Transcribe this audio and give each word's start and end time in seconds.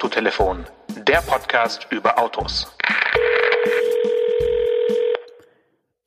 Autotelefon, 0.00 0.64
der 1.06 1.18
Podcast 1.18 1.86
über 1.90 2.18
Autos. 2.18 2.74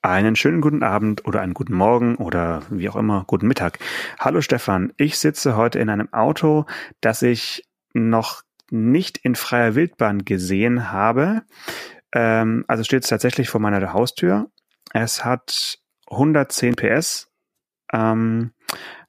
Einen 0.02 0.36
schönen 0.36 0.62
guten 0.62 0.82
Abend 0.82 1.28
oder 1.28 1.42
einen 1.42 1.54
guten 1.54 1.76
Morgen 1.76 2.16
oder 2.16 2.64
wie 2.72 2.90
auch 2.90 2.96
immer, 2.96 3.24
guten 3.28 3.46
Mittag. 3.46 3.78
Hallo 4.18 4.42
Stefan, 4.42 4.94
ich 4.98 5.20
sitze 5.20 5.56
heute 5.56 5.78
in 5.78 5.92
einem 5.92 6.12
Auto, 6.12 6.66
das 7.02 7.22
ich 7.22 7.68
noch 7.94 8.42
nicht 8.72 9.20
in 9.20 9.36
freier 9.36 9.76
Wildbahn 9.76 10.26
gesehen 10.26 10.92
habe. 10.92 11.44
Ähm, 12.14 12.66
also 12.68 12.84
steht 12.84 13.04
es 13.04 13.10
tatsächlich 13.10 13.48
vor 13.48 13.62
meiner 13.62 13.94
Haustür. 13.94 14.50
Es 14.92 15.24
hat 15.24 15.78
110 16.10 16.76
PS, 16.76 17.30
ähm, 17.94 18.54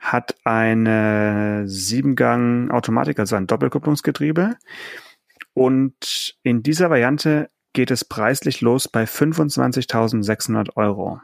hat 0.01 0.35
eine 0.45 1.65
Siebengang 1.67 2.71
Automatik, 2.71 3.19
also 3.19 3.37
ein 3.37 3.47
Doppelkupplungsgetriebe. 3.47 4.57
Und 5.55 6.37
in 6.43 6.63
dieser 6.63 6.91
Variante 6.91 7.49
geht 7.73 7.91
es 7.91 8.05
preislich 8.05 8.61
los 8.61 8.89
bei 8.89 9.05
25.600 9.05 10.77
Euro. 10.77 11.21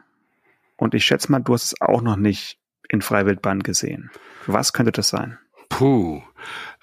Und 0.77 0.95
ich 0.95 1.05
schätze 1.05 1.31
mal, 1.31 1.41
du 1.41 1.55
hast 1.55 1.65
es 1.65 1.81
auch 1.81 2.03
noch 2.03 2.17
nicht 2.17 2.59
in 2.89 3.03
Freiwildbahn 3.03 3.63
gesehen. 3.63 4.11
Was 4.47 4.73
könnte 4.73 4.93
das 4.93 5.09
sein? 5.09 5.39
Puh. 5.69 6.23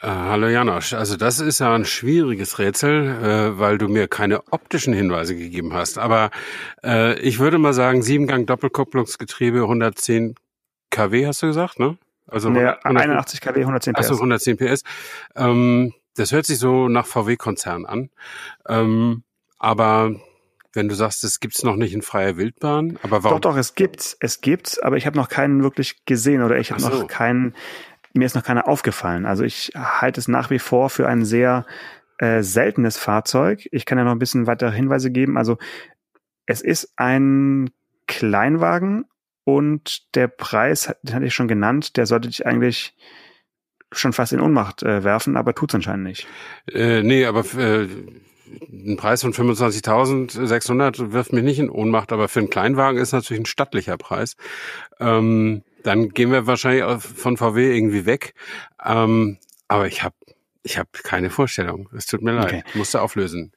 Äh, 0.01 0.07
hallo 0.07 0.47
Janosch. 0.47 0.93
Also 0.93 1.17
das 1.17 1.39
ist 1.39 1.59
ja 1.59 1.73
ein 1.73 1.85
schwieriges 1.85 2.59
Rätsel, 2.59 3.05
äh, 3.05 3.59
weil 3.59 3.77
du 3.77 3.87
mir 3.87 4.07
keine 4.07 4.47
optischen 4.51 4.93
Hinweise 4.93 5.35
gegeben 5.35 5.73
hast. 5.73 5.97
Aber 5.97 6.31
äh, 6.83 7.19
ich 7.19 7.39
würde 7.39 7.57
mal 7.57 7.73
sagen, 7.73 8.01
Siebengang 8.01 8.45
Doppelkupplungsgetriebe, 8.45 9.61
110 9.61 10.35
kW 10.89 11.27
hast 11.27 11.41
du 11.41 11.47
gesagt, 11.47 11.79
ne? 11.79 11.97
Also 12.27 12.49
nee, 12.49 12.65
81 12.65 13.41
kW, 13.41 13.61
110 13.61 13.93
PS. 13.93 13.99
Achso, 13.99 14.15
110 14.15 14.57
PS. 14.57 14.83
Ähm, 15.35 15.93
das 16.15 16.31
hört 16.31 16.45
sich 16.45 16.59
so 16.59 16.89
nach 16.89 17.05
VW-Konzern 17.05 17.85
an. 17.85 18.09
Ähm, 18.67 19.23
aber 19.59 20.11
wenn 20.73 20.89
du 20.89 20.95
sagst, 20.95 21.23
es 21.23 21.39
gibt's 21.39 21.63
noch 21.63 21.75
nicht 21.75 21.93
in 21.93 22.01
freier 22.01 22.37
Wildbahn, 22.37 22.99
aber 23.01 23.23
warum? 23.23 23.41
Doch, 23.41 23.51
doch, 23.51 23.57
es 23.57 23.75
gibt's, 23.75 24.17
es 24.19 24.41
gibt's, 24.41 24.77
aber 24.79 24.97
ich 24.97 25.05
habe 25.05 25.17
noch 25.17 25.29
keinen 25.29 25.63
wirklich 25.63 26.05
gesehen 26.05 26.41
oder 26.41 26.57
ich 26.57 26.71
habe 26.71 26.81
so. 26.81 26.89
noch 26.89 27.07
keinen, 27.07 27.55
mir 28.13 28.25
ist 28.25 28.35
noch 28.35 28.43
keiner 28.43 28.67
aufgefallen. 28.67 29.25
Also 29.25 29.43
ich 29.43 29.71
halte 29.75 30.19
es 30.19 30.27
nach 30.27 30.49
wie 30.49 30.59
vor 30.59 30.89
für 30.89 31.07
ein 31.07 31.23
sehr 31.23 31.65
äh, 32.17 32.43
seltenes 32.43 32.97
Fahrzeug. 32.97 33.67
Ich 33.71 33.85
kann 33.85 33.97
ja 33.97 34.03
noch 34.03 34.11
ein 34.11 34.19
bisschen 34.19 34.47
weitere 34.47 34.71
Hinweise 34.71 35.11
geben. 35.11 35.37
Also 35.37 35.57
es 36.45 36.61
ist 36.61 36.93
ein 36.97 37.69
Kleinwagen 38.07 39.05
und 39.47 40.13
der 40.13 40.27
Preis, 40.27 40.93
den 41.03 41.15
hatte 41.15 41.25
ich 41.25 41.33
schon 41.33 41.47
genannt, 41.47 41.95
der 41.95 42.05
sollte 42.05 42.27
dich 42.27 42.45
eigentlich 42.45 42.93
schon 43.93 44.11
fast 44.11 44.33
in 44.33 44.41
Ohnmacht 44.41 44.83
äh, 44.83 45.05
werfen, 45.05 45.37
aber 45.37 45.55
tut's 45.55 45.73
anscheinend 45.73 46.03
nicht. 46.03 46.27
Äh, 46.69 47.01
nee, 47.01 47.23
aber 47.25 47.45
äh, 47.57 47.87
ein 48.61 48.97
Preis 48.97 49.21
von 49.21 49.31
25.600 49.31 51.13
wirft 51.13 51.31
mich 51.31 51.45
nicht 51.45 51.59
in 51.59 51.69
Ohnmacht, 51.69 52.11
aber 52.11 52.27
für 52.27 52.39
einen 52.39 52.49
Kleinwagen 52.49 52.99
ist 52.99 53.13
natürlich 53.13 53.43
ein 53.43 53.45
stattlicher 53.45 53.95
Preis. 53.95 54.35
Ähm, 54.99 55.63
dann 55.81 56.09
gehen 56.09 56.33
wir 56.33 56.45
wahrscheinlich 56.45 56.83
von 57.01 57.37
VW 57.37 57.73
irgendwie 57.73 58.05
weg. 58.05 58.33
Ähm, 58.83 59.37
aber 59.69 59.87
ich 59.87 60.03
habe 60.03 60.15
ich 60.63 60.77
hab 60.77 60.91
keine 60.91 61.29
Vorstellung. 61.29 61.87
Es 61.95 62.05
tut 62.05 62.21
mir 62.21 62.33
leid. 62.33 62.47
Okay. 62.47 62.63
Ich 62.67 62.75
musste 62.75 63.01
auflösen. 63.01 63.53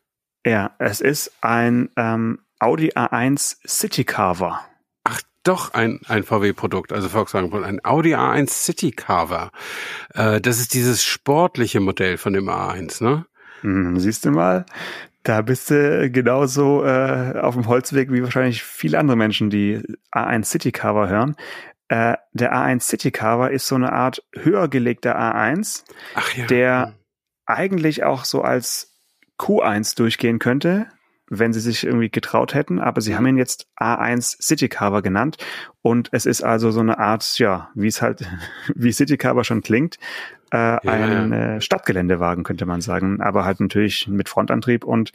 Ja, 0.47 0.70
es 0.78 1.00
ist 1.00 1.32
ein 1.41 1.91
ähm, 1.97 2.38
Audi 2.60 2.92
A1 2.92 3.56
City 3.66 4.04
Carver 4.04 4.69
doch 5.42 5.72
ein, 5.74 6.00
ein 6.06 6.22
VW-Produkt, 6.22 6.92
also 6.92 7.08
Volkswagen, 7.08 7.64
ein 7.64 7.84
Audi 7.84 8.14
A1 8.14 8.50
City 8.50 8.91
Carver. 8.91 9.50
Äh, 10.14 10.41
das 10.41 10.60
ist 10.60 10.74
dieses 10.74 11.05
sportliche 11.05 11.80
Modell 11.80 12.19
von 12.19 12.32
dem 12.32 12.48
A1, 12.48 13.02
ne? 13.02 13.27
Hm, 13.62 13.98
siehst 13.98 14.25
du 14.25 14.31
mal, 14.31 14.66
da 15.22 15.42
bist 15.42 15.70
du 15.70 16.10
genauso 16.10 16.84
äh, 16.84 17.38
auf 17.41 17.54
dem 17.54 17.66
Holzweg 17.66 18.10
wie 18.12 18.22
wahrscheinlich 18.22 18.62
viele 18.62 18.98
andere 18.98 19.16
Menschen, 19.16 19.50
die 19.50 19.82
A1 20.12 20.44
City 20.44 20.72
Carver 20.72 21.09
hören. 21.09 21.37
Äh, 21.88 22.16
der 22.32 22.54
A1 22.54 22.81
City 22.81 23.10
Carver 23.10 23.50
ist 23.50 23.66
so 23.66 23.75
eine 23.75 23.93
Art 23.93 24.22
höher 24.34 24.69
gelegter 24.69 25.19
A1, 25.19 25.84
ja. 26.37 26.47
der 26.47 26.94
eigentlich 27.47 28.04
auch 28.04 28.25
so 28.25 28.43
als 28.43 28.94
Q1 29.38 29.97
durchgehen 29.97 30.38
könnte, 30.38 30.87
wenn 31.30 31.52
sie 31.52 31.60
sich 31.60 31.86
irgendwie 31.86 32.10
getraut 32.10 32.54
hätten, 32.54 32.78
aber 32.80 33.00
sie 33.00 33.16
haben 33.16 33.26
ihn 33.26 33.38
jetzt 33.38 33.68
A1 33.80 34.42
City 34.42 34.68
Carver 34.68 35.00
genannt 35.00 35.38
und 35.80 36.08
es 36.12 36.26
ist 36.26 36.42
also 36.42 36.70
so 36.70 36.80
eine 36.80 36.98
Art, 36.98 37.38
ja, 37.38 37.70
wie 37.74 37.86
es 37.86 38.02
halt, 38.02 38.28
wie 38.74 38.92
City 38.92 39.16
Carver 39.16 39.44
schon 39.44 39.62
klingt, 39.62 39.96
äh, 40.52 40.56
ja, 40.56 40.80
ein. 40.84 41.32
Äh, 41.32 41.60
Stadtgeländewagen 41.60 42.44
könnte 42.44 42.66
man 42.66 42.80
sagen, 42.80 43.20
aber 43.20 43.44
halt 43.44 43.60
natürlich 43.60 44.08
mit 44.08 44.28
Frontantrieb 44.28 44.84
und 44.84 45.12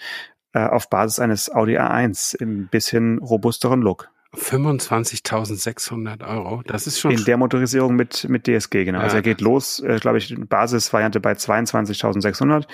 äh, 0.53 0.65
auf 0.65 0.89
Basis 0.89 1.19
eines 1.19 1.53
Audi 1.53 1.77
A1 1.77 2.35
im 2.39 2.67
bisschen 2.67 3.19
robusteren 3.19 3.81
Look. 3.81 4.09
25.600 4.35 6.27
Euro, 6.27 6.61
das 6.65 6.87
ist 6.87 6.99
schon... 6.99 7.11
In 7.11 7.25
der 7.25 7.37
Motorisierung 7.37 7.95
mit, 7.95 8.27
mit 8.29 8.47
DSG, 8.47 8.85
genau. 8.85 8.99
Also 8.99 9.15
ja. 9.15 9.15
Also 9.15 9.17
er 9.17 9.21
geht 9.21 9.41
los, 9.41 9.79
äh, 9.79 9.97
glaube 9.99 10.17
ich, 10.17 10.35
Basisvariante 10.37 11.19
bei 11.19 11.33
22.600 11.33 12.65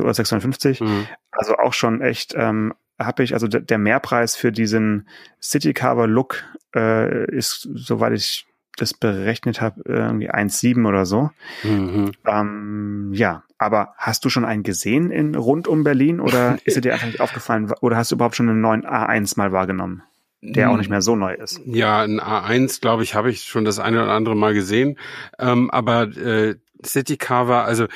oder 0.00 0.14
650. 0.14 0.80
Mhm. 0.80 1.06
Also 1.30 1.56
auch 1.56 1.72
schon 1.72 2.00
echt 2.00 2.34
ähm, 2.36 2.74
habe 2.98 3.22
ich, 3.22 3.34
also 3.34 3.48
der 3.48 3.78
Mehrpreis 3.78 4.36
für 4.36 4.52
diesen 4.52 5.08
City 5.40 5.72
Carver 5.72 6.06
Look 6.06 6.44
äh, 6.74 7.30
ist, 7.30 7.68
soweit 7.74 8.12
ich 8.12 8.46
das 8.76 8.94
berechnet 8.94 9.60
habe, 9.60 9.82
irgendwie 9.84 10.30
1,7 10.30 10.88
oder 10.88 11.04
so. 11.04 11.30
Mhm. 11.62 12.12
Ähm, 12.26 13.10
ja, 13.12 13.44
aber 13.58 13.94
hast 13.98 14.24
du 14.24 14.30
schon 14.30 14.44
einen 14.44 14.62
gesehen 14.62 15.10
in 15.10 15.34
rund 15.34 15.68
um 15.68 15.84
Berlin 15.84 16.20
oder 16.20 16.58
ist 16.64 16.76
er 16.76 16.82
dir 16.82 16.94
einfach 16.94 17.06
nicht 17.06 17.20
aufgefallen 17.20 17.72
oder 17.80 17.96
hast 17.96 18.10
du 18.10 18.16
überhaupt 18.16 18.36
schon 18.36 18.48
einen 18.48 18.60
neuen 18.60 18.86
A1 18.86 19.34
mal 19.36 19.52
wahrgenommen? 19.52 20.02
Der 20.42 20.70
auch 20.70 20.76
nicht 20.76 20.90
mehr 20.90 21.02
so 21.02 21.14
neu 21.14 21.34
ist. 21.34 21.60
Ja, 21.64 22.02
ein 22.02 22.20
A1, 22.20 22.80
glaube 22.80 23.04
ich, 23.04 23.14
habe 23.14 23.30
ich 23.30 23.44
schon 23.44 23.64
das 23.64 23.78
eine 23.78 24.02
oder 24.02 24.12
andere 24.12 24.34
Mal 24.34 24.54
gesehen. 24.54 24.98
Ähm, 25.38 25.70
aber 25.70 26.02
äh, 26.16 26.56
City 26.84 27.16
Carver, 27.16 27.64
also 27.64 27.86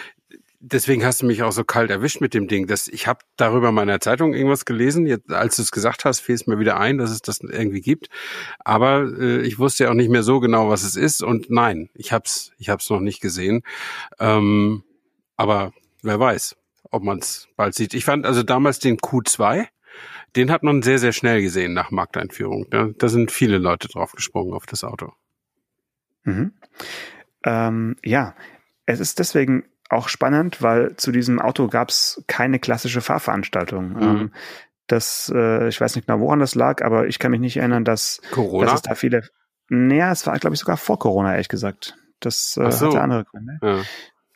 deswegen 0.61 1.05
hast 1.05 1.23
du 1.23 1.27
mich 1.27 1.43
auch 1.43 1.51
so 1.51 1.65
kalt 1.65 1.91
erwischt 1.91 2.21
mit 2.21 2.35
dem 2.35 2.47
Ding. 2.47 2.69
Das, 2.69 2.87
ich 2.87 3.09
habe 3.09 3.21
darüber 3.37 3.71
in 3.71 3.75
meiner 3.75 4.01
Zeitung 4.01 4.33
irgendwas 4.33 4.65
gelesen. 4.65 5.07
Jetzt, 5.07 5.33
als 5.33 5.57
du 5.57 5.63
es 5.63 5.73
gesagt 5.73 6.05
hast, 6.05 6.21
fiel 6.21 6.37
es 6.37 6.47
mir 6.47 6.61
wieder 6.61 6.79
ein, 6.79 6.99
dass 6.99 7.11
es 7.11 7.21
das 7.21 7.41
irgendwie 7.41 7.81
gibt. 7.81 8.09
Aber 8.61 9.03
äh, 9.19 9.43
ich 9.43 9.59
wusste 9.59 9.85
ja 9.85 9.91
auch 9.91 9.95
nicht 9.95 10.11
mehr 10.11 10.23
so 10.23 10.39
genau, 10.39 10.69
was 10.69 10.85
es 10.85 10.95
ist. 10.95 11.23
Und 11.23 11.51
nein, 11.51 11.91
ich 11.95 12.13
hab's, 12.13 12.53
ich 12.59 12.69
hab's 12.69 12.89
noch 12.91 13.01
nicht 13.01 13.21
gesehen. 13.21 13.63
Ähm, 14.21 14.85
aber 15.37 15.73
wer 16.03 16.21
weiß, 16.21 16.57
ob 16.91 17.03
man 17.03 17.19
es 17.19 17.49
bald 17.57 17.75
sieht. 17.75 17.93
Ich 17.93 18.05
fand 18.05 18.25
also 18.25 18.45
damals 18.45 18.79
den 18.79 18.99
Q2 18.99 19.67
den 20.37 20.51
hat 20.51 20.63
man 20.63 20.83
sehr, 20.83 20.99
sehr 20.99 21.13
schnell 21.13 21.41
gesehen 21.43 21.73
nach 21.73 21.91
Markteinführung. 21.91 22.67
Da, 22.71 22.89
da 22.97 23.09
sind 23.09 23.31
viele 23.31 23.59
Leute 23.59 23.89
drauf 23.89 24.13
gesprungen 24.13 24.53
auf 24.53 24.67
das 24.67 24.85
Auto. 24.85 25.13
Mhm. 26.25 26.53
Ähm, 27.45 27.97
ja, 28.05 28.35
es 28.85 29.01
ist 29.01 29.19
deswegen 29.19 29.65
auch 29.89 30.09
spannend, 30.09 30.63
weil 30.63 30.97
zu 30.97 31.13
diesem 31.13 31.41
Auto 31.41 31.69
gab 31.69 31.91
es 31.91 32.23
keine 32.27 32.59
klassische 32.59 33.01
Fahrveranstaltung. 33.01 33.91
Mhm. 33.91 34.03
Ähm, 34.03 34.31
das, 34.87 35.33
äh, 35.35 35.69
ich 35.69 35.81
weiß 35.81 35.97
nicht 35.97 36.07
genau, 36.07 36.21
woran 36.21 36.39
das 36.39 36.55
lag, 36.55 36.85
aber 36.85 37.07
ich 37.07 37.19
kann 37.19 37.31
mich 37.31 37.41
nicht 37.41 37.57
erinnern, 37.57 37.85
dass, 37.85 38.21
Corona? 38.31 38.67
dass 38.67 38.75
es 38.75 38.83
da 38.83 38.95
viele. 38.95 39.29
Naja, 39.69 40.13
es 40.13 40.27
war, 40.27 40.39
glaube 40.39 40.55
ich, 40.55 40.61
sogar 40.61 40.77
vor 40.77 40.99
Corona, 40.99 41.33
ehrlich 41.33 41.49
gesagt. 41.49 41.97
Das 42.21 42.57
äh, 42.57 42.71
so. 42.71 42.89
hatte 42.89 43.01
andere 43.01 43.25
Gründe. 43.25 43.59
Ja. 43.63 43.83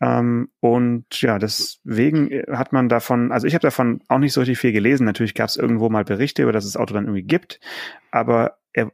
Ähm, 0.01 0.49
und 0.61 1.21
ja, 1.21 1.39
deswegen 1.39 2.31
hat 2.51 2.73
man 2.73 2.89
davon, 2.89 3.33
also 3.33 3.47
ich 3.47 3.55
habe 3.55 3.63
davon 3.63 4.01
auch 4.09 4.19
nicht 4.19 4.33
so 4.33 4.41
richtig 4.41 4.59
viel 4.59 4.73
gelesen. 4.73 5.05
Natürlich 5.05 5.35
gab 5.35 5.49
es 5.49 5.57
irgendwo 5.57 5.91
mal 5.91 6.05
Berichte 6.05 6.43
über, 6.43 6.53
dass 6.53 6.65
es 6.65 6.73
das 6.73 6.81
Auto 6.81 6.95
dann 6.95 7.05
irgendwie 7.05 7.23
gibt, 7.23 7.61
aber 8.11 8.57
er, 8.73 8.91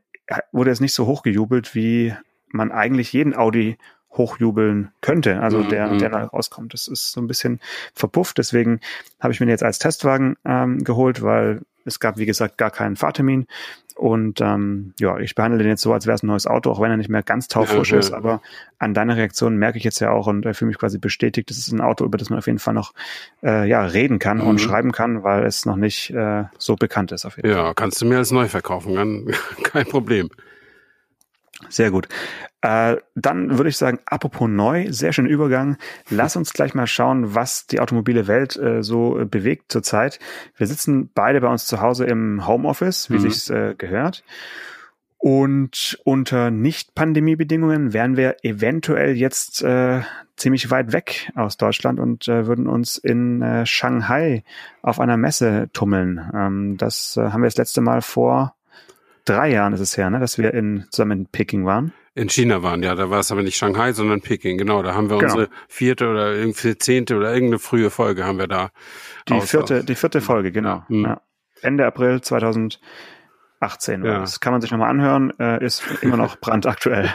wurde 0.53 0.71
jetzt 0.71 0.81
nicht 0.81 0.95
so 0.95 1.07
hochgejubelt, 1.07 1.75
wie 1.75 2.15
man 2.49 2.73
eigentlich 2.73 3.13
jeden 3.13 3.37
Audi 3.37 3.79
hochjubeln 4.11 4.93
könnte, 5.01 5.41
also 5.41 5.59
mhm. 5.59 5.69
der, 5.69 5.97
der 5.97 6.09
neu 6.09 6.25
rauskommt. 6.25 6.73
Das 6.73 6.89
ist 6.89 7.13
so 7.13 7.21
ein 7.21 7.27
bisschen 7.27 7.61
verpufft, 7.95 8.39
deswegen 8.39 8.81
habe 9.21 9.33
ich 9.33 9.41
mir 9.41 9.47
jetzt 9.47 9.63
als 9.63 9.79
Testwagen 9.79 10.37
ähm, 10.45 10.83
geholt, 10.83 11.23
weil 11.23 11.63
es 11.85 12.01
gab, 12.01 12.19
wie 12.19 12.27
gesagt, 12.27 12.59
gar 12.59 12.71
keinen 12.71 12.97
Fahrtermin. 12.97 13.47
Und 13.97 14.43
ähm, 14.43 14.93
ja, 15.01 15.19
ich 15.19 15.35
behandle 15.35 15.59
den 15.59 15.69
jetzt 15.69 15.81
so, 15.81 15.93
als 15.95 16.07
wäre 16.07 16.15
es 16.15 16.23
ein 16.23 16.27
neues 16.27 16.47
Auto, 16.47 16.71
auch 16.71 16.83
wenn 16.83 16.91
er 16.91 16.99
nicht 16.99 17.09
mehr 17.09 17.23
ganz 17.23 17.49
taufrisch 17.49 17.93
ja, 17.93 17.99
ist. 17.99 18.13
Aber 18.13 18.43
an 18.79 18.93
deiner 18.93 19.17
Reaktion 19.17 19.57
merke 19.57 19.79
ich 19.79 19.85
jetzt 19.85 20.01
ja 20.01 20.11
auch 20.11 20.27
und 20.27 20.45
äh, 20.45 20.53
fühle 20.53 20.69
mich 20.69 20.79
quasi 20.79 20.99
bestätigt, 20.99 21.49
das 21.49 21.57
ist 21.57 21.73
ein 21.73 21.81
Auto, 21.81 22.05
über 22.05 22.19
das 22.19 22.29
man 22.29 22.39
auf 22.39 22.47
jeden 22.47 22.59
Fall 22.59 22.75
noch 22.75 22.93
äh, 23.43 23.67
ja 23.67 23.83
reden 23.87 24.19
kann 24.19 24.39
mhm. 24.39 24.49
und 24.49 24.61
schreiben 24.61 24.93
kann, 24.93 25.23
weil 25.23 25.45
es 25.45 25.65
noch 25.65 25.77
nicht 25.77 26.11
äh, 26.11 26.45
so 26.59 26.77
bekannt 26.77 27.11
ist. 27.11 27.25
Auf 27.25 27.37
jeden 27.39 27.49
ja, 27.49 27.65
Fall. 27.65 27.75
kannst 27.75 28.03
du 28.03 28.05
mir 28.05 28.19
als 28.19 28.31
neu 28.31 28.49
verkaufen, 28.49 29.33
kein 29.63 29.87
Problem. 29.87 30.29
Sehr 31.69 31.91
gut. 31.91 32.09
Äh, 32.63 32.97
dann 33.15 33.59
würde 33.59 33.69
ich 33.69 33.77
sagen, 33.77 33.99
apropos 34.07 34.49
neu, 34.49 34.87
sehr 34.91 35.13
schöner 35.13 35.29
Übergang. 35.29 35.77
Lass 36.11 36.37
uns 36.37 36.53
gleich 36.53 36.75
mal 36.75 36.87
schauen, 36.87 37.35
was 37.35 37.67
die 37.67 37.81
automobile 37.81 38.27
Welt 38.27 38.57
äh, 38.57 38.83
so 38.83 39.19
äh, 39.19 39.25
bewegt 39.25 39.71
zurzeit. 39.71 40.19
Wir 40.57 40.67
sitzen 40.67 41.11
beide 41.15 41.41
bei 41.41 41.49
uns 41.49 41.67
zu 41.67 41.81
Hause 41.81 42.07
im 42.07 42.47
Homeoffice, 42.47 43.11
wie 43.11 43.15
mhm. 43.15 43.21
sich's 43.21 43.51
äh, 43.51 43.75
gehört. 43.77 44.25
Und 45.19 45.99
unter 46.05 46.51
Nicht-Pandemie-Bedingungen 46.51 47.93
wären 47.93 48.17
wir 48.17 48.37
eventuell 48.43 49.17
jetzt 49.17 49.63
äh, 49.63 50.03
ziemlich 50.37 50.71
weit 50.71 50.93
weg 50.93 51.33
aus 51.35 51.57
Deutschland 51.57 51.99
und 51.99 52.29
äh, 52.29 52.47
würden 52.47 52.67
uns 52.67 52.99
in 52.99 53.43
äh, 53.43 53.65
Shanghai 53.67 54.45
auf 54.83 55.01
einer 55.01 55.17
Messe 55.17 55.69
tummeln. 55.73 56.31
Ähm, 56.35 56.77
das 56.77 57.17
äh, 57.17 57.31
haben 57.31 57.43
wir 57.43 57.49
das 57.49 57.57
letzte 57.57 57.81
Mal 57.81 58.03
vor 58.03 58.55
drei 59.27 59.51
Jahren 59.51 59.75
ist 59.75 59.81
es 59.81 59.97
her, 59.97 60.09
ne, 60.09 60.19
dass 60.19 60.39
wir 60.39 60.55
in, 60.55 60.87
zusammen 60.91 61.21
in 61.21 61.27
Peking 61.27 61.67
waren. 61.67 61.93
In 62.15 62.31
China 62.31 62.63
waren, 62.63 62.83
ja, 62.83 62.95
da 62.95 63.11
war 63.11 63.21
es 63.21 63.31
aber 63.31 63.43
nicht 63.43 63.59
Shanghai, 63.59 63.93
sondern 63.93 64.23
Peking, 64.23 64.57
genau. 64.57 64.83
Da 64.83 64.95
haben 64.95 65.11
wir 65.11 65.19
genau. 65.19 65.33
unsere 65.35 65.51
vierte 65.69 66.09
oder 66.09 66.35
irgendwie 66.35 66.79
zehnte 66.79 67.17
oder 67.17 67.35
irgendeine 67.35 67.59
frühe 67.59 67.91
Folge 67.91 68.25
haben 68.25 68.39
wir 68.39 68.49
da. 68.49 68.71
Die 69.29 69.41
vierte, 69.43 69.85
die 69.85 69.95
vierte 69.95 70.23
Folge, 70.23 70.51
genau. 70.51 70.83
Mhm. 70.89 71.05
Ja. 71.05 71.21
Ende 71.61 71.85
April 71.85 72.23
2000. 72.23 72.81
18 73.59 74.05
ja. 74.05 74.21
Das 74.21 74.41
kann 74.41 74.53
man 74.53 74.61
sich 74.61 74.71
nochmal 74.71 74.91
anhören, 74.91 75.33
äh, 75.39 75.65
ist 75.65 75.83
immer 76.03 76.19
noch 76.19 76.37
brandaktuell. 76.41 77.11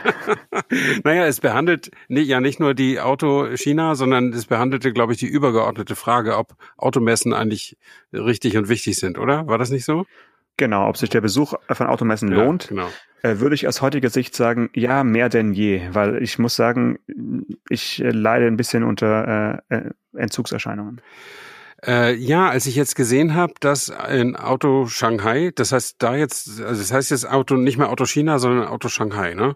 naja, 1.04 1.26
es 1.28 1.40
behandelt 1.40 1.92
nicht, 2.08 2.28
ja 2.28 2.40
nicht 2.40 2.60
nur 2.60 2.74
die 2.74 3.00
Auto 3.00 3.56
China, 3.56 3.94
sondern 3.94 4.34
es 4.34 4.48
behandelte, 4.48 4.92
glaube 4.92 5.14
ich, 5.14 5.20
die 5.20 5.28
übergeordnete 5.28 5.96
Frage, 5.96 6.38
ob 6.38 6.56
Automessen 6.78 7.34
eigentlich 7.34 7.78
richtig 8.12 8.58
und 8.58 8.70
wichtig 8.70 8.98
sind, 8.98 9.20
oder? 9.20 9.48
War 9.48 9.60
das 9.60 9.70
nicht 9.70 9.86
so? 9.86 10.06
Genau, 10.58 10.88
ob 10.88 10.98
sich 10.98 11.10
der 11.10 11.22
Besuch 11.22 11.54
von 11.70 11.88
Automessen 11.88 12.32
ja, 12.32 12.44
lohnt. 12.44 12.68
Genau. 12.68 12.88
Äh, 13.24 13.40
würde 13.40 13.56
ich 13.56 13.68
aus 13.68 13.82
heutiger 13.82 14.10
Sicht 14.10 14.36
sagen, 14.36 14.70
ja, 14.74 15.04
mehr 15.04 15.30
denn 15.30 15.54
je, 15.54 15.90
weil 15.92 16.22
ich 16.22 16.40
muss 16.40 16.56
sagen, 16.56 17.00
ich 17.70 18.04
äh, 18.04 18.10
leide 18.10 18.48
ein 18.48 18.58
bisschen 18.58 18.84
unter 18.84 19.62
äh, 19.70 19.76
äh 19.76 19.92
Entzugserscheinungen. 20.14 21.02
Äh, 21.86 22.14
ja, 22.16 22.50
als 22.50 22.68
ich 22.68 22.76
jetzt 22.76 22.96
gesehen 22.96 23.34
habe, 23.34 23.54
dass 23.60 23.90
ein 23.90 24.36
Auto 24.36 24.86
Shanghai, 24.86 25.52
das 25.56 25.72
heißt 25.72 25.96
da 25.98 26.16
jetzt, 26.16 26.62
also 26.62 26.80
das 26.80 26.94
heißt 26.94 27.10
jetzt 27.10 27.28
Auto 27.28 27.56
nicht 27.56 27.78
mehr 27.78 27.90
Auto 27.90 28.06
China, 28.06 28.38
sondern 28.38 28.68
Auto 28.68 28.88
Shanghai, 28.88 29.34
ne? 29.34 29.56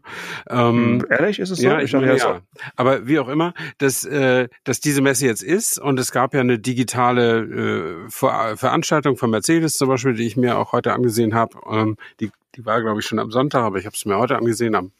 Ähm, 0.49 1.01
hm, 1.01 1.05
Ehrlich 1.09 1.37
ist 1.37 1.51
es 1.51 1.59
so? 1.59 1.67
Ja, 1.67 1.81
ich, 1.81 1.93
meine, 1.93 2.17
ja. 2.17 2.41
Aber 2.75 3.05
wie 3.05 3.19
auch 3.19 3.27
immer, 3.27 3.53
dass, 3.77 4.03
äh, 4.05 4.47
dass 4.63 4.79
diese 4.79 5.01
Messe 5.01 5.27
jetzt 5.27 5.43
ist 5.43 5.77
und 5.77 5.99
es 5.99 6.11
gab 6.11 6.33
ja 6.33 6.39
eine 6.39 6.57
digitale 6.57 8.05
äh, 8.05 8.09
Ver 8.09 8.57
Veranstaltung 8.57 9.17
von 9.17 9.29
Mercedes 9.29 9.73
zum 9.73 9.89
Beispiel, 9.89 10.15
die 10.15 10.25
ich 10.25 10.35
mir 10.35 10.57
auch 10.57 10.71
heute 10.71 10.93
angesehen 10.93 11.35
habe. 11.35 11.59
Ähm, 11.69 11.97
die, 12.19 12.31
die 12.55 12.65
war 12.65 12.81
glaube 12.81 13.01
ich 13.01 13.05
schon 13.05 13.19
am 13.19 13.29
Sonntag, 13.29 13.61
aber 13.61 13.77
ich 13.77 13.85
habe 13.85 13.95
es 13.95 14.05
mir 14.05 14.17
heute 14.17 14.35
angesehen 14.35 14.73
am, 14.73 14.91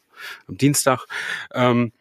am 0.47 0.57
Dienstag. 0.57 1.05
Ähm, 1.53 1.91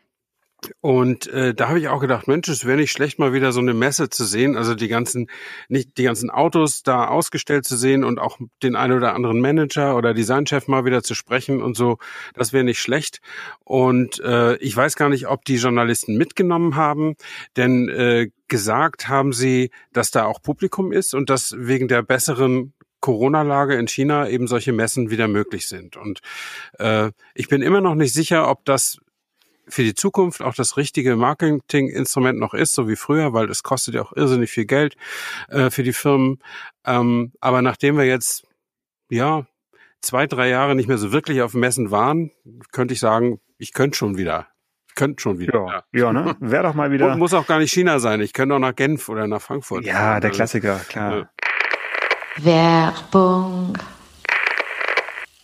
und 0.81 1.27
äh, 1.29 1.55
da 1.55 1.69
habe 1.69 1.79
ich 1.79 1.89
auch 1.89 2.01
gedacht, 2.01 2.29
Mensch, 2.29 2.49
es 2.49 2.65
wäre 2.65 2.79
nicht 2.79 2.93
schlecht, 2.93 3.19
mal 3.19 3.33
wieder 3.33 3.53
so 3.53 3.61
eine 3.61 3.75
Messe 3.75 4.11
zu 4.11 4.25
sehen, 4.25 4.57
also 4.57 4.75
die 4.75 4.89
ganzen, 4.89 5.29
nicht 5.69 5.97
die 5.99 6.05
ganzen 6.05 6.31
Autos 6.31 6.83
da 6.83 7.07
ausgestellt 7.09 7.65
zu 7.65 7.77
sehen 7.77 8.05
und 8.05 8.19
auch 8.19 8.39
den 8.63 8.77
einen 8.77 8.95
oder 8.95 9.15
anderen 9.15 9.41
Manager 9.41 9.97
oder 9.97 10.15
Designchef 10.15 10.69
mal 10.69 10.85
wieder 10.85 11.03
zu 11.03 11.15
sprechen 11.15 11.63
und 11.63 11.77
so, 11.77 11.99
das 12.35 12.53
wäre 12.53 12.65
nicht 12.65 12.81
schlecht. 12.81 13.21
Und 13.65 14.21
äh, 14.21 14.57
ich 14.57 14.77
weiß 14.77 14.97
gar 14.97 15.09
nicht, 15.09 15.29
ob 15.29 15.45
die 15.45 15.57
Journalisten 15.57 16.17
mitgenommen 16.17 16.77
haben, 16.77 17.15
denn 17.57 17.89
äh, 17.89 18.31
gesagt 18.49 19.09
haben 19.09 19.33
sie, 19.33 19.71
dass 19.93 20.11
da 20.11 20.25
auch 20.27 20.43
Publikum 20.43 20.93
ist 20.93 21.15
und 21.15 21.31
dass 21.31 21.55
wegen 21.57 21.89
der 21.89 22.03
besseren 22.03 22.73
Corona-Lage 23.05 23.75
in 23.75 23.87
China 23.87 24.31
eben 24.31 24.47
solche 24.47 24.73
Messen 24.73 25.11
wieder 25.11 25.29
möglich 25.29 25.69
sind. 25.69 25.95
Und 25.99 26.21
äh, 26.79 27.11
ich 27.35 27.49
bin 27.49 27.61
immer 27.61 27.83
noch 27.83 27.95
nicht 27.95 28.15
sicher, 28.15 28.49
ob 28.49 28.65
das 28.65 28.99
für 29.69 29.83
die 29.83 29.95
Zukunft 29.95 30.43
auch 30.43 30.55
das 30.55 30.77
richtige 30.77 31.17
Marketinginstrument 31.17 32.39
noch 32.39 32.55
ist, 32.55 32.75
so 32.75 32.89
wie 32.89 32.97
früher, 32.97 33.33
weil 33.33 33.51
es 33.51 33.63
kostet 33.63 33.95
ja 33.95 34.03
auch 34.03 34.13
irrsinnig 34.13 34.51
viel 34.51 34.67
Geld 34.67 34.97
äh, 35.49 35.71
für 35.71 35.83
die 35.83 35.93
Firmen. 35.93 36.39
Ähm, 36.85 37.33
aber 37.41 37.63
nachdem 37.63 37.97
wir 37.97 38.05
jetzt 38.05 38.47
ja 39.11 39.47
zwei, 40.01 40.27
drei 40.27 40.49
Jahre 40.49 40.75
nicht 40.75 40.89
mehr 40.89 40.99
so 40.99 41.13
wirklich 41.13 41.43
auf 41.43 41.55
Messen 41.55 41.91
waren, 41.91 42.31
könnte 42.73 42.95
ich 42.95 43.01
sagen, 43.01 43.41
ich 43.59 43.73
könnte 43.73 43.97
schon 43.97 44.17
wieder. 44.17 44.49
Ich 44.89 44.95
könnte 44.95 45.21
schon 45.21 45.39
wieder. 45.39 45.55
Ja, 45.55 45.67
ja. 45.67 45.83
ja 45.93 46.13
ne? 46.13 46.37
Wäre 46.41 46.65
doch 46.65 46.75
mal 46.75 46.91
wieder. 46.91 47.11
Und 47.11 47.19
muss 47.19 47.35
auch 47.35 47.47
gar 47.47 47.59
nicht 47.59 47.73
China 47.73 47.99
sein. 47.99 48.21
Ich 48.21 48.33
könnte 48.33 48.55
auch 48.55 48.61
nach 48.61 48.77
Genf 48.77 49.09
oder 49.09 49.27
nach 49.27 49.43
Frankfurt. 49.43 49.85
Ja, 49.85 49.95
fahren. 49.95 50.21
der 50.21 50.31
Klassiker, 50.31 50.81
klar. 50.89 51.17
Ja. 51.17 51.29
Werbung. 52.45 53.79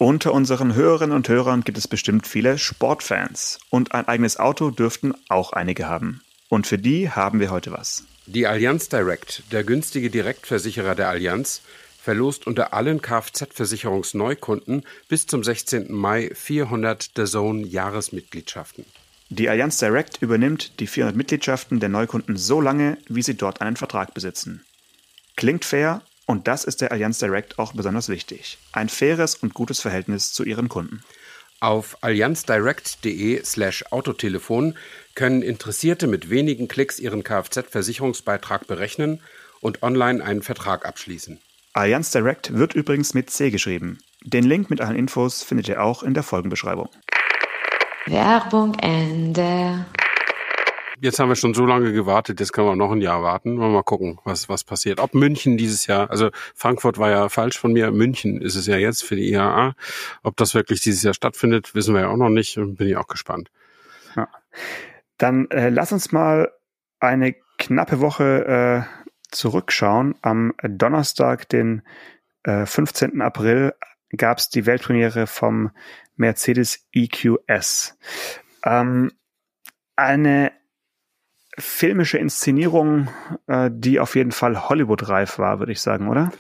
Unter 0.03 0.33
unseren 0.33 0.75
Hörerinnen 0.75 1.15
und 1.15 1.29
Hörern 1.29 1.61
gibt 1.61 1.77
es 1.77 1.87
bestimmt 1.87 2.27
viele 2.27 2.57
Sportfans. 2.57 3.59
Und 3.69 3.93
ein 3.93 4.09
eigenes 4.09 4.39
Auto 4.39 4.71
dürften 4.71 5.13
auch 5.29 5.53
einige 5.53 5.89
haben. 5.89 6.23
Und 6.49 6.67
für 6.67 6.79
die 6.79 7.11
haben 7.11 7.39
wir 7.39 7.51
heute 7.51 7.71
was. 7.71 8.05
Die 8.25 8.47
Allianz 8.47 8.89
Direct, 8.89 9.43
der 9.53 9.63
günstige 9.63 10.09
Direktversicherer 10.09 10.95
der 10.95 11.11
Allianz, 11.11 11.61
verlost 12.03 12.47
unter 12.47 12.73
allen 12.73 13.03
Kfz-Versicherungsneukunden 13.03 14.87
bis 15.11 15.27
zum 15.27 15.45
16. 15.45 15.93
Mai 15.93 16.31
400 16.35 17.11
The 17.15 17.27
Zone 17.27 17.67
Jahresmitgliedschaften. 17.67 18.87
Die 19.29 19.51
Allianz 19.51 19.77
Direct 19.77 20.23
übernimmt 20.23 20.81
die 20.81 20.87
400 20.87 21.15
Mitgliedschaften 21.15 21.79
der 21.79 21.91
Neukunden 21.91 22.39
so 22.39 22.63
lange, 22.63 22.97
wie 23.11 23.21
sie 23.23 23.37
dort 23.37 23.61
einen 23.61 23.77
Vertrag 23.77 24.15
besitzen. 24.15 24.65
Klingt 25.37 25.67
fair 25.67 26.01
und 26.31 26.47
das 26.47 26.63
ist 26.63 26.81
der 26.81 26.93
Allianz 26.93 27.19
Direct 27.19 27.59
auch 27.59 27.73
besonders 27.73 28.09
wichtig. 28.09 28.59
Ein 28.71 28.89
faires 28.89 29.35
und 29.35 29.53
gutes 29.53 29.81
Verhältnis 29.81 30.33
zu 30.33 30.45
ihren 30.45 30.69
Kunden. 30.69 31.03
Auf 31.59 31.99
allianzdirect.de 32.03 33.43
slash 33.45 33.85
Autotelefon 33.91 34.77
können 35.17 35.43
Interessierte 35.43 36.07
mit 36.07 36.31
wenigen 36.31 36.69
Klicks 36.69 37.01
ihren 37.01 37.25
Kfz-Versicherungsbeitrag 37.25 38.69
berechnen 38.69 39.21
und 39.61 39.83
online 39.83 40.25
einen 40.25 40.43
Vertrag 40.43 40.87
abschließen. 40.87 41.41
Allianz 41.73 42.13
Direct 42.13 42.57
wird 42.57 42.75
übrigens 42.75 43.13
mit 43.13 43.29
C 43.31 43.51
geschrieben. 43.51 43.99
Den 44.23 44.45
Link 44.45 44.71
mit 44.71 44.81
allen 44.81 44.97
Infos 44.97 45.43
findet 45.43 45.69
ihr 45.69 45.83
auch 45.83 46.05
in 46.05 46.15
der 46.15 46.23
Folgenbeschreibung. 46.23 46.89
Werbung 48.07 48.75
Ende 48.79 49.85
jetzt 51.01 51.19
haben 51.19 51.29
wir 51.29 51.37
schon 51.37 51.55
so 51.55 51.67
lange 51.67 51.93
gewartet, 51.93 52.41
jetzt 52.41 52.53
können 52.53 52.69
wir 52.69 52.77
noch 52.77 52.93
ein 52.93 53.01
Jahr 53.01 53.23
warten. 53.23 53.57
Mal 53.57 53.83
gucken, 53.83 54.19
was, 54.25 54.49
was 54.49 54.65
passiert. 54.65 55.01
Ob 55.01 55.15
München 55.15 55.57
dieses 55.57 55.87
Jahr, 55.87 56.11
also 56.11 56.31
Frankfurt 56.55 56.99
war 56.99 57.11
ja 57.11 57.29
falsch 57.29 57.59
von 57.59 57.73
mir, 57.73 57.91
München 57.91 58.41
ist 58.41 58.57
es 58.57 58.67
ja 58.67 58.77
jetzt 58.77 59.05
für 59.05 59.17
die 59.17 59.31
IAA. 59.31 59.75
Ob 60.23 60.37
das 60.37 60.55
wirklich 60.55 60.81
dieses 60.81 61.03
Jahr 61.03 61.15
stattfindet, 61.15 61.75
wissen 61.75 61.95
wir 61.95 62.03
ja 62.03 62.09
auch 62.09 62.17
noch 62.17 62.29
nicht 62.29 62.55
bin 62.55 62.89
ich 62.89 62.97
auch 62.97 63.09
gespannt. 63.09 63.51
Ja. 64.17 64.29
Dann 65.19 65.51
äh, 65.51 65.69
lass 65.69 65.93
uns 65.93 66.13
mal 66.13 66.51
eine 66.99 67.35
knappe 67.59 68.01
Woche 68.01 68.87
äh, 68.87 69.11
zurückschauen. 69.31 70.15
Am 70.23 70.55
Donnerstag, 70.63 71.49
den 71.49 71.83
äh, 72.43 72.67
15. 72.67 73.21
April, 73.21 73.75
gab 74.17 74.39
es 74.39 74.49
die 74.49 74.67
Weltpremiere 74.67 75.27
vom 75.27 75.71
Mercedes 76.17 76.87
EQS. 76.93 77.97
Ähm, 78.65 79.13
eine 79.97 80.53
filmische 81.61 82.19
Inszenierung, 82.19 83.09
äh, 83.47 83.71
die 83.73 84.01
auf 84.01 84.17
jeden 84.17 84.33
Fall 84.33 84.69
Hollywood-reif 84.69 85.39
war, 85.39 85.59
würde 85.59 85.73
ich 85.73 85.81
sagen, 85.81 86.09
oder? 86.09 86.33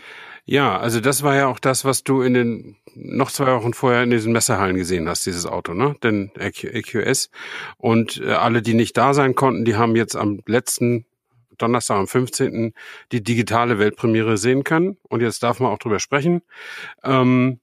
Ja, 0.45 0.79
also 0.79 1.00
das 1.00 1.23
war 1.23 1.37
ja 1.37 1.47
auch 1.47 1.59
das, 1.59 1.85
was 1.85 2.03
du 2.03 2.23
in 2.23 2.35
den 2.35 2.77
noch 2.95 3.31
zwei 3.31 3.55
Wochen 3.55 3.73
vorher 3.73 4.03
in 4.03 4.11
diesen 4.11 4.33
Messehallen 4.33 4.77
gesehen 4.77 5.09
hast, 5.09 5.25
dieses 5.27 5.47
Auto, 5.47 5.75
ne? 5.75 5.95
Den 6.03 6.33
EQS. 6.35 7.31
Und 7.77 8.21
äh, 8.21 8.33
alle, 8.33 8.62
die 8.62 8.75
nicht 8.75 8.97
da 8.97 9.15
sein 9.15 9.35
konnten, 9.35 9.65
die 9.65 9.77
haben 9.77 9.95
jetzt 9.95 10.17
am 10.17 10.41
letzten 10.47 11.07
Donnerstag, 11.57 11.99
am 11.99 12.09
15. 12.09 12.73
die 13.12 13.23
digitale 13.23 13.79
Weltpremiere 13.79 14.39
sehen 14.39 14.65
können. 14.65 14.97
Und 15.03 15.21
jetzt 15.21 15.43
darf 15.43 15.61
man 15.61 15.71
auch 15.71 15.79
drüber 15.79 16.00
sprechen. 16.00 16.43
Ähm, 17.05 17.61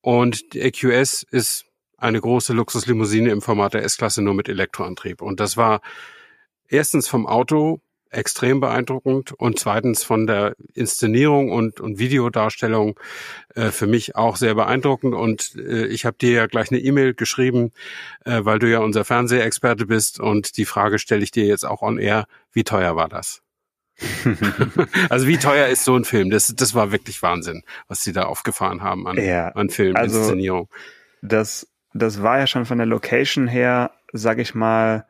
und 0.00 0.54
die 0.54 0.60
EQS 0.60 1.24
ist 1.30 1.66
eine 1.98 2.20
große 2.20 2.54
Luxuslimousine 2.54 3.30
im 3.30 3.42
Format 3.42 3.74
der 3.74 3.84
S-Klasse 3.84 4.22
nur 4.22 4.34
mit 4.34 4.48
Elektroantrieb. 4.48 5.20
Und 5.20 5.40
das 5.40 5.56
war 5.56 5.82
erstens 6.70 7.08
vom 7.08 7.26
Auto 7.26 7.80
extrem 8.10 8.60
beeindruckend 8.60 9.32
und 9.32 9.58
zweitens 9.58 10.02
von 10.02 10.26
der 10.26 10.56
Inszenierung 10.74 11.52
und, 11.52 11.80
und 11.80 11.98
Videodarstellung 11.98 12.98
äh, 13.54 13.70
für 13.70 13.86
mich 13.86 14.16
auch 14.16 14.36
sehr 14.36 14.54
beeindruckend. 14.54 15.14
Und 15.14 15.54
äh, 15.56 15.86
ich 15.86 16.04
habe 16.04 16.16
dir 16.18 16.32
ja 16.32 16.46
gleich 16.46 16.70
eine 16.70 16.80
E-Mail 16.80 17.14
geschrieben, 17.14 17.72
äh, 18.24 18.40
weil 18.42 18.58
du 18.58 18.68
ja 18.68 18.80
unser 18.80 19.04
Fernsehexperte 19.04 19.86
bist 19.86 20.18
und 20.18 20.56
die 20.56 20.64
Frage 20.64 20.98
stelle 20.98 21.22
ich 21.22 21.30
dir 21.30 21.44
jetzt 21.44 21.64
auch 21.64 21.82
on 21.82 21.98
air, 21.98 22.26
wie 22.52 22.64
teuer 22.64 22.96
war 22.96 23.08
das? 23.08 23.42
also 25.10 25.26
wie 25.26 25.36
teuer 25.36 25.68
ist 25.68 25.84
so 25.84 25.94
ein 25.94 26.04
Film? 26.04 26.30
Das, 26.30 26.52
das 26.56 26.74
war 26.74 26.90
wirklich 26.90 27.22
Wahnsinn, 27.22 27.62
was 27.86 28.02
sie 28.02 28.12
da 28.12 28.24
aufgefahren 28.24 28.82
haben 28.82 29.06
an, 29.06 29.18
ja, 29.18 29.48
an 29.48 29.70
Filminszenierung. 29.70 30.68
Also 30.70 30.80
das, 31.22 31.68
das 31.92 32.22
war 32.22 32.38
ja 32.38 32.46
schon 32.46 32.64
von 32.64 32.78
der 32.78 32.86
Location 32.86 33.46
her, 33.46 33.92
sag 34.12 34.38
ich 34.38 34.54
mal, 34.54 35.06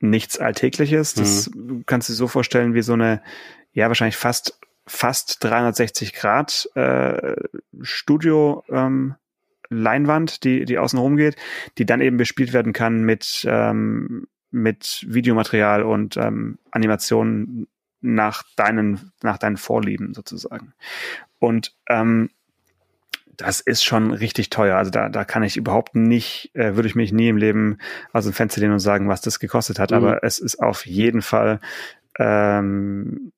nichts 0.00 0.38
Alltägliches. 0.38 1.14
Das 1.14 1.50
mhm. 1.50 1.84
kannst 1.86 2.08
du 2.08 2.12
dir 2.12 2.16
so 2.16 2.28
vorstellen 2.28 2.74
wie 2.74 2.82
so 2.82 2.92
eine, 2.92 3.22
ja, 3.72 3.88
wahrscheinlich 3.88 4.16
fast, 4.16 4.58
fast 4.86 5.42
360 5.44 6.14
Grad 6.14 6.68
äh, 6.74 7.36
Studio 7.82 8.64
ähm, 8.68 9.14
Leinwand, 9.70 10.44
die, 10.44 10.64
die 10.64 10.78
außen 10.78 10.98
rum 10.98 11.16
geht, 11.16 11.36
die 11.76 11.84
dann 11.86 12.00
eben 12.00 12.16
bespielt 12.16 12.52
werden 12.52 12.72
kann 12.72 13.02
mit, 13.02 13.46
ähm, 13.48 14.26
mit 14.50 15.04
Videomaterial 15.06 15.82
und 15.82 16.16
ähm, 16.16 16.58
Animationen 16.70 17.68
nach 18.00 18.44
deinen, 18.56 19.12
nach 19.22 19.38
deinen 19.38 19.56
Vorlieben 19.56 20.14
sozusagen. 20.14 20.72
Und 21.38 21.74
ähm, 21.88 22.30
das 23.38 23.60
ist 23.60 23.84
schon 23.84 24.12
richtig 24.12 24.50
teuer. 24.50 24.76
Also 24.76 24.90
da, 24.90 25.08
da 25.08 25.24
kann 25.24 25.44
ich 25.44 25.56
überhaupt 25.56 25.94
nicht, 25.94 26.50
äh, 26.54 26.74
würde 26.74 26.88
ich 26.88 26.96
mich 26.96 27.12
nie 27.12 27.28
im 27.28 27.36
Leben 27.36 27.78
aus 28.12 28.24
dem 28.24 28.32
Fenster 28.32 28.60
lehnen 28.60 28.74
und 28.74 28.80
sagen, 28.80 29.08
was 29.08 29.20
das 29.20 29.38
gekostet 29.38 29.78
hat. 29.78 29.92
Mhm. 29.92 29.96
Aber 29.96 30.24
es 30.24 30.40
ist 30.40 30.56
auf 30.60 30.84
jeden 30.84 31.22
Fall, 31.22 31.60
ähm, 32.18 33.32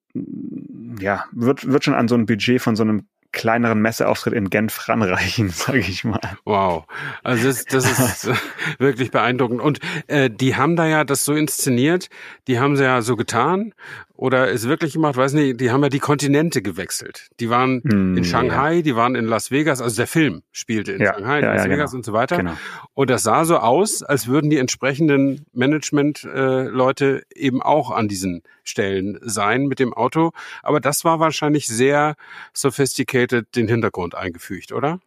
ja, 0.98 1.26
wird, 1.32 1.70
wird 1.70 1.84
schon 1.84 1.94
an 1.94 2.08
so 2.08 2.14
ein 2.16 2.26
Budget 2.26 2.60
von 2.60 2.76
so 2.76 2.82
einem 2.82 3.06
kleineren 3.32 3.80
Messeauftritt 3.80 4.32
in 4.32 4.50
Genf 4.50 4.88
ranreichen, 4.88 5.50
sage 5.50 5.78
ich 5.78 6.02
mal. 6.02 6.20
Wow, 6.44 6.86
also 7.22 7.46
das, 7.46 7.64
das 7.66 8.00
ist 8.00 8.30
wirklich 8.78 9.10
beeindruckend. 9.10 9.60
Und 9.60 9.80
äh, 10.08 10.30
die 10.30 10.56
haben 10.56 10.76
da 10.76 10.86
ja 10.86 11.04
das 11.04 11.24
so 11.24 11.34
inszeniert, 11.34 12.08
die 12.48 12.58
haben 12.58 12.76
sie 12.76 12.84
ja 12.84 13.02
so 13.02 13.16
getan 13.16 13.74
oder 14.20 14.48
ist 14.48 14.68
wirklich 14.68 14.92
gemacht, 14.92 15.16
weiß 15.16 15.32
nicht, 15.32 15.62
die 15.62 15.70
haben 15.70 15.82
ja 15.82 15.88
die 15.88 15.98
Kontinente 15.98 16.60
gewechselt. 16.60 17.30
Die 17.40 17.48
waren 17.48 17.80
hm, 17.82 18.18
in 18.18 18.24
Shanghai, 18.24 18.74
ja. 18.74 18.82
die 18.82 18.94
waren 18.94 19.14
in 19.14 19.24
Las 19.24 19.50
Vegas, 19.50 19.80
also 19.80 19.96
der 19.96 20.06
Film 20.06 20.42
spielte 20.52 20.92
in 20.92 21.00
ja, 21.00 21.14
Shanghai, 21.14 21.40
ja, 21.40 21.54
Las 21.54 21.64
Vegas 21.64 21.92
genau. 21.92 21.96
und 21.96 22.04
so 22.04 22.12
weiter. 22.12 22.36
Genau. 22.36 22.52
Und 22.92 23.08
das 23.08 23.22
sah 23.22 23.46
so 23.46 23.56
aus, 23.56 24.02
als 24.02 24.26
würden 24.26 24.50
die 24.50 24.58
entsprechenden 24.58 25.46
Management-Leute 25.54 27.22
äh, 27.30 27.38
eben 27.46 27.62
auch 27.62 27.90
an 27.90 28.08
diesen 28.08 28.42
Stellen 28.62 29.18
sein 29.22 29.64
mit 29.64 29.78
dem 29.78 29.94
Auto. 29.94 30.32
Aber 30.62 30.80
das 30.80 31.02
war 31.02 31.18
wahrscheinlich 31.18 31.66
sehr 31.66 32.14
sophisticated 32.52 33.56
den 33.56 33.68
Hintergrund 33.68 34.14
eingefügt, 34.14 34.72
oder? 34.72 35.00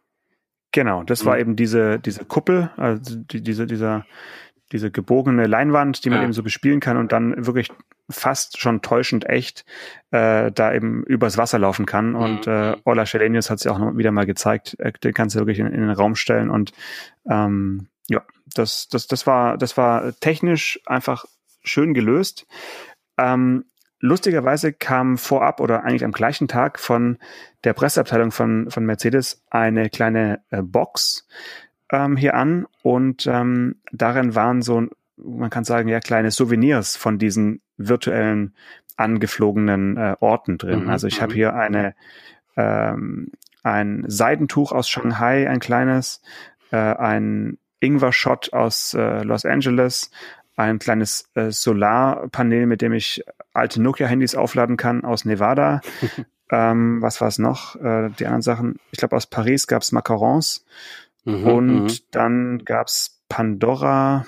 Genau, 0.72 1.04
das 1.04 1.24
war 1.24 1.34
hm. 1.34 1.40
eben 1.40 1.56
diese, 1.56 2.00
diese 2.00 2.24
Kuppel, 2.24 2.72
also 2.76 3.14
die, 3.14 3.42
diese, 3.42 3.68
dieser, 3.68 4.06
diese 4.72 4.90
gebogene 4.90 5.46
Leinwand, 5.46 6.04
die 6.04 6.10
man 6.10 6.18
ja. 6.18 6.24
eben 6.24 6.32
so 6.32 6.42
bespielen 6.42 6.80
kann 6.80 6.96
und 6.96 7.12
dann 7.12 7.46
wirklich 7.46 7.70
fast 8.10 8.58
schon 8.58 8.82
täuschend 8.82 9.28
echt 9.28 9.64
äh, 10.10 10.52
da 10.52 10.74
eben 10.74 11.04
übers 11.04 11.38
Wasser 11.38 11.58
laufen 11.58 11.86
kann. 11.86 12.10
Mhm. 12.10 12.16
Und 12.16 12.46
äh, 12.46 12.76
Ola 12.84 13.06
Schelenius 13.06 13.50
hat 13.50 13.58
es 13.58 13.64
ja 13.64 13.72
auch 13.72 13.78
noch 13.78 13.96
wieder 13.96 14.12
mal 14.12 14.26
gezeigt. 14.26 14.76
Äh, 14.78 14.92
den 14.92 15.14
kannst 15.14 15.36
du 15.36 15.40
wirklich 15.40 15.58
in, 15.58 15.66
in, 15.66 15.80
den 15.80 15.90
Raum 15.90 16.14
stellen. 16.14 16.50
Und 16.50 16.72
ähm, 17.28 17.88
ja, 18.08 18.22
das, 18.54 18.88
das, 18.88 19.06
das 19.06 19.26
war, 19.26 19.56
das 19.56 19.76
war 19.76 20.12
technisch 20.20 20.80
einfach 20.86 21.24
schön 21.62 21.94
gelöst. 21.94 22.46
Ähm, 23.16 23.64
lustigerweise 24.00 24.72
kam 24.72 25.16
vorab 25.16 25.60
oder 25.60 25.84
eigentlich 25.84 26.04
am 26.04 26.12
gleichen 26.12 26.48
Tag 26.48 26.78
von 26.78 27.18
der 27.64 27.72
Presseabteilung 27.72 28.32
von, 28.32 28.70
von 28.70 28.84
Mercedes 28.84 29.42
eine 29.50 29.88
kleine 29.88 30.42
äh, 30.50 30.62
Box 30.62 31.26
ähm, 31.90 32.16
hier 32.16 32.34
an 32.34 32.66
und 32.82 33.26
ähm, 33.26 33.76
darin 33.92 34.34
waren 34.34 34.62
so, 34.62 34.86
man 35.16 35.50
kann 35.50 35.64
sagen, 35.64 35.88
ja, 35.88 36.00
kleine 36.00 36.30
Souvenirs 36.30 36.96
von 36.96 37.18
diesen 37.18 37.60
virtuellen 37.76 38.54
angeflogenen 38.96 39.96
äh, 39.96 40.16
Orten 40.20 40.58
drin. 40.58 40.84
Mhm. 40.84 40.90
Also 40.90 41.06
ich 41.06 41.20
habe 41.20 41.32
mhm. 41.32 41.36
hier 41.36 41.54
eine 41.54 41.94
ähm, 42.56 43.32
ein 43.64 44.04
Seidentuch 44.06 44.72
aus 44.72 44.88
Shanghai, 44.88 45.48
ein 45.48 45.58
kleines, 45.58 46.20
äh, 46.70 46.76
ein 46.76 47.58
Ingwer-Shot 47.80 48.52
aus 48.52 48.94
äh, 48.94 49.22
Los 49.22 49.44
Angeles, 49.44 50.10
ein 50.56 50.78
kleines 50.78 51.30
äh, 51.34 51.50
Solarpanel, 51.50 52.66
mit 52.66 52.82
dem 52.82 52.92
ich 52.92 53.24
alte 53.52 53.82
Nokia-Handys 53.82 54.34
aufladen 54.34 54.76
kann 54.76 55.04
aus 55.04 55.24
Nevada. 55.24 55.80
ähm, 56.50 57.02
was 57.02 57.20
war 57.20 57.28
es 57.28 57.38
noch? 57.38 57.74
Äh, 57.76 58.10
die 58.18 58.26
anderen 58.26 58.42
Sachen. 58.42 58.76
Ich 58.92 58.98
glaube, 58.98 59.16
aus 59.16 59.26
Paris 59.26 59.66
gab's 59.66 59.92
Macarons 59.92 60.64
mhm, 61.24 61.46
und 61.46 61.84
mhm. 61.84 61.98
dann 62.10 62.64
gab's 62.64 63.22
Pandora. 63.28 64.26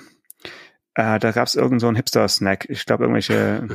Äh, 0.95 1.19
da 1.19 1.31
gab 1.31 1.47
es 1.47 1.55
irgend 1.55 1.79
so 1.79 1.87
einen 1.87 1.95
Hipster-Snack. 1.95 2.65
Ich 2.69 2.85
glaube, 2.85 3.03
irgendwelche 3.03 3.67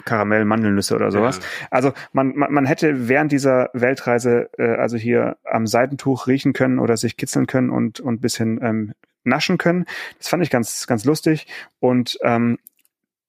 Karamell-Mandelnüsse 0.06 0.94
oder 0.94 1.10
sowas. 1.10 1.38
Ja. 1.38 1.68
Also 1.70 1.92
man, 2.12 2.34
man, 2.34 2.52
man 2.52 2.64
hätte 2.64 3.08
während 3.08 3.30
dieser 3.30 3.68
Weltreise 3.74 4.48
äh, 4.56 4.76
also 4.76 4.96
hier 4.96 5.36
am 5.44 5.66
Seidentuch 5.66 6.26
riechen 6.26 6.54
können 6.54 6.78
oder 6.78 6.96
sich 6.96 7.18
kitzeln 7.18 7.46
können 7.46 7.68
und, 7.68 8.00
und 8.00 8.22
bisschen 8.22 8.58
ähm, 8.62 8.94
naschen 9.22 9.58
können. 9.58 9.84
Das 10.18 10.28
fand 10.28 10.42
ich 10.42 10.50
ganz, 10.50 10.86
ganz 10.86 11.04
lustig. 11.04 11.46
Und 11.78 12.18
ähm, 12.22 12.58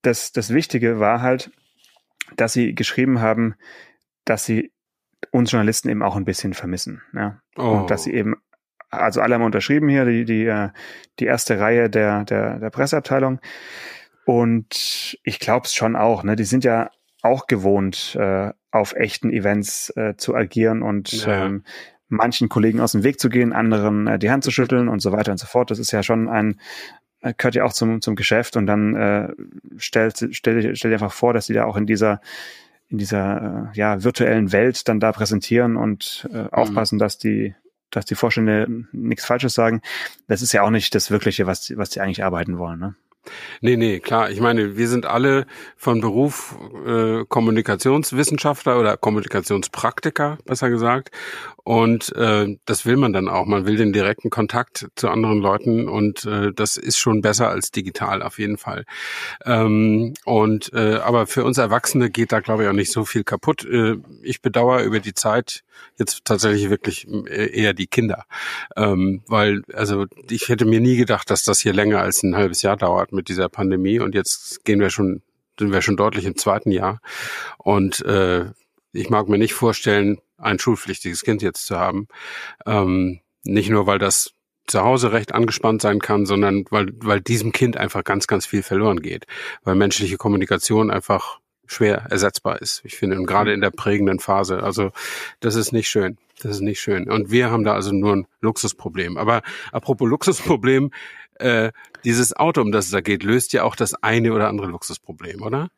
das, 0.01 0.31
das 0.31 0.53
Wichtige 0.53 0.99
war 0.99 1.21
halt, 1.21 1.51
dass 2.37 2.53
sie 2.53 2.73
geschrieben 2.73 3.19
haben, 3.19 3.55
dass 4.25 4.45
sie 4.45 4.71
uns 5.31 5.51
Journalisten 5.51 5.89
eben 5.89 6.01
auch 6.01 6.15
ein 6.15 6.25
bisschen 6.25 6.53
vermissen. 6.53 7.01
Ja? 7.13 7.41
Oh. 7.57 7.63
Und 7.63 7.91
dass 7.91 8.03
sie 8.03 8.13
eben 8.13 8.35
also 8.91 9.21
alle 9.21 9.35
haben 9.35 9.43
unterschrieben 9.43 9.89
hier, 9.89 10.05
die, 10.05 10.25
die, 10.25 10.45
äh, 10.45 10.69
die 11.19 11.25
erste 11.25 11.59
Reihe 11.59 11.89
der, 11.89 12.25
der, 12.25 12.59
der 12.59 12.69
Presseabteilung. 12.69 13.39
Und 14.25 15.17
ich 15.23 15.39
glaube 15.39 15.65
es 15.65 15.73
schon 15.73 15.95
auch, 15.95 16.23
ne? 16.23 16.35
Die 16.35 16.43
sind 16.43 16.63
ja 16.63 16.91
auch 17.21 17.47
gewohnt, 17.47 18.15
äh, 18.19 18.51
auf 18.71 18.93
echten 18.93 19.31
Events 19.31 19.89
äh, 19.95 20.15
zu 20.17 20.35
agieren 20.35 20.81
und 20.81 21.25
ja. 21.25 21.45
ähm, 21.45 21.63
manchen 22.07 22.49
Kollegen 22.49 22.79
aus 22.79 22.91
dem 22.91 23.03
Weg 23.03 23.19
zu 23.19 23.29
gehen, 23.29 23.53
anderen 23.53 24.07
äh, 24.07 24.19
die 24.19 24.29
Hand 24.29 24.43
zu 24.43 24.51
schütteln 24.51 24.87
und 24.87 25.01
so 25.01 25.11
weiter 25.11 25.31
und 25.31 25.37
so 25.37 25.47
fort. 25.47 25.71
Das 25.71 25.79
ist 25.79 25.91
ja 25.91 26.03
schon 26.03 26.29
ein, 26.29 26.59
äh, 27.21 27.33
gehört 27.35 27.55
ja 27.55 27.63
auch 27.63 27.73
zum, 27.73 28.01
zum 28.01 28.15
Geschäft 28.15 28.57
und 28.57 28.65
dann 28.67 28.95
äh, 28.95 29.29
stellt, 29.77 30.27
stell, 30.31 30.75
stell 30.75 30.91
dir 30.91 30.95
einfach 30.95 31.13
vor, 31.13 31.33
dass 31.33 31.47
sie 31.47 31.53
da 31.53 31.65
auch 31.65 31.77
in 31.77 31.85
dieser 31.85 32.21
in 32.87 32.97
dieser 32.97 33.69
äh, 33.71 33.77
ja, 33.77 34.03
virtuellen 34.03 34.51
Welt 34.51 34.89
dann 34.89 34.99
da 34.99 35.13
präsentieren 35.13 35.77
und 35.77 36.27
äh, 36.33 36.43
mhm. 36.43 36.49
aufpassen, 36.49 36.99
dass 36.99 37.17
die 37.17 37.55
dass 37.91 38.05
die 38.05 38.15
Vorstände 38.15 38.67
nichts 38.91 39.25
Falsches 39.25 39.53
sagen. 39.53 39.81
Das 40.27 40.41
ist 40.41 40.53
ja 40.53 40.63
auch 40.63 40.69
nicht 40.69 40.95
das 40.95 41.11
Wirkliche, 41.11 41.47
was, 41.47 41.71
was 41.75 41.89
die 41.89 42.01
eigentlich 42.01 42.23
arbeiten 42.23 42.57
wollen. 42.57 42.79
Ne? 42.79 42.95
Nee, 43.61 43.77
nee, 43.77 43.99
klar. 43.99 44.31
Ich 44.31 44.39
meine, 44.39 44.77
wir 44.77 44.87
sind 44.87 45.05
alle 45.05 45.45
von 45.77 46.01
Beruf 46.01 46.55
äh, 46.85 47.23
Kommunikationswissenschaftler 47.27 48.79
oder 48.79 48.97
Kommunikationspraktiker, 48.97 50.39
besser 50.45 50.69
gesagt. 50.71 51.11
Und 51.63 52.15
äh, 52.15 52.57
das 52.65 52.85
will 52.87 52.97
man 52.97 53.13
dann 53.13 53.29
auch. 53.29 53.45
Man 53.45 53.67
will 53.67 53.77
den 53.77 53.93
direkten 53.93 54.31
Kontakt 54.31 54.87
zu 54.95 55.09
anderen 55.09 55.39
Leuten 55.39 55.87
und 55.87 56.25
äh, 56.25 56.51
das 56.53 56.77
ist 56.77 56.97
schon 56.97 57.21
besser 57.21 57.49
als 57.49 57.69
digital 57.69 58.23
auf 58.23 58.39
jeden 58.39 58.57
Fall. 58.57 58.85
Ähm, 59.45 60.15
und 60.25 60.73
äh, 60.73 60.95
aber 60.95 61.27
für 61.27 61.43
uns 61.43 61.59
Erwachsene 61.59 62.09
geht 62.09 62.31
da 62.31 62.39
glaube 62.39 62.63
ich 62.63 62.69
auch 62.69 62.73
nicht 62.73 62.91
so 62.91 63.05
viel 63.05 63.23
kaputt. 63.23 63.63
Äh, 63.65 63.97
ich 64.23 64.41
bedauere 64.41 64.81
über 64.81 64.99
die 64.99 65.13
Zeit 65.13 65.63
jetzt 65.97 66.25
tatsächlich 66.25 66.69
wirklich 66.69 67.07
äh, 67.07 67.49
eher 67.51 67.73
die 67.73 67.87
Kinder, 67.87 68.25
ähm, 68.75 69.23
weil 69.27 69.61
also 69.73 70.05
ich 70.29 70.49
hätte 70.49 70.65
mir 70.65 70.79
nie 70.79 70.97
gedacht, 70.97 71.29
dass 71.29 71.43
das 71.43 71.59
hier 71.59 71.73
länger 71.73 72.01
als 72.01 72.23
ein 72.23 72.35
halbes 72.35 72.61
Jahr 72.61 72.77
dauert 72.77 73.11
mit 73.11 73.29
dieser 73.29 73.49
Pandemie 73.49 73.99
und 73.99 74.15
jetzt 74.15 74.63
gehen 74.65 74.79
wir 74.79 74.89
schon, 74.89 75.21
sind 75.59 75.71
wir 75.71 75.81
schon 75.81 75.97
deutlich 75.97 76.25
im 76.25 76.37
zweiten 76.37 76.71
Jahr. 76.71 77.01
Und 77.57 78.03
äh, 78.05 78.45
ich 78.93 79.09
mag 79.09 79.29
mir 79.29 79.37
nicht 79.37 79.53
vorstellen, 79.53 80.19
ein 80.37 80.59
schulpflichtiges 80.59 81.21
Kind 81.21 81.41
jetzt 81.41 81.65
zu 81.65 81.77
haben. 81.77 82.07
Ähm, 82.65 83.21
nicht 83.43 83.69
nur, 83.69 83.87
weil 83.87 83.99
das 83.99 84.33
zu 84.67 84.81
Hause 84.81 85.11
recht 85.11 85.33
angespannt 85.33 85.81
sein 85.81 85.99
kann, 85.99 86.25
sondern 86.25 86.65
weil, 86.69 86.87
weil 86.97 87.21
diesem 87.21 87.51
Kind 87.51 87.77
einfach 87.77 88.03
ganz, 88.03 88.27
ganz 88.27 88.45
viel 88.45 88.63
verloren 88.63 89.01
geht. 89.01 89.25
Weil 89.63 89.75
menschliche 89.75 90.17
Kommunikation 90.17 90.91
einfach 90.91 91.40
schwer 91.71 92.07
ersetzbar 92.09 92.61
ist. 92.61 92.81
Ich 92.83 92.95
finde, 92.95 93.17
und 93.17 93.25
gerade 93.25 93.53
in 93.53 93.61
der 93.61 93.71
prägenden 93.71 94.19
Phase. 94.19 94.61
Also 94.61 94.91
das 95.39 95.55
ist 95.55 95.71
nicht 95.71 95.89
schön. 95.89 96.17
Das 96.41 96.51
ist 96.51 96.61
nicht 96.61 96.81
schön. 96.81 97.09
Und 97.09 97.31
wir 97.31 97.49
haben 97.49 97.63
da 97.63 97.73
also 97.73 97.93
nur 97.93 98.15
ein 98.15 98.27
Luxusproblem. 98.41 99.17
Aber 99.17 99.41
apropos 99.71 100.09
Luxusproblem, 100.09 100.91
äh, 101.35 101.71
dieses 102.03 102.35
Auto, 102.35 102.61
um 102.61 102.71
das 102.71 102.85
es 102.85 102.91
da 102.91 103.01
geht, 103.01 103.23
löst 103.23 103.53
ja 103.53 103.63
auch 103.63 103.75
das 103.75 103.93
eine 104.03 104.33
oder 104.33 104.49
andere 104.49 104.67
Luxusproblem, 104.67 105.41
oder? 105.41 105.69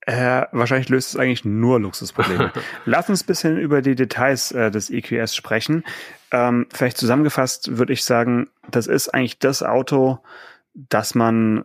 Äh, 0.00 0.46
wahrscheinlich 0.52 0.88
löst 0.88 1.10
es 1.10 1.16
eigentlich 1.16 1.44
nur 1.44 1.80
Luxusprobleme. 1.80 2.52
Lass 2.84 3.08
uns 3.08 3.24
bisschen 3.24 3.58
über 3.58 3.82
die 3.82 3.94
Details 3.94 4.52
äh, 4.52 4.70
des 4.70 4.90
EQS 4.90 5.34
sprechen. 5.34 5.82
Ähm, 6.30 6.66
vielleicht 6.72 6.98
zusammengefasst 6.98 7.78
würde 7.78 7.92
ich 7.92 8.04
sagen, 8.04 8.48
das 8.70 8.86
ist 8.86 9.08
eigentlich 9.08 9.38
das 9.38 9.62
Auto, 9.62 10.18
das 10.74 11.14
man, 11.14 11.64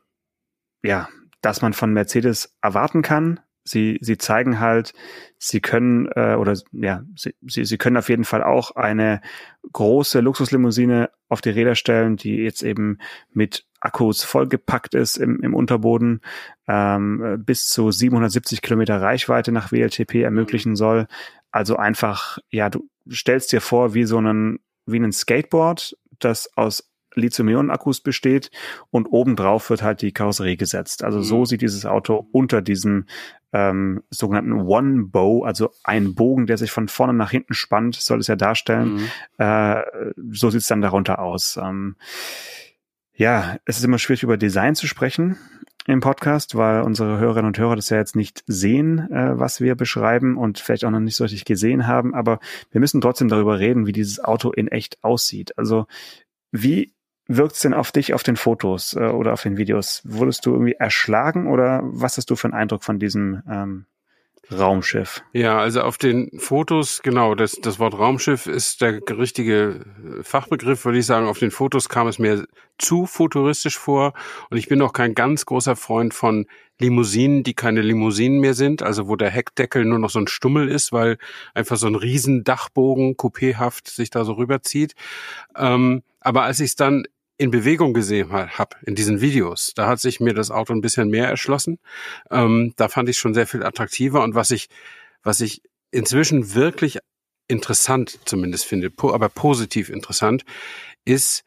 ja, 0.83 1.09
das 1.41 1.61
man 1.61 1.73
von 1.73 1.93
Mercedes 1.93 2.55
erwarten 2.61 3.01
kann, 3.01 3.39
sie, 3.63 3.99
sie 4.01 4.17
zeigen 4.17 4.59
halt, 4.59 4.93
sie 5.37 5.61
können 5.61 6.07
äh, 6.15 6.35
oder 6.35 6.57
ja, 6.71 7.03
sie, 7.15 7.35
sie, 7.41 7.65
sie 7.65 7.77
können 7.77 7.97
auf 7.97 8.09
jeden 8.09 8.23
Fall 8.23 8.43
auch 8.43 8.71
eine 8.75 9.21
große 9.71 10.19
Luxuslimousine 10.19 11.09
auf 11.29 11.41
die 11.41 11.51
Räder 11.51 11.75
stellen, 11.75 12.17
die 12.17 12.37
jetzt 12.37 12.63
eben 12.63 12.97
mit 13.31 13.65
Akkus 13.79 14.23
vollgepackt 14.23 14.93
ist 14.93 15.17
im, 15.17 15.41
im 15.41 15.53
Unterboden, 15.53 16.21
ähm, 16.67 17.43
bis 17.45 17.67
zu 17.67 17.91
770 17.91 18.61
Kilometer 18.61 19.01
Reichweite 19.01 19.51
nach 19.51 19.71
WLTP 19.71 20.23
ermöglichen 20.23 20.75
soll. 20.75 21.07
Also 21.51 21.77
einfach, 21.77 22.37
ja, 22.49 22.69
du 22.69 22.87
stellst 23.09 23.51
dir 23.51 23.61
vor, 23.61 23.93
wie 23.93 24.05
so 24.05 24.17
einen, 24.17 24.59
wie 24.85 24.99
ein 24.99 25.11
Skateboard, 25.11 25.97
das 26.19 26.55
aus 26.55 26.90
Lithium-Ionen-Akkus 27.15 28.01
besteht 28.01 28.51
und 28.89 29.07
obendrauf 29.07 29.69
wird 29.69 29.83
halt 29.83 30.01
die 30.01 30.11
Karosserie 30.11 30.57
gesetzt. 30.57 31.03
Also 31.03 31.21
so 31.21 31.39
mhm. 31.39 31.45
sieht 31.45 31.61
dieses 31.61 31.85
Auto 31.85 32.27
unter 32.31 32.61
diesem 32.61 33.05
ähm, 33.53 34.03
sogenannten 34.09 34.53
One 34.53 35.05
Bow, 35.05 35.43
also 35.43 35.71
ein 35.83 36.15
Bogen, 36.15 36.47
der 36.47 36.57
sich 36.57 36.71
von 36.71 36.87
vorne 36.87 37.13
nach 37.13 37.31
hinten 37.31 37.53
spannt, 37.53 37.95
soll 37.95 38.19
es 38.19 38.27
ja 38.27 38.35
darstellen. 38.35 38.93
Mhm. 38.93 39.07
Äh, 39.37 39.81
so 40.31 40.49
sieht 40.49 40.61
es 40.61 40.67
dann 40.67 40.81
darunter 40.81 41.19
aus. 41.19 41.59
Ähm, 41.61 41.95
ja, 43.13 43.57
es 43.65 43.77
ist 43.77 43.83
immer 43.83 43.99
schwierig 43.99 44.23
über 44.23 44.37
Design 44.37 44.75
zu 44.75 44.87
sprechen. 44.87 45.37
im 45.87 45.99
Podcast, 45.99 46.55
weil 46.55 46.81
unsere 46.81 47.17
Hörerinnen 47.17 47.47
und 47.47 47.57
Hörer 47.57 47.75
das 47.75 47.89
ja 47.89 47.97
jetzt 47.97 48.15
nicht 48.15 48.43
sehen, 48.45 49.11
äh, 49.11 49.39
was 49.39 49.61
wir 49.61 49.75
beschreiben 49.75 50.37
und 50.37 50.59
vielleicht 50.59 50.85
auch 50.85 50.91
noch 50.91 50.99
nicht 50.99 51.15
so 51.15 51.23
richtig 51.23 51.43
gesehen 51.43 51.87
haben. 51.87 52.13
Aber 52.13 52.39
wir 52.71 52.79
müssen 52.79 53.01
trotzdem 53.01 53.29
darüber 53.29 53.57
reden, 53.57 53.87
wie 53.87 53.91
dieses 53.91 54.23
Auto 54.23 54.51
in 54.51 54.67
echt 54.67 55.03
aussieht. 55.03 55.57
Also 55.57 55.87
wie 56.51 56.93
wirkt 57.37 57.55
es 57.55 57.61
denn 57.61 57.73
auf 57.73 57.91
dich 57.91 58.13
auf 58.13 58.23
den 58.23 58.35
Fotos 58.35 58.95
äh, 58.95 58.99
oder 58.99 59.33
auf 59.33 59.43
den 59.43 59.57
Videos? 59.57 60.01
Wurdest 60.05 60.45
du 60.45 60.51
irgendwie 60.51 60.73
erschlagen 60.73 61.47
oder 61.47 61.81
was 61.83 62.17
hast 62.17 62.29
du 62.29 62.35
für 62.35 62.47
einen 62.47 62.53
Eindruck 62.53 62.83
von 62.83 62.99
diesem 62.99 63.41
ähm, 63.49 63.85
Raumschiff. 64.51 65.23
Ja, 65.33 65.59
also 65.59 65.81
auf 65.81 65.97
den 65.97 66.29
Fotos, 66.37 67.01
genau, 67.01 67.35
das, 67.35 67.57
das 67.61 67.79
Wort 67.79 67.97
Raumschiff 67.97 68.47
ist 68.47 68.81
der 68.81 68.99
richtige 69.09 69.85
Fachbegriff, 70.23 70.83
würde 70.83 70.99
ich 70.99 71.05
sagen. 71.05 71.27
Auf 71.27 71.39
den 71.39 71.51
Fotos 71.51 71.89
kam 71.89 72.07
es 72.07 72.19
mir 72.19 72.45
zu 72.77 73.05
futuristisch 73.05 73.77
vor 73.77 74.13
und 74.49 74.57
ich 74.57 74.67
bin 74.67 74.81
auch 74.81 74.93
kein 74.93 75.13
ganz 75.13 75.45
großer 75.45 75.75
Freund 75.75 76.13
von 76.13 76.47
Limousinen, 76.79 77.43
die 77.43 77.53
keine 77.53 77.81
Limousinen 77.81 78.39
mehr 78.39 78.53
sind, 78.53 78.81
also 78.81 79.07
wo 79.07 79.15
der 79.15 79.29
Heckdeckel 79.29 79.85
nur 79.85 79.99
noch 79.99 80.09
so 80.09 80.19
ein 80.19 80.27
Stummel 80.27 80.67
ist, 80.67 80.91
weil 80.91 81.17
einfach 81.53 81.77
so 81.77 81.87
ein 81.87 81.95
riesen 81.95 82.43
Dachbogen 82.43 83.15
coupéhaft 83.15 83.89
sich 83.89 84.09
da 84.09 84.25
so 84.25 84.33
rüberzieht. 84.33 84.95
Ähm, 85.55 86.03
aber 86.19 86.43
als 86.43 86.59
ich 86.59 86.71
es 86.71 86.75
dann 86.75 87.05
in 87.41 87.49
Bewegung 87.49 87.95
gesehen 87.95 88.31
habe 88.31 88.75
in 88.85 88.93
diesen 88.93 89.19
Videos, 89.19 89.73
da 89.73 89.87
hat 89.87 89.99
sich 89.99 90.19
mir 90.19 90.35
das 90.35 90.51
Auto 90.51 90.73
ein 90.73 90.81
bisschen 90.81 91.09
mehr 91.09 91.27
erschlossen. 91.27 91.79
Ähm, 92.29 92.73
da 92.77 92.87
fand 92.87 93.09
ich 93.09 93.17
schon 93.17 93.33
sehr 93.33 93.47
viel 93.47 93.63
attraktiver 93.63 94.21
und 94.21 94.35
was 94.35 94.51
ich, 94.51 94.69
was 95.23 95.41
ich 95.41 95.63
inzwischen 95.89 96.53
wirklich 96.53 96.99
interessant 97.47 98.19
zumindest 98.25 98.65
finde, 98.65 98.91
po 98.91 99.11
aber 99.11 99.27
positiv 99.27 99.89
interessant, 99.89 100.45
ist 101.03 101.43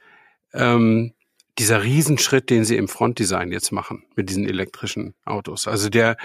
ähm, 0.53 1.15
dieser 1.61 1.85
Riesenschritt, 1.85 2.51
den 2.51 2.65
sie 2.65 2.77
im 2.77 2.89
Frontdesign 2.89 3.53
jetzt 3.53 3.71
machen 3.71 4.05
mit 4.17 4.29
diesen 4.31 4.49
elektrischen 4.49 5.15
Autos. 5.25 5.69
Also 5.69 5.91
der, 5.91 6.17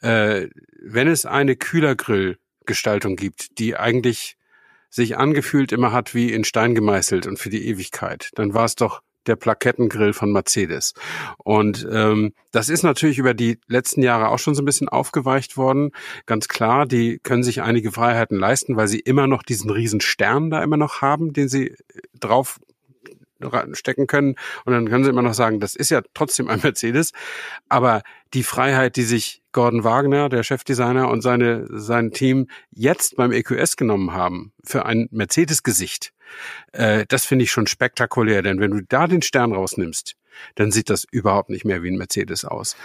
äh, 0.00 0.48
wenn 0.82 1.08
es 1.08 1.26
eine 1.26 1.56
Kühlergrill-Gestaltung 1.56 3.16
gibt, 3.16 3.58
die 3.58 3.76
eigentlich 3.76 4.38
sich 4.88 5.18
angefühlt 5.18 5.72
immer 5.72 5.92
hat 5.92 6.14
wie 6.14 6.32
in 6.32 6.42
Stein 6.42 6.74
gemeißelt 6.74 7.26
und 7.26 7.38
für 7.38 7.50
die 7.50 7.68
Ewigkeit, 7.68 8.30
dann 8.36 8.54
war 8.54 8.64
es 8.64 8.76
doch 8.76 9.02
der 9.26 9.36
Plakettengrill 9.36 10.12
von 10.12 10.32
Mercedes. 10.32 10.94
Und 11.38 11.86
ähm, 11.90 12.32
das 12.52 12.68
ist 12.68 12.82
natürlich 12.82 13.18
über 13.18 13.34
die 13.34 13.58
letzten 13.66 14.02
Jahre 14.02 14.28
auch 14.28 14.38
schon 14.38 14.54
so 14.54 14.62
ein 14.62 14.66
bisschen 14.66 14.88
aufgeweicht 14.88 15.56
worden. 15.56 15.90
Ganz 16.26 16.48
klar, 16.48 16.86
die 16.86 17.18
können 17.18 17.42
sich 17.42 17.62
einige 17.62 17.92
Freiheiten 17.92 18.38
leisten, 18.38 18.76
weil 18.76 18.88
sie 18.88 19.00
immer 19.00 19.26
noch 19.26 19.42
diesen 19.42 19.70
riesen 19.70 20.00
Stern 20.00 20.50
da 20.50 20.62
immer 20.62 20.76
noch 20.76 21.02
haben, 21.02 21.32
den 21.32 21.48
sie 21.48 21.76
drauf 22.18 22.60
stecken 23.72 24.06
können. 24.06 24.34
Und 24.64 24.72
dann 24.72 24.88
können 24.88 25.04
sie 25.04 25.10
immer 25.10 25.22
noch 25.22 25.34
sagen, 25.34 25.60
das 25.60 25.74
ist 25.74 25.90
ja 25.90 26.02
trotzdem 26.14 26.48
ein 26.48 26.60
Mercedes. 26.62 27.12
Aber 27.68 28.02
die 28.34 28.42
Freiheit, 28.42 28.96
die 28.96 29.02
sich 29.02 29.42
Gordon 29.52 29.84
Wagner, 29.84 30.28
der 30.28 30.42
Chefdesigner 30.42 31.08
und 31.08 31.22
seine, 31.22 31.66
sein 31.70 32.12
Team 32.12 32.48
jetzt 32.70 33.16
beim 33.16 33.32
EQS 33.32 33.76
genommen 33.76 34.12
haben 34.12 34.52
für 34.62 34.86
ein 34.86 35.08
Mercedes-Gesicht, 35.10 36.12
äh, 36.72 37.04
das 37.08 37.24
finde 37.24 37.44
ich 37.44 37.50
schon 37.50 37.66
spektakulär. 37.66 38.42
Denn 38.42 38.60
wenn 38.60 38.70
du 38.70 38.82
da 38.82 39.06
den 39.06 39.22
Stern 39.22 39.52
rausnimmst, 39.52 40.16
dann 40.54 40.70
sieht 40.70 40.90
das 40.90 41.04
überhaupt 41.10 41.50
nicht 41.50 41.64
mehr 41.64 41.82
wie 41.82 41.90
ein 41.90 41.98
Mercedes 41.98 42.44
aus. 42.44 42.76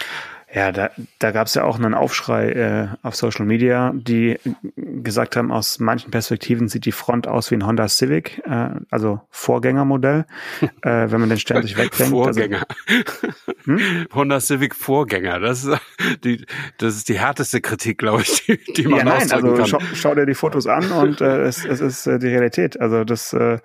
Ja, 0.55 0.71
da, 0.71 0.89
da 1.19 1.31
gab 1.31 1.47
es 1.47 1.53
ja 1.55 1.65
auch 1.65 1.75
einen 1.75 1.93
Aufschrei 1.93 2.51
äh, 2.51 2.88
auf 3.01 3.13
Social 3.17 3.45
Media, 3.45 3.91
die 3.93 4.39
gesagt 4.77 5.35
haben, 5.35 5.51
aus 5.51 5.79
manchen 5.79 6.12
Perspektiven 6.12 6.69
sieht 6.69 6.85
die 6.85 6.93
Front 6.93 7.27
aus 7.27 7.51
wie 7.51 7.55
ein 7.55 7.67
Honda 7.67 7.89
Civic, 7.89 8.41
äh, 8.45 8.69
also 8.89 9.19
Vorgängermodell, 9.31 10.25
äh, 10.62 11.12
wenn 11.12 11.19
man 11.19 11.27
den 11.27 11.39
Stern 11.39 11.62
sich 11.63 11.75
wegdenkt. 11.75 12.13
Also 12.13 12.24
Vorgänger. 12.24 12.65
Also, 12.88 13.43
hm? 13.65 14.07
Honda 14.13 14.39
Civic 14.39 14.75
Vorgänger, 14.75 15.41
das 15.41 15.65
ist 15.65 15.77
die, 16.24 16.45
das 16.77 16.95
ist 16.95 17.09
die 17.09 17.19
härteste 17.19 17.59
Kritik, 17.59 17.97
glaube 17.97 18.21
ich, 18.21 18.45
die, 18.45 18.57
die 18.77 18.88
man 18.88 19.00
ja, 19.00 19.03
nein, 19.03 19.29
also 19.29 19.55
kann. 19.55 19.65
Schau, 19.65 19.79
schau 19.93 20.15
dir 20.15 20.25
die 20.25 20.35
Fotos 20.35 20.67
an 20.67 20.89
und 20.89 21.19
äh, 21.19 21.41
es, 21.41 21.65
es 21.65 21.81
ist 21.81 22.07
äh, 22.07 22.17
die 22.17 22.27
Realität. 22.27 22.79
Also 22.79 23.03
das, 23.03 23.33
äh, 23.33 23.59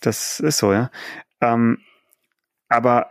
das 0.00 0.40
ist 0.40 0.56
so, 0.56 0.72
ja. 0.72 0.90
Ähm, 1.42 1.80
aber 2.70 3.10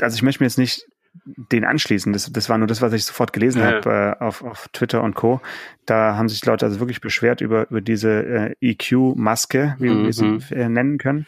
also 0.00 0.16
ich 0.16 0.22
möchte 0.22 0.42
mir 0.42 0.46
jetzt 0.46 0.56
nicht 0.56 0.86
den 1.24 1.64
anschließen. 1.64 2.12
Das, 2.12 2.30
das 2.30 2.48
war 2.48 2.58
nur 2.58 2.66
das, 2.66 2.82
was 2.82 2.92
ich 2.92 3.04
sofort 3.04 3.32
gelesen 3.32 3.60
ja, 3.60 3.66
habe 3.66 4.16
äh, 4.20 4.24
auf, 4.24 4.42
auf 4.42 4.68
Twitter 4.72 5.02
und 5.02 5.14
Co. 5.14 5.40
Da 5.86 6.16
haben 6.16 6.28
sich 6.28 6.44
Leute 6.44 6.66
also 6.66 6.80
wirklich 6.80 7.00
beschwert 7.00 7.40
über, 7.40 7.68
über 7.70 7.80
diese 7.80 8.10
äh, 8.10 8.54
EQ-Maske, 8.60 9.76
wie 9.78 9.90
mhm. 9.90 10.04
wir 10.04 10.12
sie 10.12 10.54
äh, 10.54 10.68
nennen 10.68 10.98
können. 10.98 11.26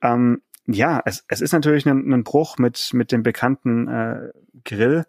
Ähm, 0.00 0.42
ja, 0.66 1.02
es, 1.04 1.24
es 1.28 1.40
ist 1.40 1.52
natürlich 1.52 1.86
ein, 1.86 2.12
ein 2.12 2.24
Bruch 2.24 2.58
mit, 2.58 2.90
mit 2.92 3.10
dem 3.10 3.22
bekannten 3.22 3.88
äh, 3.88 4.30
Grill, 4.64 5.04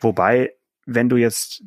wobei, 0.00 0.52
wenn 0.84 1.08
du 1.08 1.16
jetzt 1.16 1.62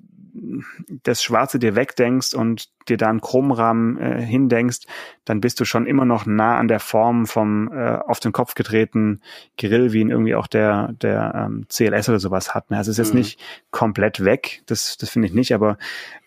das 1.04 1.24
Schwarze 1.24 1.60
dir 1.60 1.76
wegdenkst 1.76 2.34
und 2.34 2.70
dir 2.88 2.98
da 2.98 3.10
einen 3.10 3.22
Chromrahmen 3.22 3.98
äh, 3.98 4.22
hindenkst, 4.22 4.82
dann 5.26 5.42
bist 5.42 5.60
du 5.60 5.66
schon 5.66 5.86
immer 5.86 6.06
noch 6.06 6.26
nah 6.26 6.58
an 6.58 6.68
der 6.68 6.80
Form 6.80 7.26
vom 7.28 7.72
äh, 7.72 7.98
auf 7.98 8.20
den 8.20 8.32
Kopf 8.32 8.56
gedrehten 8.56 9.22
Grill, 9.58 9.94
wie 9.94 10.02
ihn 10.02 10.10
irgendwie 10.10 10.36
auch 10.36 10.48
der 10.48 10.94
der 10.94 11.34
ähm, 11.36 11.66
CLS 11.70 12.10
oder 12.10 12.20
sowas 12.20 12.54
hat. 12.56 12.72
Ne? 12.72 12.78
Also 12.78 12.92
es 12.92 12.98
ist 13.00 13.06
jetzt 13.06 13.14
mhm. 13.14 13.20
nicht 13.20 13.40
komplett 13.72 14.24
weg, 14.24 14.64
das 14.66 14.98
das 14.98 15.10
finde 15.10 15.28
ich 15.28 15.34
nicht, 15.34 15.54
aber 15.54 15.78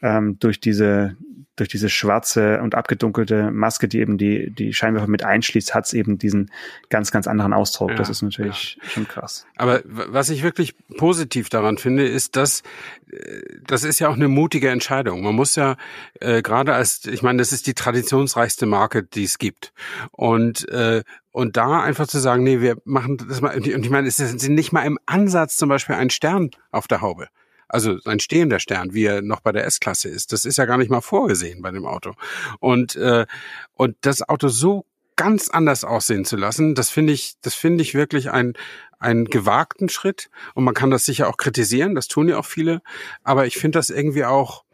ähm, 0.03 0.39
durch 0.39 0.61
diese 0.61 1.17
durch 1.57 1.69
diese 1.69 1.89
schwarze 1.89 2.61
und 2.61 2.75
abgedunkelte 2.75 3.51
Maske, 3.51 3.89
die 3.89 4.01
eben 4.01 4.19
die, 4.19 4.51
die 4.51 4.73
Scheinwerfer 4.73 5.07
mit 5.07 5.25
einschließt, 5.25 5.75
hat 5.75 5.87
es 5.87 5.93
eben 5.93 6.19
diesen 6.19 6.51
ganz, 6.91 7.11
ganz 7.11 7.27
anderen 7.27 7.53
Ausdruck. 7.53 7.91
Ja, 7.91 7.97
das 7.97 8.11
ist 8.11 8.23
natürlich 8.23 8.79
ja. 8.83 8.89
schon 8.89 9.07
krass. 9.07 9.47
Aber 9.57 9.83
was 9.85 10.31
ich 10.31 10.43
wirklich 10.43 10.75
positiv 10.97 11.49
daran 11.49 11.79
finde, 11.79 12.07
ist, 12.07 12.37
dass 12.37 12.63
äh, 13.11 13.43
das 13.67 13.85
ist 13.85 13.99
ja 13.99 14.09
auch 14.09 14.15
eine 14.15 14.29
mutige 14.29 14.71
Entscheidung. 14.71 15.23
Man 15.23 15.35
muss 15.35 15.55
ja 15.57 15.77
äh, 16.21 16.43
gerade 16.43 16.75
als, 16.75 17.07
ich 17.07 17.23
meine, 17.23 17.39
das 17.39 17.53
ist 17.53 17.67
die 17.67 17.75
traditionsreichste 17.75 18.67
Marke, 18.67 19.03
die 19.03 19.25
es 19.25 19.39
gibt. 19.39 19.73
Und 20.11 20.69
äh, 20.69 21.03
und 21.31 21.57
da 21.57 21.83
einfach 21.83 22.07
zu 22.07 22.21
sagen, 22.21 22.45
nee, 22.45 22.61
wir 22.61 22.77
machen 22.85 23.17
das 23.17 23.41
mal, 23.41 23.57
und 23.57 23.67
ich 23.67 23.91
meine, 23.91 24.07
es 24.07 24.21
ist 24.21 24.49
nicht 24.49 24.73
mal 24.73 24.85
im 24.85 25.01
Ansatz 25.05 25.57
zum 25.57 25.69
Beispiel 25.69 25.97
ein 25.97 26.11
Stern 26.11 26.53
auf 26.71 26.87
der 26.87 27.01
Haube. 27.01 27.27
Also 27.69 27.99
ein 28.05 28.21
stehender 28.21 28.61
Stern, 28.61 28.95
wie 28.95 29.05
er 29.05 29.23
noch 29.23 29.41
bei 29.41 29.53
der 29.53 29.65
S-Klasse 29.67 30.09
ist. 30.09 30.33
Das 30.33 30.45
ist 30.45 30.59
ja 30.59 30.65
gar 30.65 30.79
nicht 30.79 30.91
mal 30.91 31.01
vorgesehen 31.01 31.63
bei 31.63 31.71
dem 31.71 31.87
Auto. 31.87 32.15
Und, 32.61 32.97
äh, 32.97 33.27
und 33.75 33.97
das 34.03 34.29
Auto 34.29 34.49
so 34.49 34.87
ganz 35.17 35.49
anders 35.49 35.85
aussehen 35.85 36.25
zu 36.25 36.37
lassen, 36.37 36.75
das 36.75 36.91
finde 36.91 37.13
ich, 37.13 37.35
das 37.41 37.55
finde 37.55 37.83
ich 37.83 37.95
wirklich 37.95 38.31
ein, 38.31 38.55
einen 38.99 39.27
gewagten 39.27 39.89
Schritt. 39.89 40.31
Und 40.55 40.65
man 40.65 40.75
kann 40.75 40.91
das 40.91 41.05
sicher 41.05 41.29
auch 41.29 41.37
kritisieren, 41.37 41.95
das 41.95 42.09
tun 42.09 42.29
ja 42.29 42.39
auch 42.39 42.47
viele. 42.47 42.83
Aber 43.23 43.47
ich 43.47 43.57
finde 43.57 43.79
das 43.79 43.91
irgendwie 43.91 44.25
auch, 44.25 44.65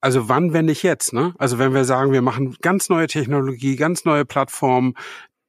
also 0.00 0.28
wann, 0.28 0.52
wenn 0.52 0.66
nicht 0.66 0.82
jetzt, 0.82 1.12
ne? 1.12 1.34
Also 1.38 1.58
wenn 1.58 1.74
wir 1.74 1.84
sagen, 1.84 2.12
wir 2.12 2.22
machen 2.22 2.56
ganz 2.60 2.88
neue 2.88 3.06
Technologie, 3.08 3.76
ganz 3.76 4.04
neue 4.04 4.24
Plattformen, 4.24 4.94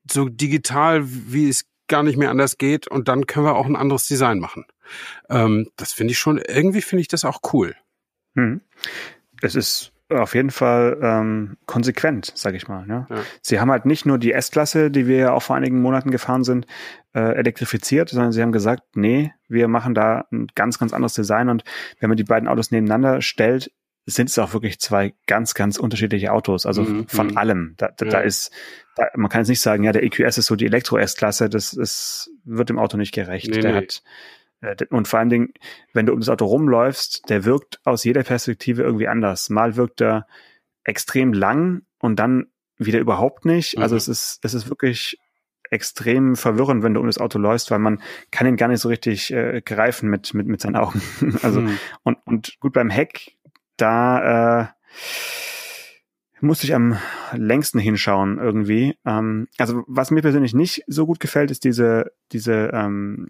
so 0.10 0.30
digital, 0.30 1.04
wie 1.06 1.50
es 1.50 1.66
gar 1.88 2.04
nicht 2.04 2.18
mehr 2.18 2.32
anders 2.32 2.58
geht, 2.58 2.88
und 2.88 3.08
dann 3.08 3.28
können 3.28 3.46
wir 3.46 3.56
auch 3.56 3.66
ein 3.66 3.76
anderes 3.76 4.08
Design 4.08 4.40
machen. 4.40 4.66
Ähm, 5.30 5.70
das 5.76 5.94
finde 5.94 6.12
ich 6.12 6.20
schon, 6.20 6.38
irgendwie 6.38 6.82
finde 6.82 7.02
ich 7.02 7.08
das 7.08 7.26
auch 7.26 7.40
cool. 7.54 7.76
Hm. 8.36 8.62
Es 9.42 9.56
ist 9.56 9.92
auf 10.10 10.36
jeden 10.36 10.52
Fall 10.52 10.98
ähm, 11.02 11.58
konsequent, 11.66 12.32
sag 12.34 12.56
ich 12.56 12.68
mal. 12.68 12.86
Ja. 12.88 13.08
ja. 13.10 13.18
Sie 13.42 13.60
haben 13.60 13.72
halt 13.72 13.86
nicht 13.86 14.06
nur 14.06 14.18
die 14.18 14.32
S-Klasse, 14.32 14.90
die 14.90 15.06
wir 15.06 15.18
ja 15.18 15.34
auch 15.34 15.44
vor 15.44 15.56
einigen 15.56 15.82
Monaten 15.82 16.12
gefahren 16.12 16.44
sind, 16.44 16.66
äh, 17.14 17.36
elektrifiziert, 17.36 18.10
sondern 18.10 18.32
sie 18.32 18.42
haben 18.42 18.54
gesagt, 18.54 18.84
nee, 18.96 19.34
wir 19.50 19.68
machen 19.68 19.94
da 19.94 20.26
ein 20.32 20.48
ganz, 20.56 20.80
ganz 20.80 20.94
anderes 20.94 21.14
Design 21.14 21.50
und 21.50 21.64
wenn 22.00 22.10
man 22.10 22.18
die 22.18 22.24
beiden 22.24 22.48
Autos 22.48 22.72
nebeneinander 22.72 23.22
stellt, 23.22 23.72
sind 24.06 24.30
es 24.30 24.40
auch 24.40 24.54
wirklich 24.54 24.80
zwei 24.80 25.14
ganz, 25.26 25.54
ganz 25.54 25.78
unterschiedliche 25.78 26.32
Autos. 26.32 26.66
Also 26.66 26.84
mhm. 26.84 27.08
von 27.10 27.28
mhm. 27.28 27.38
allem. 27.38 27.74
Da, 27.76 27.90
da, 27.90 28.06
ja. 28.06 28.12
da 28.12 28.20
ist, 28.22 28.52
da, 28.96 29.08
man 29.16 29.30
kann 29.30 29.42
jetzt 29.42 29.50
nicht 29.50 29.60
sagen, 29.60 29.84
ja, 29.84 29.92
der 29.92 30.04
EQS 30.04 30.38
ist 30.38 30.46
so 30.46 30.56
die 30.56 30.66
Elektro-S-Klasse, 30.66 31.50
das 31.50 31.74
ist, 31.74 32.32
wird 32.46 32.70
dem 32.70 32.80
Auto 32.80 32.96
nicht 32.96 33.14
gerecht. 33.14 33.50
Nee, 33.50 33.60
der 33.60 33.72
nee. 33.72 33.78
hat 33.78 34.04
und 34.90 35.08
vor 35.08 35.20
allen 35.20 35.30
Dingen, 35.30 35.54
wenn 35.94 36.06
du 36.06 36.14
um 36.14 36.20
das 36.20 36.30
Auto 36.30 36.46
rumläufst, 36.46 37.30
der 37.30 37.46
wirkt 37.46 37.80
aus 37.84 38.04
jeder 38.04 38.24
Perspektive 38.24 38.82
irgendwie 38.82 39.08
anders. 39.08 39.50
Mal 39.50 39.76
wirkt 39.76 40.02
er 40.02 40.26
extrem 40.84 41.34
lang 41.34 41.84
und 42.00 42.18
dann 42.18 42.48
wieder 42.78 43.00
überhaupt 43.00 43.46
nicht. 43.46 43.78
Also 43.78 43.96
mhm. 43.96 43.98
es 43.98 44.08
ist, 44.08 44.40
es 44.44 44.54
ist 44.54 44.70
wirklich 44.70 45.20
extrem 45.70 46.36
verwirrend, 46.36 46.84
wenn 46.84 46.94
du 46.94 47.00
um 47.02 47.08
das 47.08 47.18
Auto 47.18 47.40
läufst, 47.40 47.72
weil 47.72 47.80
man 47.80 48.02
kann 48.32 48.48
ihn 48.48 48.56
gar 48.56 48.70
nicht 48.70 48.80
so 48.80 48.90
richtig 48.90 49.32
äh, 49.34 49.62
greifen 49.62 50.10
mit, 50.10 50.34
mit, 50.34 50.48
mit 50.48 50.62
seinen 50.62 50.76
Augen. 50.76 51.02
also, 51.42 51.62
mhm. 51.62 51.78
und, 52.04 52.18
und 52.26 52.60
gut 52.60 52.74
beim 52.74 52.90
Heck, 52.90 53.38
da 53.76 54.62
äh, 54.62 54.68
musste 56.42 56.68
ich 56.68 56.76
am 56.76 56.98
längsten 57.34 57.80
hinschauen 57.80 58.38
irgendwie. 58.40 58.98
Ähm, 59.06 59.48
also 59.58 59.84
was 59.88 60.12
mir 60.12 60.22
persönlich 60.22 60.54
nicht 60.54 60.84
so 60.88 61.06
gut 61.06 61.20
gefällt, 61.20 61.52
ist 61.52 61.64
diese 61.64 62.12
diese 62.32 62.72
ähm, 62.74 63.30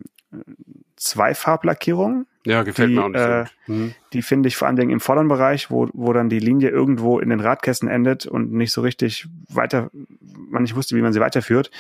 Zweifarblackierung. 0.98 2.26
Ja, 2.46 2.64
gefällt 2.64 2.90
die, 2.90 2.96
mir 2.96 3.04
auch 3.04 3.10
nicht 3.10 3.22
äh. 3.22 3.46
Mhm. 3.68 3.94
Die 4.14 4.22
finde 4.22 4.48
ich 4.48 4.56
vor 4.56 4.68
allen 4.68 4.78
Dingen 4.78 4.92
im 4.92 5.00
vorderen 5.00 5.28
Bereich, 5.28 5.70
wo, 5.70 5.90
wo 5.94 6.14
dann 6.14 6.30
die 6.30 6.40
Linie 6.40 6.70
irgendwo 6.70 7.20
in 7.20 7.30
den 7.30 7.40
Radkästen 7.40 7.88
endet 7.88 8.26
und 8.26 8.52
nicht 8.52 8.72
so 8.72 8.82
richtig 8.82 9.28
weiter, 9.50 9.90
man 9.92 10.64
nicht 10.64 10.76
wusste, 10.76 10.96
wie 10.96 11.02
man 11.02 11.14
sie 11.14 11.20
weiterführt, 11.20 11.72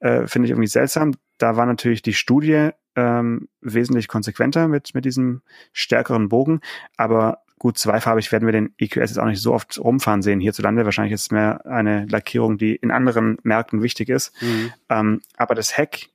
äh, 0.00 0.26
finde 0.26 0.46
ich 0.46 0.50
irgendwie 0.50 0.68
seltsam. 0.68 1.14
Da 1.38 1.56
war 1.56 1.66
natürlich 1.66 2.02
die 2.02 2.14
Studie 2.14 2.70
ähm, 2.96 3.48
wesentlich 3.60 4.08
konsequenter 4.08 4.66
mit, 4.68 4.94
mit 4.94 5.04
diesem 5.04 5.42
stärkeren 5.72 6.28
Bogen. 6.28 6.60
Aber 6.96 7.43
gut, 7.58 7.78
zweifarbig 7.78 8.30
werden 8.32 8.46
wir 8.46 8.52
den 8.52 8.74
EQS 8.78 9.10
jetzt 9.10 9.18
auch 9.18 9.26
nicht 9.26 9.40
so 9.40 9.54
oft 9.54 9.78
rumfahren 9.78 10.22
sehen 10.22 10.40
hierzulande. 10.40 10.84
Wahrscheinlich 10.84 11.14
ist 11.14 11.22
es 11.22 11.30
mehr 11.30 11.64
eine 11.66 12.06
Lackierung, 12.06 12.58
die 12.58 12.74
in 12.76 12.90
anderen 12.90 13.38
Märkten 13.42 13.82
wichtig 13.82 14.08
ist. 14.08 14.32
Mhm. 14.42 14.72
Ähm, 14.88 15.22
aber 15.36 15.54
das 15.54 15.76
Heck, 15.76 16.10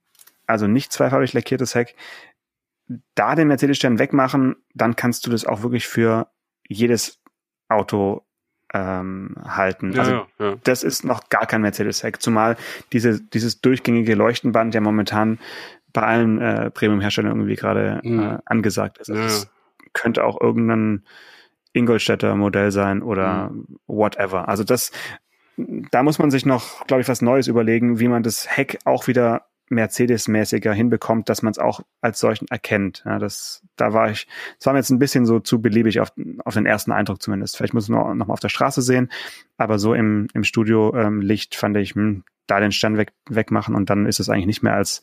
also 0.48 0.68
nicht 0.68 0.92
zweifarbig 0.92 1.34
lackiertes 1.34 1.76
Heck, 1.76 1.96
da 3.16 3.36
den 3.36 3.48
Mercedes-Stern 3.48 4.00
wegmachen, 4.00 4.56
dann 4.74 4.96
kannst 4.96 5.26
du 5.26 5.32
das 5.32 5.46
auch 5.46 5.62
wirklich 5.62 5.88
für 5.88 6.28
jedes 6.68 7.20
Auto 7.68 8.26
ähm, 8.74 9.36
halten. 9.44 9.94
Ja, 9.94 10.00
also 10.00 10.12
ja, 10.12 10.28
ja. 10.40 10.56
das 10.64 10.84
ist 10.84 11.04
noch 11.04 11.30
gar 11.30 11.46
kein 11.46 11.62
Mercedes-Heck, 11.62 12.22
zumal 12.22 12.58
diese, 12.92 13.22
dieses 13.22 13.62
durchgängige 13.62 14.16
Leuchtenband 14.16 14.76
ja 14.76 14.82
momentan 14.82 15.40
bei 15.94 16.02
allen 16.04 16.40
äh, 16.40 16.70
Premium-Herstellern 16.70 17.32
irgendwie 17.32 17.56
gerade 17.56 18.02
mhm. 18.04 18.20
äh, 18.20 18.38
angesagt 18.46 19.00
ist. 19.00 19.10
Also 19.10 19.22
das 19.22 19.50
könnte 20.00 20.24
auch 20.24 20.40
irgendein 20.40 21.04
Ingolstädter 21.74 22.36
Modell 22.36 22.72
sein 22.72 23.02
oder 23.02 23.50
mhm. 23.50 23.80
whatever. 23.88 24.48
Also 24.48 24.64
das, 24.64 24.92
da 25.58 26.04
muss 26.04 26.20
man 26.20 26.32
sich 26.32 26.46
noch, 26.46 26.86
glaube 26.88 27.02
ich, 27.02 27.08
was 27.08 27.22
Neues 27.22 27.48
überlegen, 27.48 28.00
wie 28.00 28.08
man 28.08 28.24
das 28.24 28.56
Heck 28.56 28.80
auch 28.86 29.08
wieder 29.08 29.46
Mercedes-mäßiger 29.70 30.74
hinbekommt, 30.74 31.30
dass 31.30 31.44
man 31.44 31.52
es 31.52 31.60
auch 31.60 31.82
als 32.02 32.20
solchen 32.20 32.48
erkennt. 32.48 33.04
Ja, 33.06 33.20
das, 33.20 33.64
da 33.76 33.94
war 33.94 34.10
ich, 34.10 34.28
das 34.58 34.66
war 34.66 34.74
mir 34.74 34.80
jetzt 34.80 34.90
ein 34.90 35.00
bisschen 35.00 35.26
so 35.26 35.40
zu 35.40 35.62
beliebig 35.62 36.00
auf, 36.00 36.12
auf 36.44 36.56
den 36.56 36.66
ersten 36.66 36.92
Eindruck 36.92 37.22
zumindest. 37.22 37.56
Vielleicht 37.56 37.74
muss 37.74 37.88
man 37.88 38.00
noch, 38.00 38.14
noch 38.16 38.28
mal 38.28 38.34
auf 38.34 38.40
der 38.40 38.50
Straße 38.50 38.82
sehen, 38.82 39.12
aber 39.58 39.78
so 39.78 39.94
im, 39.94 40.28
im 40.34 40.44
Studio 40.44 40.96
ähm, 40.96 41.22
Licht 41.22 41.56
fand 41.56 41.78
ich, 41.78 41.94
hm, 41.94 42.24
da 42.48 42.60
den 42.60 42.72
Stern 42.72 42.98
weg, 42.98 43.14
wegmachen 43.30 43.76
und 43.76 43.90
dann 43.92 44.08
ist 44.08 44.20
es 44.20 44.30
eigentlich 44.30 44.48
nicht 44.48 44.64
mehr 44.64 44.74
als 44.74 45.02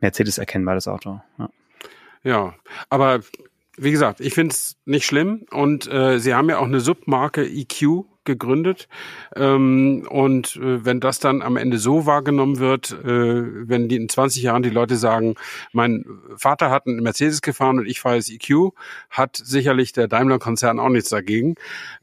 Mercedes 0.00 0.38
erkennbar, 0.38 0.74
das 0.74 0.88
Auto. 0.88 1.20
Ja, 1.38 1.50
ja 2.24 2.54
aber 2.90 3.20
wie 3.78 3.90
gesagt, 3.90 4.20
ich 4.20 4.34
finde 4.34 4.52
es 4.52 4.76
nicht 4.84 5.06
schlimm 5.06 5.46
und 5.50 5.90
äh, 5.90 6.18
sie 6.18 6.34
haben 6.34 6.48
ja 6.48 6.58
auch 6.58 6.66
eine 6.66 6.80
Submarke 6.80 7.46
EQ 7.46 8.04
gegründet. 8.28 8.88
Ähm, 9.34 10.06
und 10.08 10.56
äh, 10.56 10.84
wenn 10.84 11.00
das 11.00 11.18
dann 11.18 11.42
am 11.42 11.56
Ende 11.56 11.78
so 11.78 12.06
wahrgenommen 12.06 12.58
wird, 12.58 12.92
äh, 12.92 13.68
wenn 13.68 13.88
die 13.88 13.96
in 13.96 14.08
20 14.08 14.42
Jahren 14.42 14.62
die 14.62 14.70
Leute 14.70 14.96
sagen, 14.96 15.34
mein 15.72 16.04
Vater 16.36 16.70
hat 16.70 16.86
einen 16.86 17.02
Mercedes 17.02 17.42
gefahren 17.42 17.78
und 17.78 17.86
ich 17.86 18.00
fahre 18.00 18.16
jetzt 18.16 18.30
EQ, 18.30 18.72
hat 19.10 19.36
sicherlich 19.36 19.92
der 19.92 20.06
Daimler-Konzern 20.06 20.78
auch 20.78 20.90
nichts 20.90 21.08
dagegen. 21.08 21.56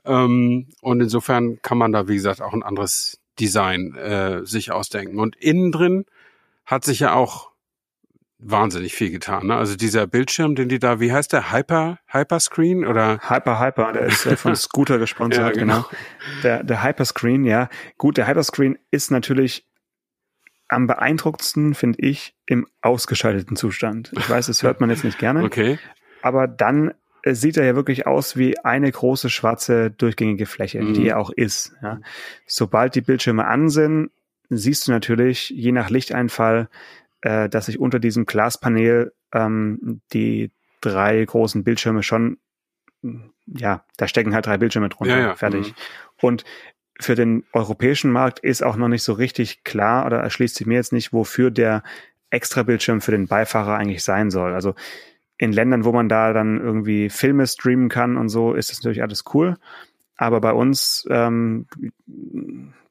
Ähm, 0.04 0.68
und 0.82 1.00
insofern 1.00 1.62
kann 1.62 1.78
man 1.78 1.94
da, 1.94 2.08
wie 2.10 2.16
gesagt, 2.16 2.42
auch 2.42 2.54
ein 2.54 2.64
anderes 2.64 3.20
Design 3.40 3.96
äh, 3.96 4.46
sich 4.46 4.72
ausdenken. 4.72 5.20
Und 5.20 5.36
innen 5.36 5.72
drin 5.72 6.06
hat 6.66 6.84
sich 6.84 7.00
ja 7.00 7.14
auch 7.14 7.52
wahnsinnig 8.48 8.94
viel 8.94 9.12
getan. 9.12 9.48
Ne? 9.48 9.56
Also 9.56 9.76
dieser 9.76 10.08
Bildschirm, 10.08 10.56
den 10.56 10.70
die 10.70 10.80
da, 10.80 11.00
wie 11.00 11.12
heißt 11.12 11.34
der? 11.34 11.52
Hyper, 11.52 12.00
Hyperscreen 12.08 12.86
oder? 12.86 13.20
Hyper, 13.28 13.60
Hyper, 13.60 13.94
der 13.94 14.04
ist 14.04 14.26
äh, 14.26 14.38
von 14.38 14.56
Scooter 14.56 15.00
gesponsert, 15.00 15.56
ja, 15.56 15.62
genau. 15.62 15.82
genau. 15.82 15.90
Der, 16.44 16.64
der 16.64 16.84
Hyperscreen, 16.84 17.44
ja. 17.46 17.70
Gut, 17.98 18.18
der 18.18 18.28
Hyperscreen 18.28 18.78
ist 18.92 19.12
natürlich 19.12 19.66
am 20.68 20.88
beeindruckendsten, 20.88 21.74
finde 21.74 22.00
ich, 22.02 22.36
im 22.46 22.68
ausgeschalteten 22.82 23.56
Zustand. 23.56 24.12
Ich 24.18 24.30
weiß, 24.30 24.48
das 24.48 24.64
hört 24.64 24.80
man 24.80 24.90
jetzt 24.90 25.04
nicht 25.04 25.20
gerne. 25.20 25.44
Okay. 25.44 25.80
Aber 26.22 26.48
dann 26.48 26.94
äh, 27.24 27.34
sieht 27.34 27.58
er 27.58 27.66
ja 27.66 27.76
wirklich 27.76 28.08
aus 28.08 28.38
wie 28.38 28.60
eine 28.60 28.92
große 28.92 29.30
schwarze 29.30 29.92
durchgängige 29.92 30.46
Fläche, 30.46 30.82
mhm. 30.82 30.94
die 30.94 31.08
er 31.08 31.20
auch 31.20 31.32
ist. 31.32 31.74
Ja. 31.82 32.00
Sobald 32.46 32.96
die 32.96 33.02
Bildschirme 33.02 33.46
an 33.46 33.70
sind, 33.70 34.12
siehst 34.50 34.88
du 34.88 34.92
natürlich, 34.92 35.50
je 35.50 35.72
nach 35.72 35.90
Lichteinfall, 35.90 36.70
äh, 37.26 37.50
dass 37.50 37.66
sich 37.66 37.80
unter 37.80 37.98
diesem 37.98 38.28
Glaspanel 38.28 39.12
ähm, 39.34 40.02
die 40.14 40.52
drei 40.80 41.26
großen 41.26 41.64
Bildschirme 41.64 42.04
schon, 42.04 42.38
ja, 43.48 43.84
da 43.98 44.08
stecken 44.08 44.36
halt 44.36 44.46
drei 44.46 44.60
Bildschirme 44.60 44.90
drunter, 44.90 45.18
ja, 45.18 45.28
ja. 45.28 45.36
fertig. 45.36 45.70
Mhm. 45.70 45.76
Und 46.22 46.46
für 47.00 47.16
den 47.16 47.44
europäischen 47.52 48.12
Markt 48.12 48.40
ist 48.40 48.64
auch 48.64 48.76
noch 48.76 48.90
nicht 48.90 49.02
so 49.02 49.14
richtig 49.14 49.64
klar 49.64 50.06
oder 50.06 50.20
erschließt 50.20 50.56
sich 50.56 50.68
mir 50.68 50.76
jetzt 50.76 50.94
nicht, 50.94 51.14
wofür 51.14 51.50
der 51.50 51.82
extra 52.30 52.62
Bildschirm 52.62 53.02
für 53.02 53.12
den 53.12 53.26
Beifahrer 53.26 53.76
eigentlich 53.76 54.04
sein 54.04 54.30
soll. 54.30 54.54
Also 54.54 54.76
in 55.38 55.52
Ländern, 55.52 55.84
wo 55.84 55.92
man 55.92 56.08
da 56.08 56.32
dann 56.32 56.62
irgendwie 56.62 57.10
Filme 57.10 57.48
streamen 57.48 57.90
kann 57.90 58.18
und 58.18 58.30
so, 58.30 58.54
ist 58.54 58.70
das 58.70 58.78
natürlich 58.80 59.02
alles 59.02 59.24
cool. 59.34 59.58
Aber 60.16 60.40
bei 60.42 60.54
uns 60.54 61.08
ähm, 61.10 61.66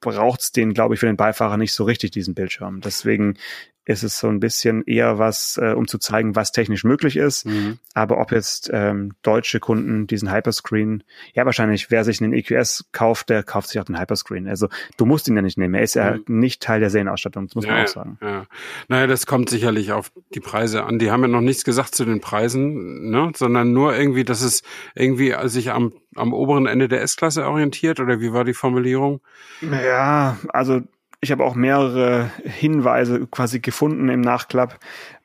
braucht 0.01 0.41
es 0.41 0.51
den, 0.51 0.73
glaube 0.73 0.93
ich, 0.93 0.99
für 0.99 1.07
den 1.07 1.17
Beifahrer 1.17 1.55
nicht 1.57 1.73
so 1.73 1.85
richtig, 1.85 2.11
diesen 2.11 2.35
Bildschirm. 2.35 2.81
Deswegen 2.81 3.37
ist 3.85 4.03
es 4.03 4.17
so 4.17 4.27
ein 4.27 4.39
bisschen 4.39 4.83
eher 4.83 5.19
was, 5.19 5.59
äh, 5.61 5.73
um 5.73 5.87
zu 5.87 5.99
zeigen, 5.99 6.35
was 6.35 6.51
technisch 6.51 6.83
möglich 6.83 7.17
ist. 7.17 7.45
Mhm. 7.45 7.77
Aber 7.93 8.19
ob 8.19 8.31
jetzt 8.31 8.69
ähm, 8.73 9.13
deutsche 9.21 9.59
Kunden 9.59 10.07
diesen 10.07 10.31
Hyperscreen, 10.31 11.03
ja 11.33 11.45
wahrscheinlich, 11.45 11.91
wer 11.91 12.03
sich 12.03 12.21
einen 12.21 12.33
EQS 12.33 12.85
kauft, 12.91 13.29
der 13.29 13.43
kauft 13.43 13.69
sich 13.69 13.79
auch 13.79 13.85
den 13.85 13.99
Hyperscreen. 13.99 14.47
Also 14.47 14.69
du 14.97 15.05
musst 15.05 15.27
ihn 15.27 15.35
ja 15.35 15.43
nicht 15.43 15.57
nehmen. 15.57 15.75
Er 15.75 15.83
ist 15.83 15.93
ja 15.93 16.15
mhm. 16.15 16.39
nicht 16.39 16.63
Teil 16.63 16.79
der 16.79 16.89
Serienausstattung, 16.89 17.45
das 17.45 17.55
muss 17.55 17.65
ja, 17.65 17.73
man 17.73 17.83
auch 17.83 17.87
sagen. 17.87 18.17
Ja. 18.21 18.45
Naja, 18.87 19.07
das 19.07 19.27
kommt 19.27 19.49
sicherlich 19.49 19.91
auf 19.91 20.11
die 20.33 20.39
Preise 20.39 20.83
an. 20.83 20.97
Die 20.97 21.11
haben 21.11 21.21
ja 21.21 21.27
noch 21.27 21.41
nichts 21.41 21.63
gesagt 21.63 21.93
zu 21.93 22.05
den 22.05 22.21
Preisen, 22.21 23.11
ne? 23.11 23.31
sondern 23.35 23.71
nur 23.71 23.95
irgendwie, 23.95 24.23
dass 24.23 24.41
es 24.41 24.63
irgendwie 24.95 25.35
sich 25.43 25.71
am, 25.71 25.93
am 26.15 26.33
oberen 26.33 26.65
Ende 26.65 26.87
der 26.87 27.01
S-Klasse 27.03 27.45
orientiert 27.45 27.99
oder 27.99 28.19
wie 28.19 28.33
war 28.33 28.45
die 28.45 28.53
Formulierung? 28.53 29.21
Ja, 29.61 30.37
also 30.49 30.81
ich 31.21 31.31
habe 31.31 31.43
auch 31.43 31.55
mehrere 31.55 32.31
Hinweise 32.43 33.27
quasi 33.27 33.59
gefunden 33.59 34.09
im 34.09 34.21
Nachklapp. 34.21 34.79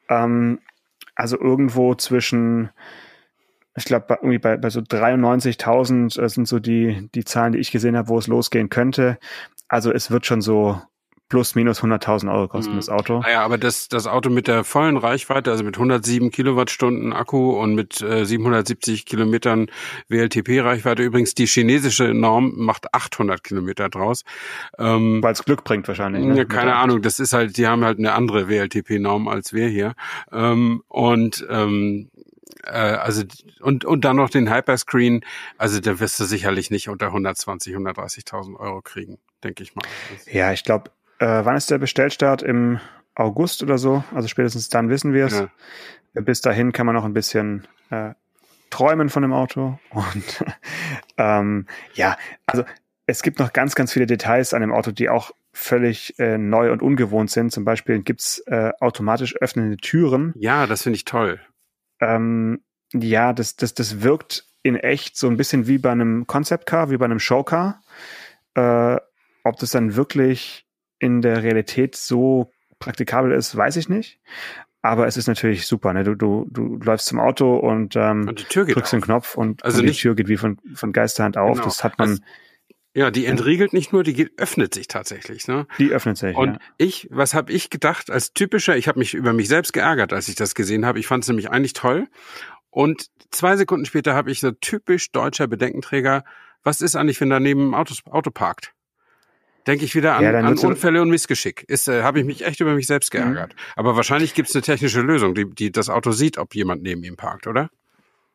Ähm, 0.09 0.61
also 1.15 1.39
irgendwo 1.39 1.95
zwischen, 1.95 2.71
ich 3.77 3.85
glaube, 3.85 4.19
irgendwie 4.21 4.39
bei, 4.39 4.57
bei 4.57 4.71
so 4.71 4.81
93.000 4.81 6.21
äh, 6.21 6.29
sind 6.29 6.49
so 6.49 6.59
die, 6.59 7.09
die 7.15 7.25
Zahlen, 7.25 7.53
die 7.53 7.59
ich 7.59 7.71
gesehen 7.71 7.97
habe, 7.97 8.09
wo 8.09 8.19
es 8.19 8.27
losgehen 8.27 8.71
könnte. 8.71 9.19
Also 9.69 9.93
es 9.93 10.11
wird 10.11 10.27
schon 10.27 10.41
so 10.41 10.81
plus 11.31 11.55
minus 11.55 11.83
100.000 11.83 12.31
Euro 12.31 12.49
kosten, 12.49 12.73
mhm. 12.73 12.77
das 12.77 12.91
Auto. 12.91 13.23
Ah 13.25 13.31
ja, 13.31 13.43
aber 13.43 13.57
das, 13.57 13.89
das 13.89 14.07
Auto 14.07 14.29
mit 14.29 14.49
der 14.49 14.65
vollen 14.65 14.99
Reichweite, 14.99 15.51
also 15.51 15.65
mit 15.65 15.77
107 15.77 16.31
Kilowattstunden 16.31 17.15
Akku 17.15 17.53
und 17.53 17.75
mit 17.75 18.03
äh, 18.03 18.27
770 18.27 19.07
Kilometern 19.07 19.71
WLTP-Reichweite, 20.09 21.03
übrigens 21.03 21.35
die 21.35 21.47
chinesische 21.47 22.13
Norm 22.13 22.53
macht 22.57 22.93
800 22.93 23.43
Kilometer 23.43 23.89
draus. 23.89 24.25
Ähm, 24.79 25.23
Weil 25.23 25.33
es 25.33 25.45
Glück 25.45 25.65
bringt 25.65 25.89
wahrscheinlich. 25.89 26.25
Ne? 26.25 26.45
Keine 26.47 26.77
Ahnung, 26.77 27.01
das 27.01 27.21
ist 27.21 27.33
halt, 27.33 27.57
die 27.57 27.67
haben 27.67 27.85
halt 27.85 27.99
eine 27.99 28.13
andere 28.13 28.49
WLTP-Norm 28.49 29.29
als 29.29 29.55
wir 29.55 29.69
hier. 29.69 29.95
Ähm, 30.33 30.83
und 30.89 31.47
ähm, 31.49 32.11
äh, 32.65 32.71
also 32.71 33.23
und 33.61 33.85
und 33.85 34.05
dann 34.05 34.17
noch 34.17 34.31
den 34.31 34.53
Hyperscreen, 34.53 35.25
also 35.59 35.81
da 35.81 36.01
wirst 36.01 36.19
du 36.19 36.25
sicherlich 36.25 36.71
nicht 36.71 36.89
unter 36.89 37.07
120, 37.07 37.77
130.000 37.77 38.59
Euro 38.59 38.83
kriegen, 38.83 39.19
denke 39.45 39.63
ich 39.63 39.75
mal. 39.75 39.85
Ja, 40.31 40.53
ich 40.53 40.65
glaube, 40.65 40.91
äh, 41.21 41.45
wann 41.45 41.57
ist 41.57 41.71
der 41.71 41.79
Bestellstart? 41.79 42.43
Im 42.43 42.81
August 43.15 43.63
oder 43.63 43.79
so? 43.79 44.03
Also 44.15 44.27
spätestens 44.27 44.69
dann 44.69 44.89
wissen 44.89 45.13
wir 45.13 45.27
es. 45.27 45.39
Ja. 46.15 46.21
Bis 46.23 46.41
dahin 46.41 46.73
kann 46.73 46.87
man 46.87 46.95
noch 46.95 47.05
ein 47.05 47.13
bisschen 47.13 47.69
äh, 47.91 48.15
träumen 48.71 49.11
von 49.11 49.23
dem 49.23 49.33
Auto. 49.33 49.79
Und 49.91 50.45
ähm, 51.19 51.67
ja, 51.95 52.17
also 52.47 52.65
es 53.07 53.23
gibt 53.23 53.39
noch 53.39 53.53
ganz, 53.53 53.75
ganz 53.75 53.93
viele 53.93 54.07
Details 54.07 54.55
an 54.55 54.63
dem 54.63 54.73
Auto, 54.73 54.91
die 54.91 55.09
auch 55.09 55.33
völlig 55.53 56.19
äh, 56.19 56.39
neu 56.39 56.71
und 56.71 56.81
ungewohnt 56.81 57.31
sind. 57.31 57.51
Zum 57.51 57.65
Beispiel 57.65 58.01
gibt's 58.03 58.39
äh, 58.47 58.71
automatisch 58.81 59.37
öffnende 59.37 59.77
Türen. 59.77 60.33
Ja, 60.37 60.67
das 60.67 60.83
finde 60.83 60.97
ich 60.97 61.05
toll. 61.05 61.41
Ähm, 62.01 62.63
ja, 62.93 63.33
das, 63.33 63.57
das, 63.57 63.75
das 63.75 64.03
wirkt 64.03 64.47
in 64.63 64.77
echt 64.77 65.17
so 65.17 65.29
ein 65.29 65.37
bisschen 65.37 65.67
wie 65.67 65.79
bei 65.79 65.91
einem 65.91 66.27
Concept 66.27 66.67
Car, 66.67 66.91
wie 66.91 66.97
bei 66.97 67.05
einem 67.05 67.19
Showcar. 67.19 67.83
Äh, 68.55 68.97
ob 69.43 69.57
das 69.59 69.71
dann 69.71 69.97
wirklich 69.97 70.67
in 71.01 71.23
der 71.23 71.43
Realität 71.43 71.97
so 71.97 72.53
praktikabel 72.79 73.33
ist, 73.33 73.57
weiß 73.57 73.77
ich 73.77 73.89
nicht. 73.89 74.21
Aber 74.83 75.07
es 75.07 75.17
ist 75.17 75.27
natürlich 75.27 75.67
super. 75.67 75.93
Ne? 75.93 76.05
Du, 76.05 76.15
du, 76.15 76.47
du 76.51 76.77
läufst 76.77 77.07
zum 77.07 77.19
Auto 77.19 77.57
und, 77.57 77.97
ähm, 77.97 78.29
und 78.29 78.41
die 78.41 78.45
Tür 78.45 78.65
geht 78.65 78.77
drückst 78.77 78.95
auf. 78.95 79.01
den 79.01 79.05
Knopf 79.05 79.35
und, 79.35 79.65
also 79.65 79.81
und 79.81 79.87
die 79.87 79.93
Tür 79.93 80.15
geht 80.15 80.29
wie 80.29 80.39
von, 80.39 80.59
von 80.75 80.93
Geisterhand 80.93 81.37
auf. 81.37 81.55
Genau. 81.55 81.65
Das 81.65 81.85
hat 81.85 81.99
man. 81.99 82.11
Also, 82.11 82.23
ja, 82.95 83.11
die 83.11 83.27
entriegelt 83.27 83.73
nicht 83.73 83.93
nur, 83.93 84.03
die 84.03 84.15
geht, 84.15 84.33
öffnet 84.39 84.75
sich 84.75 84.89
tatsächlich. 84.89 85.47
Ne? 85.47 85.67
Die 85.79 85.91
öffnet 85.91 86.17
sich. 86.17 86.37
Und 86.37 86.55
ja. 86.55 86.59
ich, 86.79 87.09
was 87.11 87.35
habe 87.35 87.53
ich 87.53 87.71
gedacht 87.71 88.11
als 88.11 88.33
typischer? 88.33 88.77
Ich 88.77 88.89
habe 88.89 88.99
mich 88.99 89.15
über 89.15 89.33
mich 89.33 89.49
selbst 89.49 89.73
geärgert, 89.73 90.13
als 90.13 90.29
ich 90.29 90.35
das 90.35 90.55
gesehen 90.55 90.85
habe. 90.87 90.99
Ich 90.99 91.07
fand 91.07 91.23
es 91.23 91.29
nämlich 91.29 91.51
eigentlich 91.51 91.75
toll. 91.75 92.09
Und 92.71 93.07
zwei 93.31 93.57
Sekunden 93.57 93.85
später 93.85 94.15
habe 94.15 94.31
ich 94.31 94.41
so 94.41 94.51
typisch 94.51 95.13
deutscher 95.13 95.47
Bedenkenträger. 95.47 96.25
Was 96.65 96.81
ist 96.81 96.97
eigentlich, 96.97 97.21
wenn 97.21 97.31
daneben 97.31 97.71
ein 97.71 97.75
Auto, 97.75 97.95
Auto 98.11 98.31
parkt? 98.31 98.75
Denke 99.67 99.85
ich 99.85 99.95
wieder 99.95 100.17
an, 100.17 100.25
ja, 100.25 100.33
an 100.33 100.59
Unfälle 100.59 101.03
und 101.03 101.11
Missgeschick. 101.11 101.65
Ist, 101.69 101.89
äh, 101.89 102.03
habe 102.03 102.21
ich 102.21 102.25
mich 102.25 102.45
echt 102.45 102.61
über 102.61 102.75
mich 102.75 102.87
selbst 102.87 103.13
mhm. 103.13 103.19
geärgert. 103.19 103.55
Mhm. 103.55 103.61
Aber 103.77 103.97
wahrscheinlich 103.97 104.35
gibt 104.35 104.49
es 104.49 104.55
eine 104.55 104.63
technische 104.63 105.01
Lösung, 105.01 105.35
die, 105.35 105.49
die 105.49 105.73
das 105.73 105.89
Auto 105.89 106.13
sieht, 106.13 106.39
ob 106.39 106.55
jemand 106.55 106.83
neben 106.83 107.03
ihm 107.05 107.17
parkt, 107.17 107.47
oder? 107.47 107.71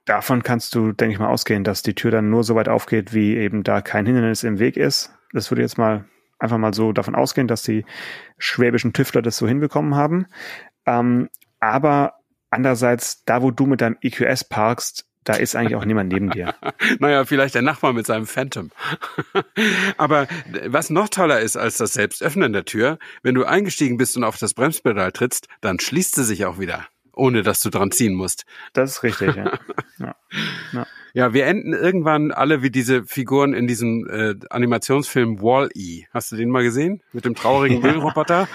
Davon 0.06 0.44
kannst 0.44 0.76
du, 0.76 0.92
denke 0.92 1.14
ich 1.14 1.20
mal, 1.20 1.30
ausgehen, 1.30 1.64
dass 1.64 1.82
die 1.82 1.96
Tür 1.96 2.12
dann 2.12 2.30
nur 2.30 2.44
so 2.44 2.56
weit 2.56 2.70
aufgeht, 2.70 3.14
wie 3.14 3.36
eben 3.36 3.64
da 3.64 3.82
kein 3.82 4.06
Hindernis 4.06 4.44
im 4.44 4.60
Weg 4.60 4.78
ist. 4.78 5.12
Das 5.34 5.50
würde 5.50 5.64
jetzt 5.64 5.78
mal 5.78 6.06
einfach 6.38 6.58
mal 6.58 6.74
so 6.74 6.92
davon 6.92 7.16
ausgehen, 7.16 7.48
dass 7.48 7.64
die 7.64 7.86
schwäbischen 8.38 8.94
Tüftler 8.94 9.24
das 9.24 9.38
so 9.38 9.48
hinbekommen 9.48 9.96
haben. 9.96 10.28
Ähm, 10.86 11.30
aber 11.60 12.14
andererseits, 12.52 13.24
da 13.26 13.42
wo 13.42 13.50
du 13.50 13.66
mit 13.66 13.82
deinem 13.82 13.98
EQS 14.02 14.44
parkst, 14.44 15.06
da 15.26 15.34
ist 15.34 15.56
eigentlich 15.56 15.76
auch 15.76 15.86
niemand 15.86 16.14
neben 16.14 16.30
dir. 16.30 16.56
naja, 17.00 17.26
vielleicht 17.26 17.56
der 17.56 17.64
Nachbar 17.64 17.94
mit 17.94 18.06
seinem 18.06 18.28
Phantom. 18.28 18.72
Aber 19.98 20.28
was 20.68 20.90
noch 20.90 21.10
toller 21.10 21.42
ist 21.42 21.58
als 21.58 21.78
das 21.78 21.94
Selbstöffnen 21.94 22.54
der 22.54 22.66
Tür, 22.66 23.00
wenn 23.24 23.36
du 23.36 23.44
eingestiegen 23.44 23.98
bist 23.98 24.16
und 24.16 24.24
auf 24.24 24.38
das 24.38 24.54
Bremspedal 24.54 25.12
trittst, 25.12 25.48
dann 25.62 25.80
schließt 25.80 26.16
sie 26.16 26.24
sich 26.24 26.46
auch 26.46 26.60
wieder, 26.60 26.88
ohne 27.12 27.42
dass 27.42 27.60
du 27.60 27.70
dran 27.70 27.92
ziehen 27.92 28.14
musst. 28.14 28.46
Das 28.74 28.92
ist 28.92 29.04
richtig, 29.04 29.36
ja. 29.36 29.52
ja. 29.98 30.16
ja. 30.72 30.88
Ja, 31.16 31.34
wir 31.34 31.46
enden 31.46 31.72
irgendwann 31.72 32.34
alle 32.34 32.62
wie 32.62 32.70
diese 32.70 33.06
Figuren 33.06 33.54
in 33.54 33.68
diesem 33.68 34.06
äh, 34.06 34.36
Animationsfilm 34.50 35.42
Wall-E. 35.42 36.04
Hast 36.12 36.34
du 36.34 36.36
den 36.36 36.50
mal 36.50 36.62
gesehen? 36.62 37.02
Mit 37.14 37.24
dem 37.24 37.36
traurigen 37.36 37.80
Müllroboter? 37.82 38.50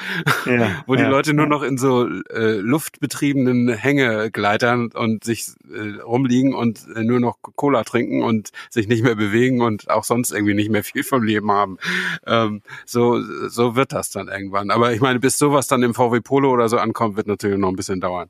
ja, 0.45 0.83
Wo 0.87 0.95
die 0.95 1.05
ja, 1.05 1.09
Leute 1.09 1.33
nur 1.33 1.47
noch 1.47 1.63
in 1.63 1.79
so 1.79 2.07
äh, 2.07 2.57
luftbetriebenen 2.57 3.71
Hängegleitern 3.71 4.91
und 4.93 5.25
sich 5.25 5.47
äh, 5.73 6.03
rumliegen 6.03 6.53
und 6.53 6.87
äh, 6.95 7.03
nur 7.03 7.19
noch 7.19 7.39
Cola 7.41 7.83
trinken 7.83 8.23
und 8.23 8.51
sich 8.69 8.89
nicht 8.89 9.05
mehr 9.05 9.15
bewegen 9.15 9.63
und 9.63 9.89
auch 9.89 10.05
sonst 10.05 10.31
irgendwie 10.31 10.53
nicht 10.53 10.71
mehr 10.71 10.85
viel 10.85 11.03
vom 11.03 11.23
Leben 11.23 11.51
haben. 11.51 11.79
Ähm, 12.27 12.61
so, 12.85 13.23
so 13.49 13.75
wird 13.75 13.95
das 13.95 14.11
dann 14.11 14.29
irgendwann. 14.29 14.71
Aber 14.71 14.93
ich 14.93 15.01
meine, 15.01 15.19
bis 15.19 15.39
sowas 15.39 15.67
dann 15.67 15.83
im 15.83 15.95
VW 15.95 16.21
Polo 16.21 16.51
oder 16.51 16.69
so 16.69 16.77
ankommt, 16.77 17.17
wird 17.17 17.27
natürlich 17.27 17.57
noch 17.57 17.71
ein 17.71 17.77
bisschen 17.77 18.03
dauern. 18.03 18.29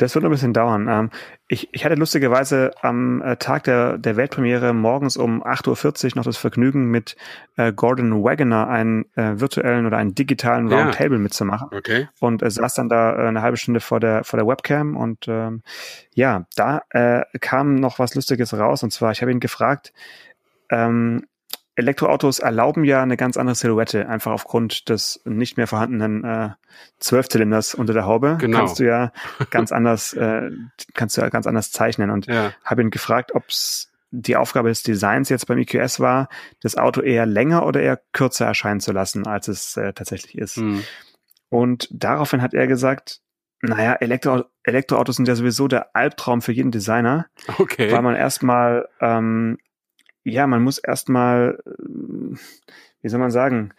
Das 0.00 0.14
wird 0.14 0.24
ein 0.24 0.30
bisschen 0.30 0.54
dauern. 0.54 0.88
Ähm, 0.88 1.10
ich, 1.46 1.68
ich 1.72 1.84
hatte 1.84 1.94
lustigerweise 1.94 2.70
am 2.80 3.20
äh, 3.20 3.36
Tag 3.36 3.64
der, 3.64 3.98
der 3.98 4.16
Weltpremiere 4.16 4.72
morgens 4.72 5.16
um 5.16 5.44
8.40 5.44 6.04
Uhr 6.04 6.10
noch 6.16 6.24
das 6.24 6.38
Vergnügen, 6.38 6.86
mit 6.86 7.16
äh, 7.56 7.72
Gordon 7.72 8.24
Wagoner 8.24 8.68
einen 8.68 9.04
äh, 9.14 9.38
virtuellen 9.38 9.86
oder 9.86 9.98
einen 9.98 10.14
digitalen 10.14 10.72
Roundtable 10.72 11.16
ja. 11.16 11.22
mitzumachen. 11.22 11.68
Okay. 11.70 12.08
Und 12.18 12.42
äh, 12.42 12.50
saß 12.50 12.74
dann 12.74 12.88
da 12.88 13.12
äh, 13.12 13.28
eine 13.28 13.42
halbe 13.42 13.58
Stunde 13.58 13.80
vor 13.80 14.00
der, 14.00 14.24
vor 14.24 14.38
der 14.38 14.46
Webcam 14.46 14.96
und 14.96 15.28
ähm, 15.28 15.62
ja, 16.14 16.46
da 16.56 16.82
äh, 16.90 17.22
kam 17.40 17.74
noch 17.74 17.98
was 17.98 18.14
Lustiges 18.14 18.54
raus. 18.54 18.82
Und 18.82 18.92
zwar, 18.92 19.12
ich 19.12 19.20
habe 19.20 19.30
ihn 19.32 19.40
gefragt, 19.40 19.92
ähm, 20.70 21.26
Elektroautos 21.80 22.38
erlauben 22.38 22.84
ja 22.84 23.02
eine 23.02 23.16
ganz 23.16 23.36
andere 23.36 23.54
Silhouette, 23.54 24.08
einfach 24.08 24.32
aufgrund 24.32 24.88
des 24.88 25.20
nicht 25.24 25.56
mehr 25.56 25.66
vorhandenen 25.66 26.24
äh, 26.24 26.50
Zwölfzylinders 26.98 27.74
unter 27.74 27.92
der 27.92 28.06
Haube. 28.06 28.36
Genau. 28.40 28.58
Kannst 28.58 28.78
du 28.78 28.84
ja 28.84 29.12
ganz 29.50 29.72
anders, 29.72 30.12
äh, 30.12 30.50
kannst 30.94 31.16
du 31.16 31.22
ja 31.22 31.28
ganz 31.28 31.46
anders 31.46 31.72
zeichnen. 31.72 32.10
Und 32.10 32.26
ja. 32.26 32.52
habe 32.64 32.82
ihn 32.82 32.90
gefragt, 32.90 33.34
ob 33.34 33.48
es 33.48 33.90
die 34.12 34.36
Aufgabe 34.36 34.68
des 34.68 34.82
Designs 34.82 35.28
jetzt 35.28 35.46
beim 35.46 35.58
EQS 35.58 36.00
war, 36.00 36.28
das 36.62 36.76
Auto 36.76 37.00
eher 37.00 37.26
länger 37.26 37.64
oder 37.66 37.80
eher 37.80 38.00
kürzer 38.12 38.46
erscheinen 38.46 38.80
zu 38.80 38.92
lassen, 38.92 39.26
als 39.26 39.48
es 39.48 39.76
äh, 39.76 39.92
tatsächlich 39.92 40.36
ist. 40.36 40.58
Mhm. 40.58 40.82
Und 41.48 41.88
daraufhin 41.90 42.42
hat 42.42 42.54
er 42.54 42.66
gesagt, 42.66 43.20
naja, 43.62 43.94
Elektro 43.94 44.44
Elektroautos 44.64 45.16
sind 45.16 45.28
ja 45.28 45.34
sowieso 45.34 45.68
der 45.68 45.94
Albtraum 45.94 46.42
für 46.42 46.52
jeden 46.52 46.70
Designer, 46.70 47.26
okay. 47.58 47.92
weil 47.92 48.02
man 48.02 48.14
erstmal 48.14 48.88
ähm, 49.00 49.58
ja, 50.24 50.46
man 50.46 50.62
muss 50.62 50.78
erstmal, 50.78 51.58
äh, 51.66 52.36
wie 53.02 53.08
soll 53.08 53.20
man 53.20 53.30
sagen, 53.30 53.72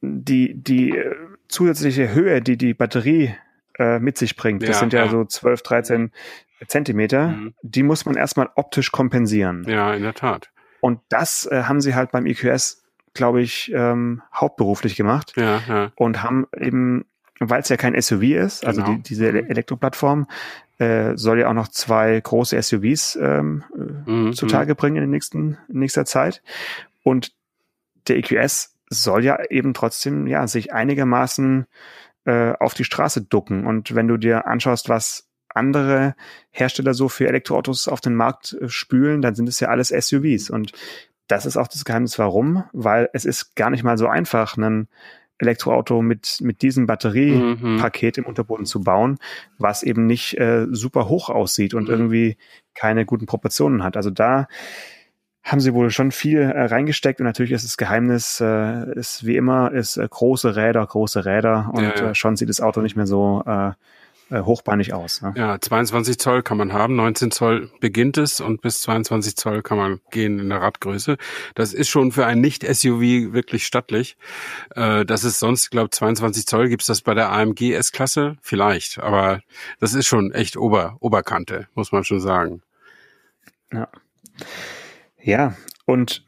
die, 0.00 0.54
die 0.54 0.90
äh, 0.90 1.14
zusätzliche 1.48 2.12
Höhe, 2.12 2.42
die 2.42 2.56
die 2.56 2.74
Batterie 2.74 3.34
äh, 3.78 3.98
mit 3.98 4.18
sich 4.18 4.36
bringt, 4.36 4.62
das 4.62 4.70
ja, 4.70 4.74
sind 4.74 4.92
ja, 4.92 5.04
ja, 5.04 5.10
so 5.10 5.24
12, 5.24 5.62
13 5.62 6.12
Zentimeter, 6.68 7.28
mhm. 7.28 7.54
die 7.62 7.82
muss 7.82 8.06
man 8.06 8.16
erstmal 8.16 8.48
optisch 8.54 8.92
kompensieren. 8.92 9.64
Ja, 9.68 9.94
in 9.94 10.02
der 10.02 10.14
Tat. 10.14 10.50
Und 10.80 11.00
das 11.08 11.46
äh, 11.46 11.64
haben 11.64 11.80
sie 11.80 11.94
halt 11.94 12.12
beim 12.12 12.26
EQS, 12.26 12.84
glaube 13.14 13.42
ich, 13.42 13.72
ähm, 13.74 14.22
hauptberuflich 14.34 14.96
gemacht 14.96 15.32
ja, 15.36 15.60
ja. 15.66 15.92
und 15.96 16.22
haben 16.22 16.46
eben, 16.58 17.06
weil 17.40 17.60
es 17.60 17.68
ja 17.68 17.76
kein 17.76 18.00
SUV 18.00 18.22
ist, 18.22 18.64
also 18.64 18.82
genau. 18.82 18.96
die, 18.96 19.02
diese 19.02 19.28
Elektroplattform, 19.28 20.26
äh, 20.78 21.16
soll 21.16 21.40
ja 21.40 21.48
auch 21.48 21.54
noch 21.54 21.68
zwei 21.68 22.20
große 22.20 22.60
SUVs 22.60 23.16
ähm, 23.20 23.64
mhm. 24.06 24.32
zutage 24.32 24.74
bringen 24.74 24.96
in, 24.96 25.02
den 25.02 25.10
nächsten, 25.10 25.58
in 25.68 25.78
nächster 25.78 26.04
Zeit. 26.04 26.42
Und 27.02 27.32
der 28.08 28.16
EQS 28.16 28.74
soll 28.90 29.24
ja 29.24 29.38
eben 29.50 29.74
trotzdem 29.74 30.26
ja 30.26 30.46
sich 30.46 30.72
einigermaßen 30.72 31.66
äh, 32.24 32.52
auf 32.58 32.74
die 32.74 32.84
Straße 32.84 33.22
ducken. 33.22 33.66
Und 33.66 33.94
wenn 33.94 34.08
du 34.08 34.16
dir 34.16 34.46
anschaust, 34.46 34.88
was 34.88 35.28
andere 35.48 36.14
Hersteller 36.50 36.94
so 36.94 37.08
für 37.08 37.28
Elektroautos 37.28 37.86
auf 37.86 38.00
den 38.00 38.14
Markt 38.14 38.56
äh, 38.60 38.68
spülen, 38.68 39.22
dann 39.22 39.34
sind 39.34 39.48
es 39.48 39.60
ja 39.60 39.68
alles 39.68 39.88
SUVs. 39.88 40.50
Und 40.50 40.72
das 41.28 41.46
ist 41.46 41.56
auch 41.56 41.68
das 41.68 41.84
Geheimnis, 41.84 42.18
warum, 42.18 42.64
weil 42.72 43.08
es 43.12 43.24
ist 43.24 43.54
gar 43.56 43.70
nicht 43.70 43.84
mal 43.84 43.96
so 43.96 44.08
einfach, 44.08 44.56
einen 44.56 44.88
Elektroauto 45.38 46.02
mit, 46.02 46.38
mit 46.42 46.62
diesem 46.62 46.86
Batteriepaket 46.86 48.16
mhm. 48.16 48.22
im 48.22 48.28
Unterboden 48.28 48.66
zu 48.66 48.82
bauen, 48.82 49.18
was 49.58 49.82
eben 49.82 50.06
nicht 50.06 50.38
äh, 50.38 50.66
super 50.70 51.08
hoch 51.08 51.28
aussieht 51.28 51.74
und 51.74 51.84
mhm. 51.84 51.90
irgendwie 51.90 52.36
keine 52.74 53.04
guten 53.04 53.26
Proportionen 53.26 53.82
hat. 53.82 53.96
Also 53.96 54.10
da 54.10 54.46
haben 55.42 55.60
sie 55.60 55.74
wohl 55.74 55.90
schon 55.90 56.10
viel 56.10 56.40
äh, 56.40 56.64
reingesteckt 56.64 57.20
und 57.20 57.26
natürlich 57.26 57.52
ist 57.52 57.64
das 57.64 57.76
Geheimnis, 57.76 58.40
äh, 58.40 58.92
ist 58.98 59.26
wie 59.26 59.36
immer, 59.36 59.72
ist 59.72 59.98
äh, 59.98 60.08
große 60.08 60.56
Räder, 60.56 60.86
große 60.86 61.24
Räder 61.24 61.70
und 61.72 61.82
ja, 61.82 61.94
ja. 61.94 62.10
Äh, 62.10 62.14
schon 62.14 62.36
sieht 62.36 62.48
das 62.48 62.62
Auto 62.62 62.80
nicht 62.80 62.96
mehr 62.96 63.06
so 63.06 63.42
äh, 63.46 63.72
äh, 64.30 64.40
hochbeinig 64.40 64.92
aus. 64.92 65.22
Ne? 65.22 65.34
Ja, 65.36 65.60
22 65.60 66.18
Zoll 66.18 66.42
kann 66.42 66.56
man 66.56 66.72
haben, 66.72 66.96
19 66.96 67.30
Zoll 67.30 67.70
beginnt 67.80 68.16
es 68.16 68.40
und 68.40 68.62
bis 68.62 68.80
22 68.82 69.36
Zoll 69.36 69.62
kann 69.62 69.78
man 69.78 70.00
gehen 70.10 70.38
in 70.38 70.48
der 70.48 70.60
Radgröße. 70.60 71.16
Das 71.54 71.74
ist 71.74 71.88
schon 71.88 72.12
für 72.12 72.26
ein 72.26 72.40
Nicht-SUV 72.40 73.32
wirklich 73.32 73.66
stattlich. 73.66 74.16
Äh, 74.74 75.04
das 75.04 75.24
ist 75.24 75.38
sonst, 75.38 75.64
ich 75.64 75.70
glaube 75.70 75.90
22 75.90 76.46
Zoll 76.46 76.68
gibt's 76.68 76.86
das 76.86 77.02
bei 77.02 77.14
der 77.14 77.30
AMG 77.32 77.72
S-Klasse 77.72 78.36
vielleicht, 78.40 78.98
aber 78.98 79.40
das 79.80 79.94
ist 79.94 80.06
schon 80.06 80.32
echt 80.32 80.56
Ober 80.56 80.96
Oberkante, 81.00 81.68
muss 81.74 81.92
man 81.92 82.04
schon 82.04 82.20
sagen. 82.20 82.62
Ja, 83.72 83.88
ja 85.20 85.54
und 85.86 86.24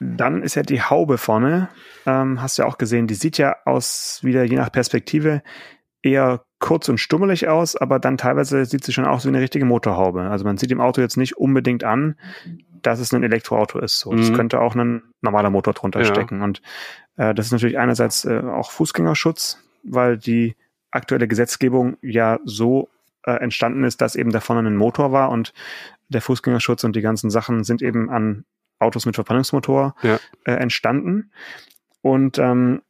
dann 0.00 0.42
ist 0.42 0.56
ja 0.56 0.62
die 0.62 0.82
Haube 0.82 1.16
vorne, 1.16 1.68
ähm, 2.06 2.40
hast 2.40 2.58
du 2.58 2.62
ja 2.62 2.68
auch 2.68 2.78
gesehen, 2.78 3.06
die 3.06 3.14
sieht 3.14 3.38
ja 3.38 3.56
aus 3.64 4.20
wieder 4.22 4.44
je 4.44 4.56
nach 4.56 4.70
Perspektive 4.70 5.42
eher 6.02 6.44
kurz 6.58 6.88
und 6.88 6.98
stummelig 6.98 7.48
aus, 7.48 7.76
aber 7.76 7.98
dann 7.98 8.16
teilweise 8.16 8.64
sieht 8.64 8.84
sie 8.84 8.92
schon 8.92 9.04
aus 9.04 9.24
wie 9.24 9.28
eine 9.28 9.40
richtige 9.40 9.64
Motorhaube. 9.64 10.22
Also 10.22 10.44
man 10.44 10.56
sieht 10.56 10.70
im 10.70 10.80
Auto 10.80 11.00
jetzt 11.00 11.16
nicht 11.16 11.36
unbedingt 11.36 11.84
an, 11.84 12.16
dass 12.82 13.00
es 13.00 13.12
ein 13.12 13.22
Elektroauto 13.22 13.78
ist. 13.78 13.98
So, 13.98 14.14
das 14.14 14.30
mhm. 14.30 14.34
könnte 14.34 14.60
auch 14.60 14.74
ein 14.74 15.02
normaler 15.20 15.50
Motor 15.50 15.74
drunter 15.74 16.00
ja. 16.00 16.06
stecken. 16.06 16.42
Und 16.42 16.62
äh, 17.16 17.34
das 17.34 17.46
ist 17.46 17.52
natürlich 17.52 17.78
einerseits 17.78 18.24
äh, 18.24 18.40
auch 18.40 18.70
Fußgängerschutz, 18.70 19.62
weil 19.82 20.16
die 20.16 20.56
aktuelle 20.90 21.28
Gesetzgebung 21.28 21.96
ja 22.00 22.38
so 22.44 22.88
äh, 23.24 23.32
entstanden 23.32 23.84
ist, 23.84 24.00
dass 24.00 24.16
eben 24.16 24.30
da 24.30 24.40
vorne 24.40 24.66
ein 24.68 24.76
Motor 24.76 25.12
war 25.12 25.30
und 25.30 25.52
der 26.08 26.22
Fußgängerschutz 26.22 26.84
und 26.84 26.94
die 26.96 27.02
ganzen 27.02 27.30
Sachen 27.30 27.64
sind 27.64 27.82
eben 27.82 28.08
an 28.08 28.44
Autos 28.78 29.06
mit 29.06 29.14
Verbrennungsmotor 29.14 29.94
ja. 30.02 30.18
äh, 30.44 30.52
entstanden. 30.52 31.32
Und 32.02 32.38
ähm, 32.38 32.82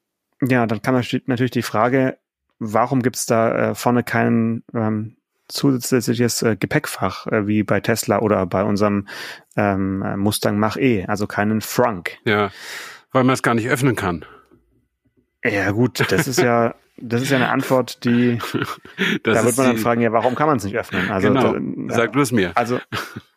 ja, 0.42 0.66
dann 0.66 0.83
kam 0.83 0.95
natürlich 0.95 1.51
die 1.51 1.62
Frage, 1.62 2.19
warum 2.59 3.03
gibt 3.03 3.16
es 3.16 3.27
da 3.27 3.71
äh, 3.71 3.75
vorne 3.75 4.03
kein 4.03 4.62
ähm, 4.75 5.16
zusätzliches 5.49 6.42
äh, 6.42 6.57
Gepäckfach 6.57 7.27
äh, 7.29 7.47
wie 7.47 7.62
bei 7.62 7.81
Tesla 7.81 8.21
oder 8.21 8.47
bei 8.47 8.64
unserem 8.64 9.07
ähm, 9.57 10.19
Mustang 10.19 10.59
Mach-E, 10.59 11.07
also 11.07 11.27
keinen 11.27 11.61
Frunk? 11.61 12.19
Ja, 12.25 12.51
weil 13.12 13.25
man 13.25 13.35
es 13.35 13.42
gar 13.42 13.55
nicht 13.55 13.69
öffnen 13.69 13.97
kann. 13.97 14.25
Ja 15.45 15.71
gut, 15.71 16.11
das 16.11 16.27
ist 16.27 16.40
ja 16.40 16.75
das 16.99 17.21
ist 17.21 17.31
ja 17.31 17.37
eine 17.37 17.51
Antwort, 17.51 18.05
die 18.05 18.38
da 19.23 19.45
wird 19.45 19.57
man 19.57 19.66
dann 19.66 19.79
fragen, 19.79 20.01
ja, 20.01 20.12
warum 20.12 20.35
kann 20.35 20.47
man 20.47 20.57
es 20.57 20.64
nicht 20.64 20.77
öffnen? 20.77 21.11
Also 21.11 21.29
genau. 21.29 21.53
da, 21.53 21.95
sag 21.95 22.12
du 22.14 22.21
es 22.21 22.33
mir. 22.33 22.53
Also 22.57 22.81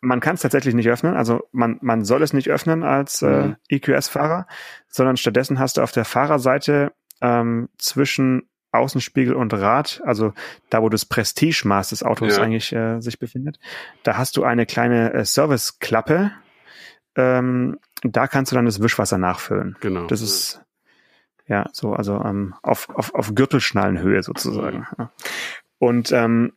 man 0.00 0.20
kann 0.20 0.34
es 0.34 0.40
tatsächlich 0.40 0.74
nicht 0.74 0.88
öffnen. 0.88 1.14
Also 1.14 1.42
man 1.52 1.78
man 1.82 2.04
soll 2.04 2.22
es 2.22 2.32
nicht 2.32 2.48
öffnen 2.48 2.82
als 2.82 3.22
äh, 3.22 3.48
mhm. 3.48 3.56
EQS-Fahrer, 3.68 4.46
sondern 4.88 5.16
stattdessen 5.16 5.58
hast 5.58 5.76
du 5.76 5.82
auf 5.82 5.92
der 5.92 6.04
Fahrerseite 6.04 6.92
ähm, 7.20 7.68
zwischen 7.76 8.48
Außenspiegel 8.72 9.34
und 9.34 9.52
Rad, 9.52 10.00
also 10.04 10.32
da, 10.68 10.82
wo 10.82 10.88
das 10.88 11.04
Prestigemaß 11.04 11.90
des 11.90 12.02
Autos 12.02 12.36
ja. 12.36 12.42
eigentlich 12.42 12.72
äh, 12.72 13.00
sich 13.00 13.18
befindet, 13.18 13.58
da 14.02 14.16
hast 14.16 14.36
du 14.36 14.44
eine 14.44 14.66
kleine 14.66 15.12
äh, 15.12 15.24
Serviceklappe. 15.24 16.32
Ähm, 17.16 17.78
da 18.02 18.26
kannst 18.28 18.52
du 18.52 18.56
dann 18.56 18.66
das 18.66 18.80
Wischwasser 18.80 19.18
nachfüllen. 19.18 19.76
Genau. 19.80 20.06
Das 20.06 20.22
ist 20.22 20.62
ja 21.46 21.68
so, 21.72 21.92
also 21.92 22.22
ähm, 22.24 22.54
auf, 22.62 22.88
auf, 22.90 23.14
auf 23.14 23.34
Gürtelschnallenhöhe 23.34 24.22
sozusagen. 24.22 24.86
Ja. 24.96 25.10
Und 25.78 26.12
ähm, 26.12 26.52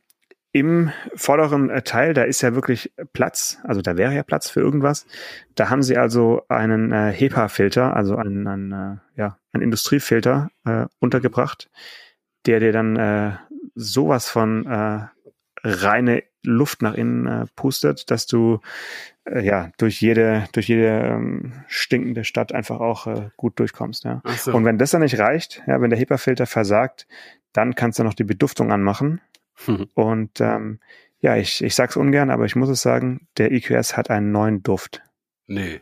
im 0.56 0.92
vorderen 1.16 1.72
äh, 1.72 1.82
Teil, 1.82 2.14
da 2.14 2.24
ist 2.24 2.42
ja 2.42 2.54
wirklich 2.54 2.94
Platz, 3.12 3.58
also 3.64 3.82
da 3.82 3.98
wäre 3.98 4.14
ja 4.14 4.22
Platz 4.22 4.52
für 4.52 4.60
irgendwas. 4.60 5.08
Da 5.56 5.72
haben 5.72 5.82
sie 5.82 5.98
also 5.98 6.44
einen 6.48 6.92
äh, 6.92 7.12
HEPA-Filter, 7.12 7.96
also 7.96 8.16
einen, 8.16 8.48
einen, 8.48 8.72
äh, 8.72 9.20
ja, 9.20 9.40
einen 9.52 9.64
Industriefilter 9.64 10.52
äh, 10.64 10.86
untergebracht, 11.00 11.72
der 12.46 12.60
dir 12.60 12.72
dann 12.72 12.96
äh, 12.96 13.38
sowas 13.76 14.30
von 14.30 14.66
äh, 14.66 15.08
reine 15.64 16.24
Luft 16.44 16.82
nach 16.82 16.94
innen 16.94 17.26
äh, 17.26 17.46
pustet, 17.56 18.12
dass 18.12 18.28
du 18.28 18.60
äh, 19.26 19.46
ja 19.46 19.72
durch 19.78 20.02
jede 20.02 20.46
durch 20.52 20.68
jede 20.68 20.88
ähm, 20.88 21.54
stinkende 21.68 22.26
Stadt 22.26 22.54
einfach 22.54 22.80
auch 22.80 23.08
äh, 23.08 23.30
gut 23.38 23.60
durchkommst. 23.60 24.04
Ja. 24.04 24.22
So. 24.38 24.54
Und 24.54 24.66
wenn 24.66 24.78
das 24.78 24.92
dann 24.92 25.02
nicht 25.02 25.20
reicht, 25.20 25.64
ja, 25.68 25.80
wenn 25.80 25.90
der 25.90 26.00
HEPA-Filter 26.00 26.46
versagt, 26.46 27.08
dann 27.54 27.76
kannst 27.76 28.00
du 28.00 28.04
noch 28.04 28.14
die 28.14 28.26
Beduftung 28.26 28.72
anmachen 28.72 29.22
Mhm. 29.68 29.88
Und 29.94 30.42
ähm, 30.42 30.80
ja, 31.20 31.38
ich, 31.38 31.64
ich 31.64 31.76
sag's 31.76 31.96
ungern, 31.96 32.30
aber 32.30 32.46
ich 32.46 32.56
muss 32.56 32.70
es 32.70 32.82
sagen, 32.82 33.28
der 33.38 33.52
EQS 33.52 33.96
hat 33.96 34.10
einen 34.10 34.32
neuen 34.32 34.64
Duft. 34.64 35.02
Nee. 35.48 35.82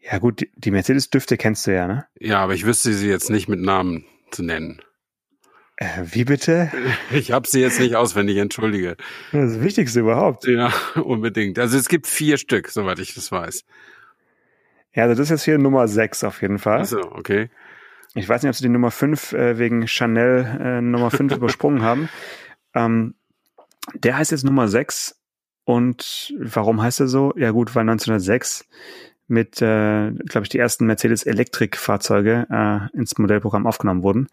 Ja 0.00 0.18
gut, 0.18 0.40
die, 0.40 0.50
die 0.54 0.70
Mercedes-Düfte 0.70 1.36
kennst 1.36 1.66
du 1.66 1.74
ja, 1.74 1.86
ne? 1.86 2.06
Ja, 2.18 2.42
aber 2.42 2.54
ich 2.54 2.66
wüsste 2.66 2.92
sie 2.92 3.08
jetzt 3.08 3.30
nicht 3.30 3.48
mit 3.48 3.60
Namen 3.60 4.04
zu 4.30 4.42
nennen. 4.42 4.82
Äh, 5.76 6.04
wie 6.04 6.24
bitte? 6.24 6.70
Ich 7.10 7.32
habe 7.32 7.46
sie 7.48 7.60
jetzt 7.60 7.80
nicht 7.80 7.96
auswendig, 7.96 8.36
entschuldige. 8.38 8.96
Das, 9.32 9.60
Wichtigste 9.60 10.00
überhaupt. 10.00 10.46
Ja, 10.46 10.72
unbedingt. 11.02 11.58
Also 11.58 11.76
es 11.76 11.88
gibt 11.88 12.06
vier 12.06 12.38
Stück, 12.38 12.68
soweit 12.68 12.98
ich 12.98 13.14
das 13.14 13.30
weiß. 13.30 13.64
Ja, 14.94 15.04
also 15.04 15.14
das 15.14 15.26
ist 15.26 15.30
jetzt 15.30 15.44
hier 15.44 15.58
Nummer 15.58 15.88
6 15.88 16.24
auf 16.24 16.40
jeden 16.42 16.58
Fall. 16.58 16.78
Also, 16.78 17.00
okay. 17.12 17.50
Ich 18.14 18.28
weiß 18.28 18.42
nicht, 18.42 18.50
ob 18.50 18.54
sie 18.54 18.62
die 18.62 18.68
Nummer 18.68 18.92
5 18.92 19.32
äh, 19.32 19.58
wegen 19.58 19.88
Chanel 19.88 20.44
äh, 20.60 20.80
Nummer 20.80 21.10
5 21.10 21.32
übersprungen 21.36 21.82
haben. 21.82 22.08
Ähm, 22.74 23.14
der 23.94 24.16
heißt 24.16 24.30
jetzt 24.30 24.44
Nummer 24.44 24.68
6 24.68 25.20
und 25.64 26.32
warum 26.38 26.80
heißt 26.80 27.00
er 27.00 27.08
so? 27.08 27.32
Ja 27.36 27.50
gut, 27.50 27.74
weil 27.74 27.82
1906 27.82 28.68
mit, 29.26 29.62
äh, 29.62 30.10
glaube 30.10 30.42
ich, 30.42 30.48
die 30.48 30.58
ersten 30.58 30.86
Mercedes 30.86 31.24
Elektrikfahrzeuge 31.24 32.46
äh, 32.50 32.96
ins 32.96 33.16
Modellprogramm 33.16 33.66
aufgenommen 33.66 34.02
wurden. 34.02 34.28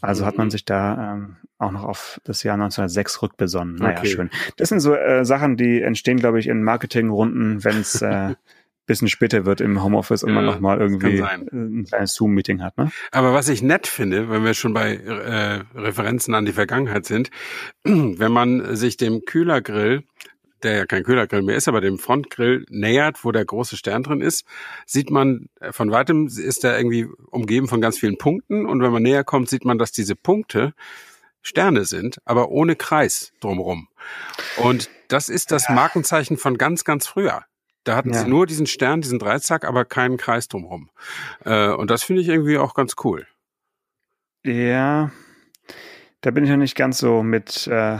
Also 0.00 0.22
mhm. 0.22 0.26
hat 0.26 0.38
man 0.38 0.46
mhm. 0.48 0.50
sich 0.50 0.64
da 0.64 1.14
ähm, 1.14 1.36
auch 1.58 1.72
noch 1.72 1.84
auf 1.84 2.20
das 2.24 2.42
Jahr 2.42 2.54
1906 2.54 3.22
rückbesonnen. 3.22 3.76
Naja, 3.76 3.98
okay. 3.98 4.08
schön. 4.08 4.30
Das 4.56 4.68
sind 4.68 4.80
so 4.80 4.94
äh, 4.94 5.24
Sachen, 5.24 5.56
die 5.56 5.80
entstehen, 5.80 6.18
glaube 6.18 6.38
ich, 6.38 6.48
in 6.48 6.62
Marketingrunden, 6.62 7.64
wenn 7.64 7.78
es 7.78 8.02
äh, 8.02 8.34
bisschen 8.86 9.08
später 9.08 9.44
wird 9.44 9.60
im 9.60 9.82
Homeoffice 9.82 10.22
und 10.22 10.30
ja, 10.30 10.36
man 10.36 10.44
nochmal 10.44 10.78
irgendwie 10.80 11.20
ein 11.22 11.84
kleines 11.88 12.14
Zoom-Meeting 12.14 12.62
hat. 12.62 12.78
Ne? 12.78 12.90
Aber 13.10 13.34
was 13.34 13.48
ich 13.48 13.60
nett 13.62 13.86
finde, 13.88 14.30
wenn 14.30 14.44
wir 14.44 14.54
schon 14.54 14.72
bei 14.72 14.94
äh, 14.94 15.64
Referenzen 15.78 16.34
an 16.34 16.46
die 16.46 16.52
Vergangenheit 16.52 17.04
sind, 17.04 17.30
wenn 17.84 18.32
man 18.32 18.76
sich 18.76 18.96
dem 18.96 19.24
Kühlergrill 19.24 20.04
der 20.62 20.76
ja 20.76 20.86
kein 20.86 21.04
Kühlergrill 21.04 21.42
mehr 21.42 21.56
ist, 21.56 21.68
aber 21.68 21.80
dem 21.80 21.98
Frontgrill 21.98 22.64
nähert, 22.68 23.24
wo 23.24 23.32
der 23.32 23.44
große 23.44 23.76
Stern 23.76 24.02
drin 24.02 24.20
ist, 24.20 24.44
sieht 24.86 25.10
man 25.10 25.48
äh, 25.60 25.72
von 25.72 25.90
weitem 25.90 26.26
ist 26.26 26.64
er 26.64 26.78
irgendwie 26.78 27.06
umgeben 27.30 27.68
von 27.68 27.80
ganz 27.80 27.98
vielen 27.98 28.18
Punkten 28.18 28.66
und 28.66 28.82
wenn 28.82 28.92
man 28.92 29.02
näher 29.02 29.24
kommt, 29.24 29.48
sieht 29.48 29.64
man, 29.64 29.78
dass 29.78 29.92
diese 29.92 30.16
Punkte 30.16 30.74
Sterne 31.42 31.84
sind, 31.84 32.18
aber 32.24 32.48
ohne 32.48 32.74
Kreis 32.74 33.32
drumrum. 33.40 33.88
Und 34.56 34.90
das 35.06 35.28
ist 35.28 35.52
das 35.52 35.68
Markenzeichen 35.68 36.38
von 36.38 36.58
ganz, 36.58 36.82
ganz 36.82 37.06
früher. 37.06 37.44
Da 37.84 37.94
hatten 37.94 38.12
ja. 38.12 38.22
sie 38.22 38.28
nur 38.28 38.46
diesen 38.46 38.66
Stern, 38.66 39.00
diesen 39.00 39.20
Dreizack, 39.20 39.64
aber 39.64 39.84
keinen 39.84 40.16
Kreis 40.16 40.48
drumrum. 40.48 40.90
Äh, 41.44 41.68
und 41.68 41.88
das 41.88 42.02
finde 42.02 42.22
ich 42.22 42.28
irgendwie 42.28 42.58
auch 42.58 42.74
ganz 42.74 42.94
cool. 43.04 43.28
Ja, 44.44 45.12
da 46.20 46.32
bin 46.32 46.42
ich 46.42 46.50
ja 46.50 46.56
nicht 46.56 46.74
ganz 46.74 46.98
so 46.98 47.22
mit 47.22 47.68
äh, 47.68 47.98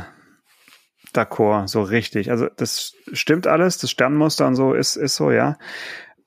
d'accord, 1.17 1.69
so 1.69 1.83
richtig. 1.83 2.31
Also 2.31 2.49
das 2.57 2.95
stimmt 3.13 3.47
alles, 3.47 3.79
das 3.79 3.91
Sternmuster 3.91 4.47
und 4.47 4.55
so 4.55 4.75
ist, 4.75 4.97
ist 4.97 5.17
so, 5.17 5.31
ja. 5.31 5.59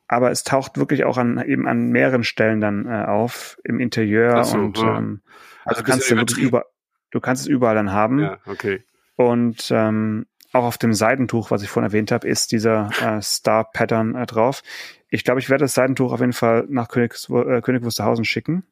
Aber 0.08 0.32
es 0.32 0.44
taucht 0.44 0.78
wirklich 0.78 1.06
auch 1.06 1.18
an 1.18 1.44
eben 1.46 1.68
an 1.68 1.90
mehreren 1.90 2.24
Stellen 2.24 2.62
dann 2.62 2.88
äh, 2.88 3.06
auf, 3.06 3.58
im 3.64 3.80
Interieur 3.80 4.44
so, 4.44 4.58
und 4.58 4.78
ja. 4.78 4.98
ähm, 4.98 5.22
also, 5.66 5.82
also 5.82 5.84
kannst 5.84 6.12
du 6.12 6.16
wirklich 6.16 6.40
über, 6.40 6.66
du 7.12 7.20
kannst 7.20 7.44
es 7.44 7.48
überall 7.48 7.76
dann 7.76 7.92
haben. 7.92 8.20
Ja, 8.20 8.40
okay. 8.46 8.84
Und 9.16 9.70
ähm, 9.72 10.26
auch 10.52 10.64
auf 10.64 10.78
dem 10.78 10.94
Seidentuch, 10.94 11.52
was 11.52 11.62
ich 11.62 11.70
vorhin 11.70 11.90
erwähnt 11.90 12.12
habe, 12.12 12.28
ist 12.28 12.52
dieser 12.52 12.90
äh, 13.02 13.22
Star-Pattern 13.22 14.16
äh, 14.16 14.26
drauf. 14.26 14.64
Ich 15.10 15.24
glaube, 15.24 15.40
ich 15.40 15.50
werde 15.50 15.66
das 15.66 15.76
Seidentuch 15.76 16.12
auf 16.12 16.22
jeden 16.22 16.34
Fall 16.34 16.66
nach 16.70 16.88
Königs, 16.88 17.30
äh, 17.30 17.62
König 17.62 17.84
Wusterhausen 17.84 18.26
schicken. 18.26 18.64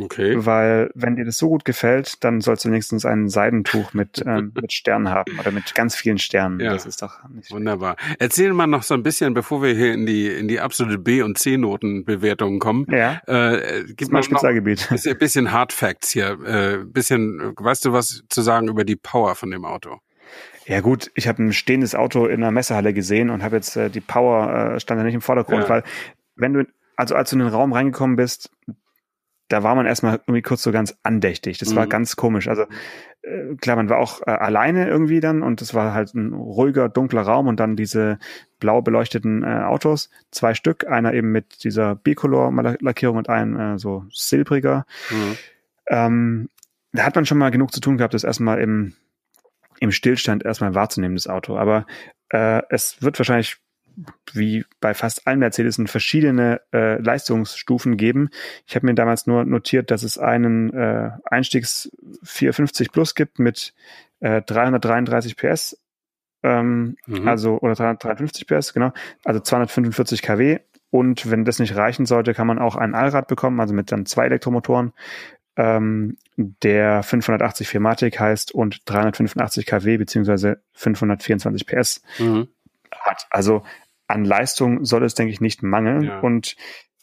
Okay. 0.00 0.34
Weil, 0.38 0.90
wenn 0.94 1.16
dir 1.16 1.24
das 1.24 1.38
so 1.38 1.48
gut 1.48 1.64
gefällt, 1.64 2.22
dann 2.24 2.40
sollst 2.40 2.64
du 2.64 2.68
wenigstens 2.68 3.04
ein 3.04 3.28
Seidentuch 3.28 3.94
mit, 3.94 4.22
ähm, 4.26 4.52
mit 4.54 4.72
Sternen 4.72 5.10
haben 5.10 5.38
oder 5.38 5.50
mit 5.50 5.74
ganz 5.74 5.94
vielen 5.94 6.18
Sternen. 6.18 6.60
Ja. 6.60 6.72
Das 6.72 6.86
ist 6.86 7.02
doch 7.02 7.28
nicht 7.28 7.50
Wunderbar. 7.50 7.96
Erzähl 8.18 8.52
mal 8.52 8.66
noch 8.66 8.82
so 8.82 8.94
ein 8.94 9.02
bisschen, 9.02 9.34
bevor 9.34 9.62
wir 9.62 9.74
hier 9.74 9.92
in 9.92 10.06
die, 10.06 10.28
in 10.28 10.48
die 10.48 10.60
absolute 10.60 10.98
B- 10.98 11.22
und 11.22 11.38
C-Noten-Bewertungen 11.38 12.58
kommen. 12.58 12.86
Ja. 12.90 13.20
Äh, 13.26 13.84
gib 13.96 14.10
mal 14.10 14.22
Spezialgebiet. 14.22 14.88
Ein 14.90 15.18
bisschen 15.18 15.52
Hard 15.52 15.72
Facts 15.72 16.10
hier. 16.10 16.38
Äh, 16.44 16.84
bisschen, 16.84 17.54
weißt 17.56 17.84
du 17.84 17.92
was 17.92 18.22
zu 18.28 18.42
sagen 18.42 18.68
über 18.68 18.84
die 18.84 18.96
Power 18.96 19.34
von 19.34 19.50
dem 19.50 19.64
Auto? 19.64 20.00
Ja 20.66 20.80
gut, 20.80 21.10
ich 21.14 21.26
habe 21.26 21.42
ein 21.42 21.52
stehendes 21.54 21.94
Auto 21.94 22.26
in 22.26 22.42
einer 22.42 22.50
Messehalle 22.50 22.92
gesehen 22.92 23.30
und 23.30 23.42
habe 23.42 23.56
jetzt 23.56 23.74
äh, 23.76 23.88
die 23.88 24.02
Power 24.02 24.74
äh, 24.74 24.80
stand 24.80 25.00
da 25.00 25.04
nicht 25.04 25.14
im 25.14 25.22
Vordergrund, 25.22 25.62
ja. 25.62 25.68
weil 25.68 25.82
wenn 26.36 26.52
du 26.52 26.66
also 26.98 27.14
als 27.14 27.30
du 27.30 27.36
in 27.36 27.40
den 27.40 27.48
Raum 27.48 27.72
reingekommen 27.72 28.16
bist, 28.16 28.50
da 29.48 29.62
war 29.62 29.74
man 29.74 29.86
erstmal 29.86 30.16
irgendwie 30.26 30.42
kurz 30.42 30.62
so 30.62 30.72
ganz 30.72 30.96
andächtig. 31.02 31.58
Das 31.58 31.70
mhm. 31.70 31.76
war 31.76 31.86
ganz 31.86 32.16
komisch. 32.16 32.48
Also 32.48 32.64
äh, 33.22 33.54
klar, 33.60 33.76
man 33.76 33.88
war 33.88 33.98
auch 33.98 34.20
äh, 34.26 34.30
alleine 34.30 34.88
irgendwie 34.88 35.20
dann 35.20 35.42
und 35.42 35.62
es 35.62 35.74
war 35.74 35.94
halt 35.94 36.14
ein 36.14 36.32
ruhiger, 36.34 36.88
dunkler 36.88 37.22
Raum 37.22 37.46
und 37.46 37.58
dann 37.58 37.76
diese 37.76 38.18
blau 38.60 38.82
beleuchteten 38.82 39.42
äh, 39.42 39.62
Autos, 39.64 40.10
zwei 40.30 40.54
Stück, 40.54 40.86
einer 40.86 41.14
eben 41.14 41.32
mit 41.32 41.64
dieser 41.64 41.94
Bicolor-Lackierung 41.94 43.16
und 43.16 43.28
ein 43.28 43.56
äh, 43.58 43.78
so 43.78 44.04
silbriger. 44.12 44.84
Mhm. 45.10 45.36
Ähm, 45.88 46.48
da 46.92 47.04
hat 47.04 47.14
man 47.14 47.26
schon 47.26 47.38
mal 47.38 47.50
genug 47.50 47.72
zu 47.72 47.80
tun 47.80 47.96
gehabt, 47.96 48.14
das 48.14 48.24
erstmal 48.24 48.60
im, 48.60 48.94
im 49.80 49.92
Stillstand 49.92 50.44
erstmal 50.44 50.74
wahrzunehmen, 50.74 51.16
das 51.16 51.26
Auto. 51.26 51.56
Aber 51.56 51.86
äh, 52.30 52.62
es 52.70 53.02
wird 53.02 53.18
wahrscheinlich 53.18 53.58
wie 54.32 54.64
bei 54.80 54.94
fast 54.94 55.26
allen 55.26 55.38
Mercedes 55.38 55.80
verschiedene 55.86 56.60
äh, 56.72 57.00
Leistungsstufen 57.00 57.96
geben. 57.96 58.30
Ich 58.66 58.76
habe 58.76 58.86
mir 58.86 58.94
damals 58.94 59.26
nur 59.26 59.44
notiert, 59.44 59.90
dass 59.90 60.02
es 60.02 60.18
einen 60.18 60.72
äh, 60.72 61.10
Einstiegs 61.24 61.90
450 62.22 62.92
Plus 62.92 63.14
gibt 63.14 63.38
mit 63.38 63.74
äh, 64.20 64.42
333 64.42 65.36
PS, 65.36 65.78
ähm, 66.42 66.96
mhm. 67.06 67.28
also 67.28 67.58
oder 67.58 67.74
353 67.74 68.46
PS, 68.46 68.72
genau, 68.72 68.92
also 69.24 69.40
245 69.40 70.22
kW. 70.22 70.58
Und 70.90 71.30
wenn 71.30 71.44
das 71.44 71.58
nicht 71.58 71.76
reichen 71.76 72.06
sollte, 72.06 72.32
kann 72.32 72.46
man 72.46 72.58
auch 72.58 72.76
ein 72.76 72.94
Allrad 72.94 73.28
bekommen, 73.28 73.60
also 73.60 73.74
mit 73.74 73.92
dann 73.92 74.06
zwei 74.06 74.24
Elektromotoren, 74.24 74.94
ähm, 75.56 76.16
der 76.36 77.02
580 77.02 77.68
Firmatic 77.68 78.18
heißt 78.18 78.52
und 78.52 78.80
385 78.86 79.66
kW 79.66 79.98
beziehungsweise 79.98 80.62
524 80.72 81.66
PS 81.66 82.02
mhm. 82.18 82.48
hat. 82.92 83.26
Also 83.30 83.64
an 84.08 84.24
Leistung 84.24 84.84
soll 84.84 85.04
es, 85.04 85.14
denke 85.14 85.32
ich, 85.32 85.40
nicht 85.40 85.62
mangeln. 85.62 86.02
Ja. 86.02 86.20
Und 86.20 86.56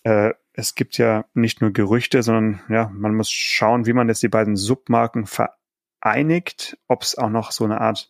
äh, 0.03 0.33
es 0.53 0.75
gibt 0.75 0.97
ja 0.97 1.25
nicht 1.33 1.61
nur 1.61 1.71
Gerüchte, 1.71 2.23
sondern 2.23 2.61
ja, 2.69 2.91
man 2.93 3.15
muss 3.15 3.31
schauen, 3.31 3.85
wie 3.85 3.93
man 3.93 4.07
jetzt 4.07 4.23
die 4.23 4.29
beiden 4.29 4.55
Submarken 4.55 5.25
vereinigt, 5.25 6.77
ob 6.87 7.03
es 7.03 7.17
auch 7.17 7.29
noch 7.29 7.51
so 7.51 7.63
eine 7.63 7.79
Art 7.81 8.09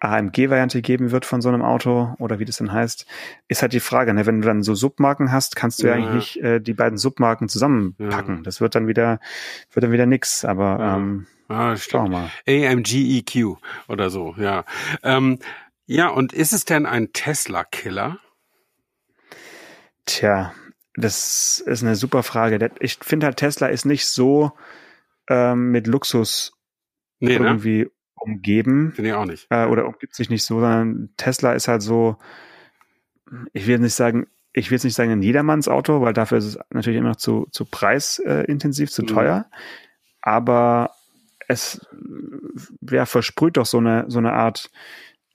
AMG-Variante 0.00 0.82
geben 0.82 1.10
wird 1.10 1.24
von 1.24 1.40
so 1.40 1.48
einem 1.48 1.62
Auto 1.62 2.14
oder 2.18 2.38
wie 2.38 2.44
das 2.44 2.58
denn 2.58 2.72
heißt, 2.72 3.06
ist 3.48 3.62
halt 3.62 3.72
die 3.72 3.80
Frage. 3.80 4.12
Ne? 4.12 4.26
Wenn 4.26 4.40
du 4.40 4.46
dann 4.46 4.62
so 4.62 4.74
Submarken 4.74 5.32
hast, 5.32 5.56
kannst 5.56 5.82
du 5.82 5.86
ja, 5.86 5.96
ja 5.96 6.04
eigentlich 6.04 6.36
nicht 6.36 6.44
äh, 6.44 6.60
die 6.60 6.74
beiden 6.74 6.98
Submarken 6.98 7.48
zusammenpacken. 7.48 8.36
Ja. 8.36 8.42
Das 8.42 8.60
wird 8.60 8.74
dann 8.74 8.88
wieder, 8.88 9.20
wird 9.72 9.84
dann 9.84 9.92
wieder 9.92 10.06
nix. 10.06 10.44
Aber 10.44 10.78
ja. 10.78 10.96
ähm, 10.96 11.26
ah, 11.48 11.76
schauen 11.76 12.10
wir 12.10 12.18
mal. 12.18 12.30
AMG 12.46 13.18
EQ 13.18 13.56
oder 13.88 14.10
so, 14.10 14.34
ja. 14.38 14.64
Ähm, 15.02 15.38
ja, 15.86 16.08
und 16.08 16.32
ist 16.32 16.52
es 16.52 16.64
denn 16.64 16.84
ein 16.84 17.12
Tesla-Killer? 17.12 18.18
Tja, 20.06 20.54
das 20.94 21.58
ist 21.58 21.82
eine 21.82 21.96
super 21.96 22.22
Frage. 22.22 22.70
Ich 22.80 22.98
finde 23.02 23.26
halt, 23.26 23.36
Tesla 23.36 23.66
ist 23.66 23.84
nicht 23.84 24.06
so 24.06 24.52
ähm, 25.28 25.70
mit 25.70 25.86
Luxus 25.86 26.52
nee, 27.20 27.38
ne? 27.38 27.46
irgendwie 27.46 27.78
ne? 27.80 27.90
umgeben. 28.14 28.92
Finde 28.92 29.10
ich 29.10 29.14
auch 29.14 29.26
nicht. 29.26 29.46
Äh, 29.50 29.66
oder 29.66 29.86
umgibt 29.86 30.14
sich 30.14 30.30
nicht 30.30 30.44
so, 30.44 30.60
sondern 30.60 31.10
Tesla 31.16 31.52
ist 31.52 31.68
halt 31.68 31.82
so, 31.82 32.16
ich 33.52 33.66
will 33.66 33.78
nicht 33.78 33.94
sagen, 33.94 34.26
ich 34.52 34.70
will 34.70 34.76
jetzt 34.76 34.84
nicht 34.84 34.94
sagen 34.94 35.10
ein 35.10 35.22
Jedermanns 35.22 35.68
Auto, 35.68 36.00
weil 36.00 36.14
dafür 36.14 36.38
ist 36.38 36.44
es 36.46 36.58
natürlich 36.70 36.98
immer 36.98 37.10
noch 37.10 37.16
zu, 37.16 37.46
zu 37.50 37.66
preisintensiv, 37.66 38.90
zu 38.90 39.02
mhm. 39.02 39.06
teuer. 39.08 39.50
Aber 40.22 40.92
es 41.46 41.86
ja, 42.80 43.04
versprüht 43.04 43.58
doch 43.58 43.66
so 43.66 43.78
eine, 43.78 44.06
so 44.08 44.18
eine 44.18 44.32
Art 44.32 44.70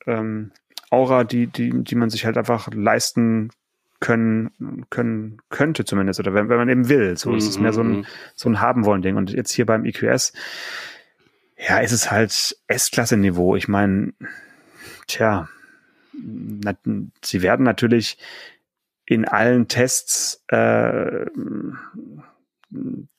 ähm, 0.08 0.52
Aura, 0.90 1.24
die, 1.24 1.48
die, 1.48 1.84
die 1.84 1.96
man 1.96 2.10
sich 2.10 2.26
halt 2.26 2.38
einfach 2.38 2.70
leisten 2.74 3.52
können, 4.02 4.86
können 4.90 5.38
könnte 5.50 5.86
zumindest, 5.86 6.20
oder 6.20 6.34
wenn, 6.34 6.50
wenn 6.50 6.58
man 6.58 6.70
eben 6.70 6.90
will. 6.90 7.16
So, 7.16 7.34
es 7.36 7.48
ist 7.48 7.60
mehr 7.60 7.72
so 7.72 7.82
ein, 7.82 7.98
mhm. 8.00 8.06
so 8.36 8.50
ein 8.50 8.60
haben 8.60 8.84
wollen 8.84 9.02
Ding. 9.02 9.16
Und 9.16 9.32
jetzt 9.32 9.52
hier 9.54 9.66
beim 9.66 9.86
EQS, 9.86 10.34
ja, 11.56 11.78
ist 11.78 11.94
es 11.94 12.12
halt 12.12 12.58
S-Klasse-Niveau. 12.68 13.56
Ich 13.56 13.68
meine, 13.68 14.14
tja, 15.08 15.48
na, 16.14 16.74
sie 17.24 17.42
werden 17.44 17.64
natürlich 17.64 18.18
in 19.06 19.26
allen 19.26 19.68
Tests 19.68 20.44
äh, 20.48 21.26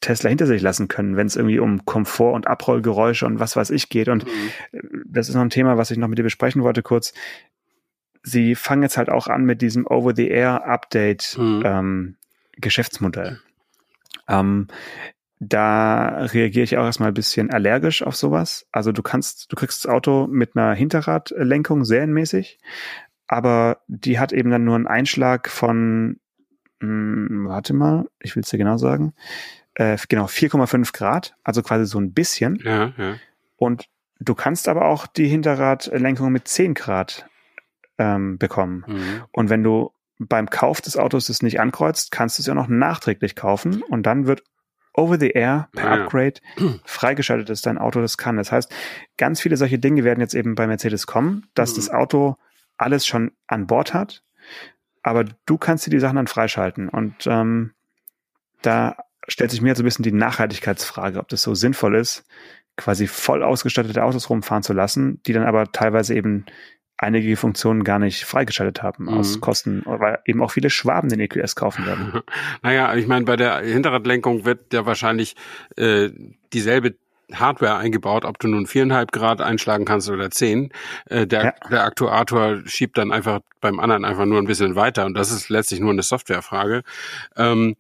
Tesla 0.00 0.30
hinter 0.30 0.46
sich 0.46 0.62
lassen 0.62 0.88
können, 0.88 1.16
wenn 1.16 1.26
es 1.26 1.36
irgendwie 1.36 1.59
um 1.59 1.84
Komfort 1.84 2.34
und 2.34 2.48
Abrollgeräusche 2.48 3.26
und 3.26 3.38
was 3.38 3.54
weiß 3.54 3.70
ich 3.70 3.88
geht. 3.88 4.09
Und 4.09 4.26
mhm. 4.26 5.02
das 5.07 5.28
ist 5.28 5.36
noch 5.36 5.42
ein 5.42 5.50
Thema, 5.50 5.76
was 5.76 5.92
ich 5.92 5.98
noch 5.98 6.09
mit 6.09 6.18
dir 6.18 6.24
besprechen 6.24 6.62
wollte 6.62 6.82
kurz 6.82 7.12
sie 8.22 8.54
fangen 8.54 8.82
jetzt 8.82 8.96
halt 8.96 9.10
auch 9.10 9.26
an 9.26 9.44
mit 9.44 9.62
diesem 9.62 9.86
Over-the-Air-Update 9.86 11.36
mhm. 11.38 11.62
ähm, 11.64 12.16
Geschäftsmodell. 12.56 13.40
Ähm, 14.28 14.68
da 15.40 16.24
reagiere 16.26 16.62
ich 16.62 16.78
auch 16.78 16.84
erstmal 16.84 17.08
ein 17.08 17.14
bisschen 17.14 17.50
allergisch 17.50 18.02
auf 18.02 18.14
sowas. 18.14 18.66
Also 18.70 18.92
du 18.92 19.02
kannst, 19.02 19.50
du 19.50 19.56
kriegst 19.56 19.84
das 19.84 19.90
Auto 19.90 20.28
mit 20.28 20.56
einer 20.56 20.72
Hinterradlenkung 20.74 21.84
serienmäßig, 21.84 22.60
aber 23.26 23.78
die 23.88 24.20
hat 24.20 24.32
eben 24.32 24.50
dann 24.50 24.64
nur 24.64 24.76
einen 24.76 24.86
Einschlag 24.86 25.48
von, 25.48 26.20
mh, 26.78 27.28
hm, 27.28 27.44
warte 27.48 27.74
mal, 27.74 28.08
ich 28.20 28.36
will 28.36 28.44
es 28.44 28.50
dir 28.50 28.58
genau 28.58 28.76
sagen, 28.76 29.14
äh, 29.74 29.98
genau 30.08 30.26
4,5 30.26 30.92
Grad, 30.92 31.34
also 31.42 31.62
quasi 31.62 31.86
so 31.86 31.98
ein 31.98 32.12
bisschen. 32.12 32.60
Ja, 32.62 32.92
ja. 32.96 33.16
Und 33.56 33.88
du 34.20 34.36
kannst 34.36 34.68
aber 34.68 34.84
auch 34.84 35.08
die 35.08 35.26
Hinterradlenkung 35.26 36.30
mit 36.30 36.46
10 36.46 36.74
Grad 36.74 37.26
ähm, 38.03 38.38
bekommen. 38.38 38.84
Mhm. 38.86 39.22
Und 39.30 39.50
wenn 39.50 39.62
du 39.62 39.92
beim 40.18 40.50
Kauf 40.50 40.80
des 40.80 40.96
Autos 40.96 41.26
das 41.26 41.42
nicht 41.42 41.61
ankreuzt, 41.61 42.11
kannst 42.11 42.38
du 42.38 42.42
es 42.42 42.46
ja 42.46 42.55
noch 42.55 42.68
nachträglich 42.68 43.34
kaufen 43.34 43.82
und 43.82 44.05
dann 44.05 44.26
wird 44.26 44.42
over 44.94 45.18
the 45.18 45.30
air 45.30 45.68
per 45.72 45.96
ja. 45.96 46.03
Upgrade 46.03 46.40
freigeschaltet 46.84 47.48
ist 47.50 47.66
dein 47.66 47.78
Auto 47.78 48.00
das 48.00 48.18
kann. 48.18 48.36
Das 48.36 48.53
heißt, 48.53 48.72
ganz 49.16 49.40
viele 49.40 49.57
solche 49.57 49.78
Dinge 49.78 50.05
werden 50.05 50.20
jetzt 50.20 50.34
eben 50.34 50.55
bei 50.55 50.66
Mercedes 50.66 51.07
kommen, 51.07 51.46
dass 51.55 51.72
mhm. 51.72 51.76
das 51.76 51.90
Auto 51.90 52.36
alles 52.76 53.07
schon 53.07 53.32
an 53.46 53.66
Bord 53.66 53.94
hat, 53.94 54.22
aber 55.03 55.24
du 55.46 55.59
kannst 55.59 55.86
dir 55.86 55.90
die 55.90 56.00
Sachen 56.00 56.16
dann 56.16 56.26
freischalten 56.26 56.88
und 56.88 57.26
ähm, 57.26 57.72
da 58.62 58.96
stellt 59.28 59.50
sich 59.50 59.61
mir 59.61 59.68
jetzt 59.68 59.78
ein 59.78 59.84
bisschen 59.84 60.03
die 60.03 60.12
Nachhaltigkeitsfrage, 60.12 61.18
ob 61.18 61.28
das 61.28 61.42
so 61.42 61.55
sinnvoll 61.55 61.96
ist, 61.96 62.24
quasi 62.76 63.07
voll 63.07 63.42
ausgestattete 63.42 64.03
Autos 64.03 64.30
rumfahren 64.30 64.62
zu 64.62 64.72
lassen, 64.72 65.22
die 65.24 65.32
dann 65.32 65.44
aber 65.44 65.70
teilweise 65.70 66.14
eben 66.14 66.46
einige 66.99 67.36
Funktionen 67.36 67.84
gar 67.84 67.99
nicht 67.99 68.24
freigeschaltet 68.24 68.82
haben 68.82 69.05
mhm. 69.05 69.18
aus 69.18 69.40
Kosten, 69.40 69.82
weil 69.84 70.20
eben 70.24 70.43
auch 70.43 70.53
viele 70.53 70.70
Schwaben 70.70 71.09
den 71.09 71.20
EQS 71.20 71.57
kaufen 71.57 71.86
werden. 71.86 72.22
naja, 72.62 72.95
ich 72.95 73.07
meine, 73.07 73.24
bei 73.24 73.36
der 73.36 73.59
Hinterradlenkung 73.59 74.45
wird 74.45 74.72
ja 74.72 74.86
wahrscheinlich 74.86 75.34
äh, 75.76 76.11
dieselbe 76.53 76.95
Hardware 77.32 77.76
eingebaut, 77.76 78.24
ob 78.24 78.38
du 78.38 78.49
nun 78.49 78.66
viereinhalb 78.66 79.12
Grad 79.12 79.40
einschlagen 79.40 79.84
kannst 79.84 80.11
oder 80.11 80.30
zehn. 80.30 80.70
Äh, 81.07 81.26
der, 81.26 81.45
ja. 81.45 81.68
der 81.70 81.84
Aktuator 81.84 82.61
schiebt 82.66 82.99
dann 82.99 83.12
einfach 83.12 83.40
beim 83.61 83.80
anderen 83.80 84.05
einfach 84.05 84.26
nur 84.26 84.38
ein 84.38 84.47
bisschen 84.47 84.74
weiter 84.74 85.07
und 85.07 85.14
das 85.14 85.30
ist 85.30 85.49
letztlich 85.49 85.80
nur 85.80 85.90
eine 85.90 86.03
Softwarefrage. 86.03 86.82
Ähm, 87.36 87.76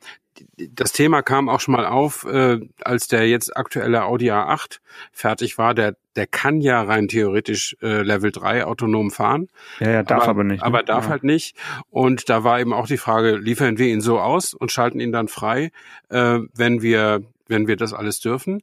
das 0.56 0.92
Thema 0.92 1.22
kam 1.22 1.48
auch 1.48 1.60
schon 1.60 1.72
mal 1.72 1.86
auf, 1.86 2.24
äh, 2.24 2.60
als 2.82 3.08
der 3.08 3.28
jetzt 3.28 3.56
aktuelle 3.56 4.04
Audi 4.04 4.30
A8 4.30 4.80
fertig 5.12 5.58
war. 5.58 5.74
Der, 5.74 5.96
der 6.16 6.26
kann 6.26 6.60
ja 6.60 6.82
rein 6.82 7.08
theoretisch 7.08 7.76
äh, 7.82 8.02
Level 8.02 8.32
3 8.32 8.64
autonom 8.64 9.10
fahren. 9.10 9.48
Ja, 9.80 9.90
ja, 9.90 10.02
darf 10.02 10.22
aber, 10.22 10.30
aber 10.30 10.44
nicht. 10.44 10.60
Ne? 10.60 10.66
Aber 10.66 10.82
darf 10.82 11.04
ja. 11.04 11.10
halt 11.10 11.24
nicht. 11.24 11.56
Und 11.90 12.28
da 12.28 12.44
war 12.44 12.60
eben 12.60 12.72
auch 12.72 12.86
die 12.86 12.98
Frage, 12.98 13.36
liefern 13.36 13.78
wir 13.78 13.88
ihn 13.88 14.00
so 14.00 14.20
aus 14.20 14.54
und 14.54 14.72
schalten 14.72 15.00
ihn 15.00 15.12
dann 15.12 15.28
frei, 15.28 15.70
äh, 16.08 16.38
wenn 16.54 16.82
wir 16.82 17.22
wenn 17.52 17.68
wir 17.68 17.76
das 17.76 17.92
alles 17.92 18.18
dürfen? 18.18 18.62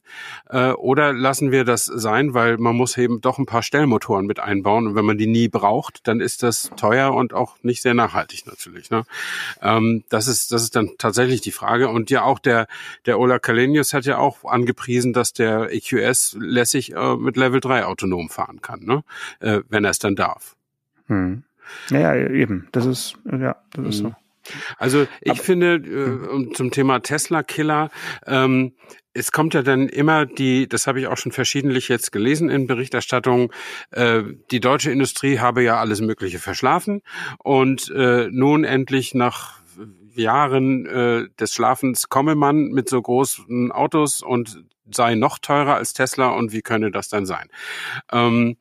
Äh, 0.50 0.72
oder 0.72 1.14
lassen 1.14 1.50
wir 1.50 1.64
das 1.64 1.86
sein, 1.86 2.34
weil 2.34 2.58
man 2.58 2.76
muss 2.76 2.98
eben 2.98 3.22
doch 3.22 3.38
ein 3.38 3.46
paar 3.46 3.62
Stellmotoren 3.62 4.26
mit 4.26 4.40
einbauen 4.40 4.88
und 4.88 4.94
wenn 4.94 5.06
man 5.06 5.16
die 5.16 5.26
nie 5.26 5.48
braucht, 5.48 6.06
dann 6.06 6.20
ist 6.20 6.42
das 6.42 6.70
teuer 6.76 7.14
und 7.14 7.32
auch 7.32 7.56
nicht 7.62 7.80
sehr 7.80 7.94
nachhaltig 7.94 8.46
natürlich. 8.46 8.90
Ne? 8.90 9.04
Ähm, 9.62 10.04
das 10.10 10.28
ist 10.28 10.52
das 10.52 10.62
ist 10.62 10.76
dann 10.76 10.90
tatsächlich 10.98 11.40
die 11.40 11.52
Frage 11.52 11.88
und 11.88 12.10
ja 12.10 12.22
auch 12.24 12.38
der 12.38 12.66
der 13.06 13.18
Ola 13.18 13.38
Kalenius 13.38 13.94
hat 13.94 14.04
ja 14.04 14.18
auch 14.18 14.44
angepriesen, 14.44 15.12
dass 15.12 15.32
der 15.32 15.72
EQS 15.72 16.36
lässig 16.38 16.94
äh, 16.94 17.16
mit 17.16 17.36
Level 17.36 17.60
3 17.60 17.86
autonom 17.86 18.28
fahren 18.28 18.60
kann, 18.60 18.80
ne? 18.80 19.04
Äh, 19.38 19.60
wenn 19.68 19.84
er 19.84 19.90
es 19.90 19.98
dann 19.98 20.16
darf. 20.16 20.56
Hm. 21.06 21.44
Ja, 21.90 22.14
eben. 22.14 22.68
Das 22.72 22.86
ist 22.86 23.16
ja, 23.24 23.56
das 23.72 23.86
ist 23.86 23.98
so. 23.98 24.14
Also 24.78 25.06
ich 25.20 25.32
Aber, 25.32 25.42
finde 25.42 25.74
äh, 25.76 26.52
zum 26.54 26.70
Thema 26.70 27.00
Tesla-Killer, 27.00 27.90
ähm, 28.26 28.72
es 29.12 29.32
kommt 29.32 29.54
ja 29.54 29.62
dann 29.62 29.88
immer 29.88 30.24
die, 30.24 30.68
das 30.68 30.86
habe 30.86 31.00
ich 31.00 31.08
auch 31.08 31.16
schon 31.16 31.32
verschiedentlich 31.32 31.88
jetzt 31.88 32.12
gelesen 32.12 32.48
in 32.48 32.66
Berichterstattungen, 32.66 33.48
äh, 33.90 34.22
die 34.50 34.60
deutsche 34.60 34.90
Industrie 34.90 35.38
habe 35.40 35.62
ja 35.62 35.78
alles 35.78 36.00
Mögliche 36.00 36.38
verschlafen 36.38 37.02
und 37.38 37.90
äh, 37.90 38.28
nun 38.30 38.64
endlich 38.64 39.14
nach 39.14 39.60
Jahren 40.14 40.86
äh, 40.86 41.28
des 41.38 41.52
Schlafens 41.52 42.08
komme 42.08 42.34
man 42.34 42.68
mit 42.68 42.88
so 42.88 43.00
großen 43.00 43.72
Autos 43.72 44.22
und 44.22 44.64
sei 44.92 45.14
noch 45.14 45.38
teurer 45.38 45.76
als 45.76 45.92
Tesla 45.92 46.28
und 46.30 46.52
wie 46.52 46.62
könne 46.62 46.90
das 46.90 47.08
dann 47.08 47.26
sein? 47.26 47.48
Ähm, 48.12 48.56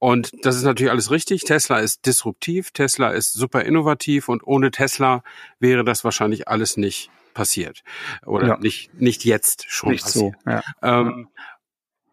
und 0.00 0.32
das 0.44 0.56
ist 0.56 0.64
natürlich 0.64 0.90
alles 0.90 1.10
richtig. 1.10 1.44
Tesla 1.44 1.78
ist 1.78 2.06
disruptiv, 2.06 2.70
Tesla 2.70 3.10
ist 3.10 3.34
super 3.34 3.62
innovativ 3.62 4.30
und 4.30 4.42
ohne 4.44 4.70
Tesla 4.70 5.22
wäre 5.58 5.84
das 5.84 6.04
wahrscheinlich 6.04 6.48
alles 6.48 6.78
nicht 6.78 7.10
passiert. 7.34 7.82
Oder 8.24 8.48
ja. 8.48 8.56
nicht, 8.56 8.94
nicht 8.98 9.26
jetzt 9.26 9.66
schon 9.68 9.90
nicht 9.92 10.02
passiert. 10.02 10.34
So, 10.42 10.50
ja. 10.50 10.62
ähm, 10.82 11.28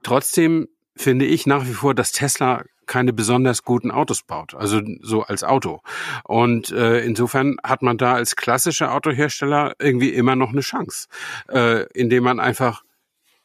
trotzdem 0.03 0.67
finde 0.97 1.25
ich 1.25 1.47
nach 1.47 1.65
wie 1.65 1.73
vor, 1.73 1.95
dass 1.95 2.11
Tesla 2.11 2.65
keine 2.87 3.13
besonders 3.13 3.63
guten 3.63 3.91
Autos 3.91 4.21
baut, 4.21 4.53
also 4.53 4.81
so 5.01 5.23
als 5.23 5.45
Auto. 5.45 5.81
Und 6.25 6.71
äh, 6.71 6.99
insofern 6.99 7.55
hat 7.63 7.81
man 7.83 7.97
da 7.97 8.15
als 8.15 8.35
klassischer 8.35 8.93
Autohersteller 8.93 9.75
irgendwie 9.79 10.09
immer 10.09 10.35
noch 10.35 10.51
eine 10.51 10.61
Chance, 10.61 11.07
äh, 11.49 11.85
indem 11.93 12.23
man 12.25 12.41
einfach 12.41 12.83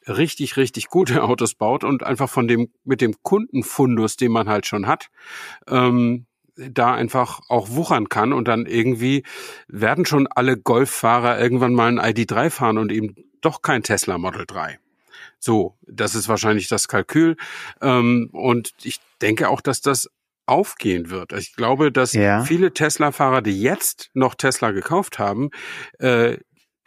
richtig, 0.07 0.57
richtig 0.57 0.87
gute 0.89 1.23
Autos 1.23 1.55
baut 1.55 1.83
und 1.83 2.03
einfach 2.03 2.29
von 2.29 2.47
dem, 2.47 2.71
mit 2.83 3.01
dem 3.01 3.15
Kundenfundus, 3.23 4.17
den 4.17 4.31
man 4.31 4.47
halt 4.47 4.65
schon 4.65 4.87
hat, 4.87 5.09
ähm, 5.67 6.25
da 6.55 6.93
einfach 6.93 7.41
auch 7.49 7.69
wuchern 7.71 8.09
kann 8.09 8.31
und 8.31 8.47
dann 8.47 8.67
irgendwie 8.67 9.23
werden 9.67 10.05
schon 10.05 10.27
alle 10.27 10.55
Golffahrer 10.55 11.39
irgendwann 11.39 11.73
mal 11.73 11.87
ein 11.87 11.99
ID3 11.99 12.49
fahren 12.51 12.77
und 12.77 12.91
eben 12.91 13.15
doch 13.41 13.61
kein 13.61 13.83
Tesla 13.83 14.17
Model 14.17 14.45
3. 14.45 14.79
So, 15.39 15.77
das 15.81 16.15
ist 16.15 16.29
wahrscheinlich 16.29 16.67
das 16.67 16.87
Kalkül. 16.87 17.37
Ähm, 17.81 18.29
und 18.31 18.73
ich 18.83 18.99
denke 19.21 19.49
auch, 19.49 19.61
dass 19.61 19.81
das 19.81 20.09
aufgehen 20.45 21.09
wird. 21.09 21.33
Ich 21.33 21.55
glaube, 21.55 21.91
dass 21.91 22.13
ja. 22.13 22.43
viele 22.43 22.73
Tesla-Fahrer, 22.73 23.41
die 23.41 23.61
jetzt 23.61 24.09
noch 24.13 24.35
Tesla 24.35 24.71
gekauft 24.71 25.19
haben, 25.19 25.49
äh, 25.99 26.37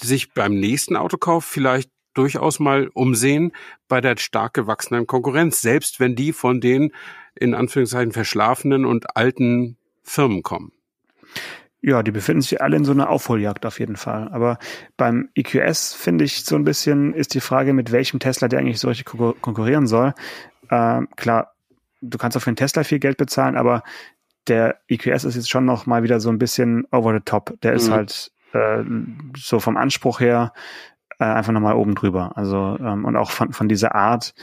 sich 0.00 0.32
beim 0.32 0.54
nächsten 0.54 0.96
Autokauf 0.96 1.44
vielleicht 1.44 1.90
durchaus 2.16 2.58
mal 2.58 2.88
umsehen 2.94 3.52
bei 3.88 4.00
der 4.00 4.16
stark 4.16 4.54
gewachsenen 4.54 5.06
Konkurrenz, 5.06 5.60
selbst 5.60 6.00
wenn 6.00 6.16
die 6.16 6.32
von 6.32 6.60
den 6.60 6.92
in 7.34 7.54
Anführungszeichen 7.54 8.12
verschlafenen 8.12 8.84
und 8.84 9.16
alten 9.16 9.76
Firmen 10.02 10.42
kommen. 10.42 10.72
Ja, 11.82 12.02
die 12.02 12.10
befinden 12.10 12.40
sich 12.40 12.60
alle 12.60 12.76
in 12.76 12.84
so 12.84 12.92
einer 12.92 13.10
Aufholjagd 13.10 13.66
auf 13.66 13.78
jeden 13.78 13.96
Fall. 13.96 14.28
Aber 14.32 14.58
beim 14.96 15.28
EQS 15.34 15.94
finde 15.94 16.24
ich 16.24 16.44
so 16.44 16.56
ein 16.56 16.64
bisschen 16.64 17.14
ist 17.14 17.34
die 17.34 17.40
Frage, 17.40 17.74
mit 17.74 17.92
welchem 17.92 18.18
Tesla 18.18 18.48
der 18.48 18.58
eigentlich 18.58 18.80
so 18.80 18.88
richtig 18.88 19.06
konkurrieren 19.06 19.86
soll. 19.86 20.14
Ähm, 20.70 21.08
klar, 21.16 21.54
du 22.00 22.18
kannst 22.18 22.36
auf 22.36 22.44
den 22.44 22.56
Tesla 22.56 22.82
viel 22.82 22.98
Geld 22.98 23.18
bezahlen, 23.18 23.56
aber 23.56 23.82
der 24.48 24.80
EQS 24.88 25.24
ist 25.24 25.36
jetzt 25.36 25.50
schon 25.50 25.64
noch 25.64 25.86
mal 25.86 26.02
wieder 26.02 26.18
so 26.18 26.30
ein 26.30 26.38
bisschen 26.38 26.86
over 26.90 27.14
the 27.14 27.20
top. 27.24 27.54
Der 27.62 27.72
mhm. 27.72 27.76
ist 27.76 27.90
halt 27.90 28.32
äh, 28.52 28.82
so 29.36 29.60
vom 29.60 29.76
Anspruch 29.76 30.20
her 30.20 30.52
äh, 31.18 31.24
einfach 31.24 31.52
nochmal 31.52 31.74
oben 31.74 31.94
drüber. 31.94 32.36
Also 32.36 32.76
ähm, 32.80 33.04
und 33.04 33.16
auch 33.16 33.30
von, 33.30 33.52
von 33.52 33.68
dieser 33.68 33.94
Art, 33.94 34.34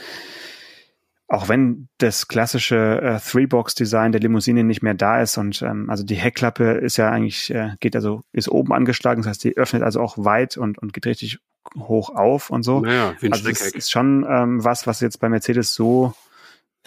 auch 1.26 1.48
wenn 1.48 1.88
das 1.98 2.28
klassische 2.28 3.00
äh, 3.00 3.18
Three-Box-Design 3.18 4.12
der 4.12 4.20
Limousine 4.20 4.64
nicht 4.64 4.82
mehr 4.82 4.94
da 4.94 5.22
ist 5.22 5.38
und 5.38 5.62
ähm, 5.62 5.88
also 5.88 6.04
die 6.04 6.16
Heckklappe 6.16 6.72
ist 6.72 6.96
ja 6.96 7.10
eigentlich, 7.10 7.52
äh, 7.52 7.72
geht 7.80 7.96
also, 7.96 8.22
ist 8.32 8.48
oben 8.48 8.72
angeschlagen, 8.72 9.22
das 9.22 9.30
heißt, 9.30 9.44
die 9.44 9.56
öffnet 9.56 9.82
also 9.82 10.00
auch 10.00 10.16
weit 10.18 10.56
und, 10.56 10.78
und 10.78 10.92
geht 10.92 11.06
richtig 11.06 11.38
hoch 11.78 12.10
auf 12.10 12.50
und 12.50 12.62
so. 12.62 12.80
Naja, 12.80 13.14
wie 13.20 13.26
ein 13.26 13.32
also 13.32 13.48
das 13.48 13.62
ist 13.62 13.90
schon 13.90 14.26
ähm, 14.28 14.62
was, 14.62 14.86
was 14.86 15.00
jetzt 15.00 15.18
bei 15.18 15.28
Mercedes 15.28 15.74
so 15.74 16.14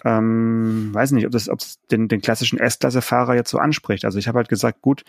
ähm, 0.04 0.90
weiß 0.92 1.10
nicht, 1.12 1.26
ob 1.26 1.32
das, 1.32 1.48
ob 1.48 1.60
es 1.60 1.80
den, 1.90 2.08
den 2.08 2.20
klassischen 2.20 2.58
S-Klasse-Fahrer 2.58 3.34
jetzt 3.34 3.50
so 3.50 3.58
anspricht. 3.58 4.04
Also 4.04 4.18
ich 4.18 4.28
habe 4.28 4.38
halt 4.38 4.48
gesagt, 4.48 4.80
gut, 4.80 5.04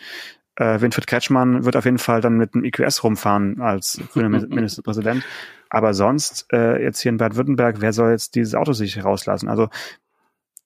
äh, 0.60 0.80
Winfried 0.80 1.06
Kretschmann 1.06 1.64
wird 1.64 1.74
auf 1.74 1.86
jeden 1.86 1.98
Fall 1.98 2.20
dann 2.20 2.36
mit 2.36 2.54
dem 2.54 2.64
EQS 2.64 3.02
rumfahren 3.02 3.60
als 3.60 4.00
grüner 4.12 4.28
Ministerpräsident. 4.48 5.24
Aber 5.70 5.94
sonst, 5.94 6.52
äh, 6.52 6.82
jetzt 6.82 7.00
hier 7.00 7.10
in 7.10 7.16
Baden-Württemberg, 7.16 7.80
wer 7.80 7.92
soll 7.92 8.10
jetzt 8.10 8.34
dieses 8.34 8.54
Auto 8.54 8.72
sich 8.72 9.02
rauslassen? 9.02 9.48
Also, 9.48 9.68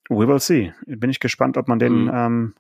we 0.09 0.27
will 0.27 0.41
see. 0.41 0.73
Bin 0.87 1.11
ich 1.11 1.21
gespannt, 1.21 1.57
ob 1.57 1.69
man 1.69 1.79
den 1.79 2.05
mhm. 2.05 2.11
ähm, 2.13 2.55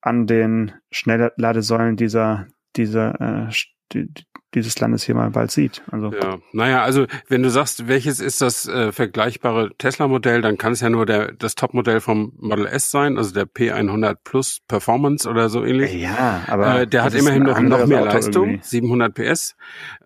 an 0.00 0.26
den 0.26 0.72
Schnellladesäulen 0.90 1.96
dieser, 1.96 2.46
dieser 2.74 3.20
äh, 3.20 3.52
die, 3.92 4.08
dieses 4.54 4.78
Landes 4.78 5.04
hier 5.04 5.14
mal 5.14 5.30
bald 5.30 5.50
sieht. 5.50 5.82
Also 5.90 6.12
ja, 6.12 6.38
naja, 6.52 6.82
also 6.82 7.06
wenn 7.28 7.42
du 7.42 7.50
sagst, 7.50 7.88
welches 7.88 8.20
ist 8.20 8.40
das 8.40 8.68
äh, 8.68 8.92
vergleichbare 8.92 9.70
Tesla-Modell, 9.78 10.42
dann 10.42 10.58
kann 10.58 10.72
es 10.72 10.80
ja 10.80 10.90
nur 10.90 11.06
der 11.06 11.32
das 11.32 11.54
Top-Modell 11.54 12.00
vom 12.00 12.32
Model 12.38 12.66
S 12.66 12.90
sein, 12.90 13.16
also 13.16 13.32
der 13.32 13.46
P100 13.46 14.16
Plus 14.24 14.58
Performance 14.68 15.28
oder 15.28 15.48
so 15.48 15.64
ähnlich. 15.64 15.94
Ja, 15.94 16.42
aber 16.48 16.82
äh, 16.82 16.86
der 16.86 17.04
hat 17.04 17.14
immerhin 17.14 17.44
noch 17.44 17.60
noch 17.60 17.86
mehr 17.86 18.02
Auto 18.02 18.10
Leistung, 18.10 18.48
irgendwie. 18.50 18.66
700 18.66 19.14
PS, 19.14 19.56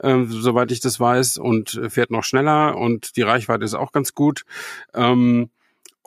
äh, 0.00 0.24
soweit 0.26 0.70
ich 0.70 0.80
das 0.80 1.00
weiß, 1.00 1.38
und 1.38 1.80
fährt 1.88 2.10
noch 2.10 2.22
schneller 2.22 2.76
und 2.76 3.16
die 3.16 3.22
Reichweite 3.22 3.64
ist 3.64 3.74
auch 3.74 3.92
ganz 3.92 4.14
gut. 4.14 4.44
Ähm, 4.94 5.50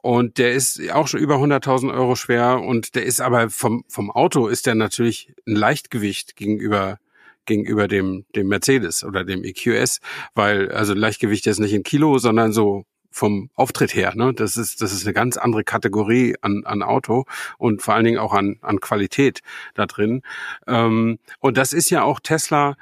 und 0.01 0.37
der 0.37 0.53
ist 0.53 0.79
auch 0.91 1.07
schon 1.07 1.19
über 1.19 1.35
100.000 1.35 1.93
Euro 1.93 2.15
schwer 2.15 2.61
und 2.61 2.95
der 2.95 3.05
ist 3.05 3.19
aber 3.19 3.49
vom, 3.49 3.83
vom 3.89 4.09
Auto 4.09 4.47
ist 4.47 4.65
der 4.65 4.75
natürlich 4.75 5.33
ein 5.45 5.55
Leichtgewicht 5.55 6.37
gegenüber 6.37 6.99
gegenüber 7.45 7.87
dem, 7.87 8.25
dem 8.35 8.47
Mercedes 8.47 9.03
oder 9.03 9.23
dem 9.23 9.43
EQS, 9.43 9.99
weil 10.35 10.71
also 10.71 10.93
Leichtgewicht 10.93 11.47
ist 11.47 11.59
nicht 11.59 11.73
in 11.73 11.83
Kilo, 11.83 12.17
sondern 12.17 12.53
so 12.53 12.85
vom 13.11 13.49
Auftritt 13.55 13.95
her. 13.95 14.13
Ne? 14.15 14.33
Das 14.33 14.55
ist 14.55 14.81
das 14.81 14.93
ist 14.93 15.05
eine 15.05 15.13
ganz 15.13 15.37
andere 15.37 15.63
Kategorie 15.63 16.35
an, 16.41 16.63
an 16.65 16.83
Auto 16.83 17.25
und 17.57 17.81
vor 17.81 17.95
allen 17.95 18.05
Dingen 18.05 18.19
auch 18.19 18.33
an, 18.33 18.57
an 18.61 18.79
Qualität 18.79 19.41
da 19.73 19.85
drin. 19.85 20.21
Ähm, 20.67 21.19
und 21.39 21.57
das 21.57 21.73
ist 21.73 21.89
ja 21.89 22.03
auch 22.03 22.19
Tesla 22.19 22.77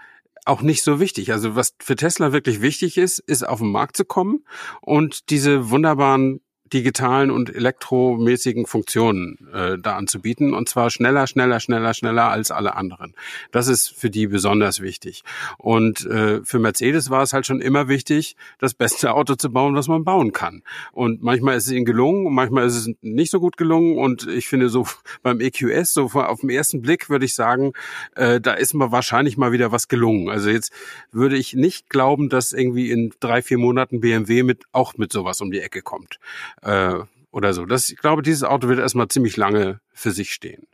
auch 0.46 0.62
nicht 0.62 0.84
so 0.84 1.00
wichtig. 1.00 1.32
Also 1.32 1.56
was 1.56 1.76
für 1.80 1.96
Tesla 1.96 2.32
wirklich 2.32 2.62
wichtig 2.62 2.98
ist, 2.98 3.20
ist 3.20 3.48
auf 3.48 3.60
den 3.60 3.72
Markt 3.72 3.98
zu 3.98 4.06
kommen 4.06 4.46
und 4.82 5.30
diese 5.30 5.70
wunderbaren 5.70 6.42
digitalen 6.74 7.32
und 7.32 7.54
elektromäßigen 7.54 8.66
Funktionen 8.66 9.38
äh, 9.54 9.78
da 9.78 9.96
anzubieten 9.96 10.54
und 10.54 10.70
zwar 10.70 10.90
schneller, 10.90 11.28
schneller, 11.28 11.60
schneller, 11.60 11.94
schneller 11.94 12.30
als 12.30 12.52
alle 12.52 12.76
anderen. 12.76 13.14
Das 13.52 13.68
ist 13.68 13.90
für 13.90 14.10
die 14.10 14.28
besonders 14.28 14.82
wichtig. 14.82 15.24
Und 15.58 16.06
äh, 16.06 16.44
für 16.44 16.60
Mercedes 16.60 17.10
war 17.10 17.24
es 17.24 17.34
halt 17.34 17.46
schon 17.46 17.62
immer 17.62 17.88
wichtig, 17.88 18.36
das 18.60 18.74
beste 18.74 19.14
Auto 19.18 19.36
zu 19.36 19.52
bauen, 19.52 19.76
was 19.76 19.88
man 19.88 20.04
bauen 20.04 20.32
kann. 20.34 20.64
Und 20.92 21.24
manchmal 21.24 21.58
ist 21.58 21.68
es 21.68 21.72
ihnen 21.72 21.86
gelungen, 21.86 22.34
manchmal 22.34 22.68
ist 22.68 22.76
es 22.76 22.90
nicht 23.02 23.32
so 23.32 23.40
gut 23.40 23.58
gelungen. 23.58 23.98
Und 23.98 24.28
ich 24.28 24.48
finde 24.48 24.70
so 24.70 24.86
beim 25.24 25.40
EQS, 25.40 25.94
so 25.94 26.06
auf 26.06 26.42
den 26.42 26.50
ersten 26.50 26.82
Blick 26.82 27.10
würde 27.10 27.26
ich 27.26 27.36
sagen, 27.36 27.74
äh, 28.16 28.42
da 28.42 28.54
ist 28.54 28.74
mal 28.74 28.92
wahrscheinlich 28.92 29.38
mal 29.38 29.52
wieder 29.52 29.72
was 29.72 29.88
gelungen. 29.88 30.30
Also 30.30 30.50
jetzt 30.50 30.72
würde 31.12 31.38
ich 31.38 31.54
nicht 31.54 31.90
glauben, 31.90 32.30
dass 32.30 32.54
irgendwie 32.54 32.92
in 32.92 33.14
drei, 33.20 33.42
vier 33.42 33.58
Monaten 33.58 34.02
BMW 34.02 34.44
mit 34.44 34.64
auch 34.72 34.98
mit 34.98 35.12
sowas 35.12 35.42
um 35.42 35.52
die 35.52 35.60
Ecke 35.60 35.82
kommt 35.82 36.20
äh, 36.62 36.96
oder 37.32 37.54
so. 37.54 37.66
Das, 37.66 37.90
ich 37.90 37.98
glaube, 37.98 38.22
dieses 38.22 38.44
Auto 38.44 38.68
wird 38.68 38.80
erstmal 38.80 39.08
ziemlich 39.08 39.38
lange 39.38 39.80
für 39.94 40.12
sich 40.12 40.32
stehen. 40.32 40.68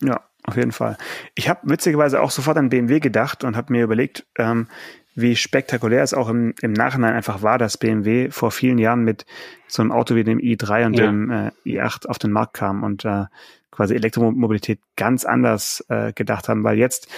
Ja, 0.00 0.20
auf 0.44 0.56
jeden 0.56 0.72
Fall. 0.72 0.96
Ich 1.34 1.48
habe 1.48 1.60
witzigerweise 1.64 2.20
auch 2.20 2.30
sofort 2.30 2.56
an 2.56 2.68
BMW 2.68 3.00
gedacht 3.00 3.44
und 3.44 3.56
habe 3.56 3.72
mir 3.72 3.84
überlegt, 3.84 4.26
ähm, 4.36 4.66
wie 5.14 5.36
spektakulär 5.36 6.02
es 6.02 6.14
auch 6.14 6.28
im, 6.28 6.54
im 6.62 6.72
Nachhinein 6.72 7.14
einfach 7.14 7.42
war, 7.42 7.58
dass 7.58 7.78
BMW 7.78 8.30
vor 8.30 8.50
vielen 8.50 8.78
Jahren 8.78 9.04
mit 9.04 9.26
so 9.68 9.82
einem 9.82 9.92
Auto 9.92 10.14
wie 10.14 10.24
dem 10.24 10.38
i3 10.38 10.86
und 10.86 10.98
ja. 10.98 11.06
dem 11.06 11.30
äh, 11.30 11.50
i8 11.66 12.06
auf 12.06 12.18
den 12.18 12.32
Markt 12.32 12.54
kam 12.54 12.82
und 12.82 13.04
äh, 13.04 13.26
quasi 13.70 13.94
Elektromobilität 13.94 14.80
ganz 14.96 15.24
anders 15.24 15.84
äh, 15.88 16.12
gedacht 16.12 16.48
haben, 16.48 16.64
weil 16.64 16.78
jetzt, 16.78 17.08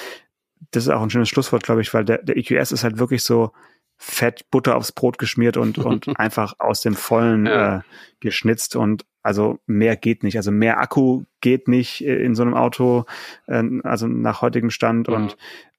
das 0.71 0.85
ist 0.85 0.91
auch 0.91 1.03
ein 1.03 1.11
schönes 1.11 1.29
Schlusswort, 1.29 1.63
glaube 1.63 1.83
ich, 1.83 1.95
weil 1.95 2.05
der, 2.05 2.19
der 2.19 2.37
EQS 2.37 2.73
ist 2.73 2.85
halt 2.85 2.99
wirklich 2.99 3.23
so, 3.23 3.53
Fett, 3.97 4.51
Butter 4.51 4.77
aufs 4.77 4.93
Brot 4.93 5.19
geschmiert 5.19 5.57
und, 5.57 5.79
und 5.79 6.09
einfach 6.19 6.55
aus 6.59 6.81
dem 6.81 6.95
Vollen 6.95 7.47
ja. 7.47 7.79
äh, 7.79 7.81
geschnitzt 8.21 8.77
und 8.77 9.05
also 9.23 9.59
mehr 9.67 9.97
geht 9.97 10.23
nicht. 10.23 10.37
Also 10.37 10.51
mehr 10.51 10.79
Akku 10.79 11.25
geht 11.41 11.67
nicht 11.69 12.05
äh, 12.05 12.23
in 12.23 12.35
so 12.35 12.43
einem 12.43 12.55
Auto, 12.55 13.07
äh, 13.47 13.63
also 13.83 14.07
nach 14.07 14.43
heutigem 14.43 14.71
Stand 14.71 15.09
ja. 15.09 15.15
und 15.15 15.37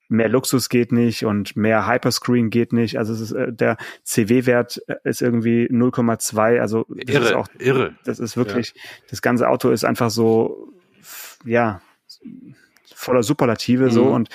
mehr 0.07 0.29
Luxus 0.29 0.69
geht 0.69 0.91
nicht 0.91 1.25
und 1.25 1.55
mehr 1.55 1.87
Hyperscreen 1.87 2.49
geht 2.49 2.73
nicht. 2.73 2.97
Also 2.97 3.13
es 3.13 3.21
ist, 3.21 3.31
äh, 3.31 3.51
der 3.51 3.77
CW-Wert 4.03 4.81
äh, 4.87 4.95
ist 5.03 5.21
irgendwie 5.21 5.67
0,2. 5.67 6.59
Also 6.59 6.85
das 6.89 7.15
irre, 7.15 7.25
ist 7.25 7.33
auch 7.33 7.47
irre. 7.59 7.95
Das 8.03 8.19
ist 8.19 8.37
wirklich, 8.37 8.73
ja. 8.75 8.81
das 9.09 9.21
ganze 9.21 9.49
Auto 9.49 9.69
ist 9.69 9.85
einfach 9.85 10.09
so, 10.09 10.73
ja, 11.43 11.81
voller 12.93 13.23
Superlative 13.23 13.85
mhm. 13.85 13.91
so 13.91 14.05
und 14.05 14.29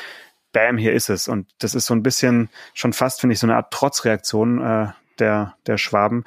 bam, 0.53 0.79
hier 0.79 0.93
ist 0.93 1.11
es. 1.11 1.29
Und 1.29 1.49
das 1.59 1.75
ist 1.75 1.87
so 1.87 1.95
ein 1.95 2.03
bisschen 2.03 2.49
schon 2.75 2.93
fast, 2.93 3.21
finde 3.21 3.35
ich, 3.35 3.39
so 3.39 3.47
eine 3.47 3.57
Art 3.57 3.73
Trotzreaktion 3.73 4.61
äh, 4.61 4.87
der, 5.19 5.55
der 5.67 5.79
Schwaben, 5.79 6.25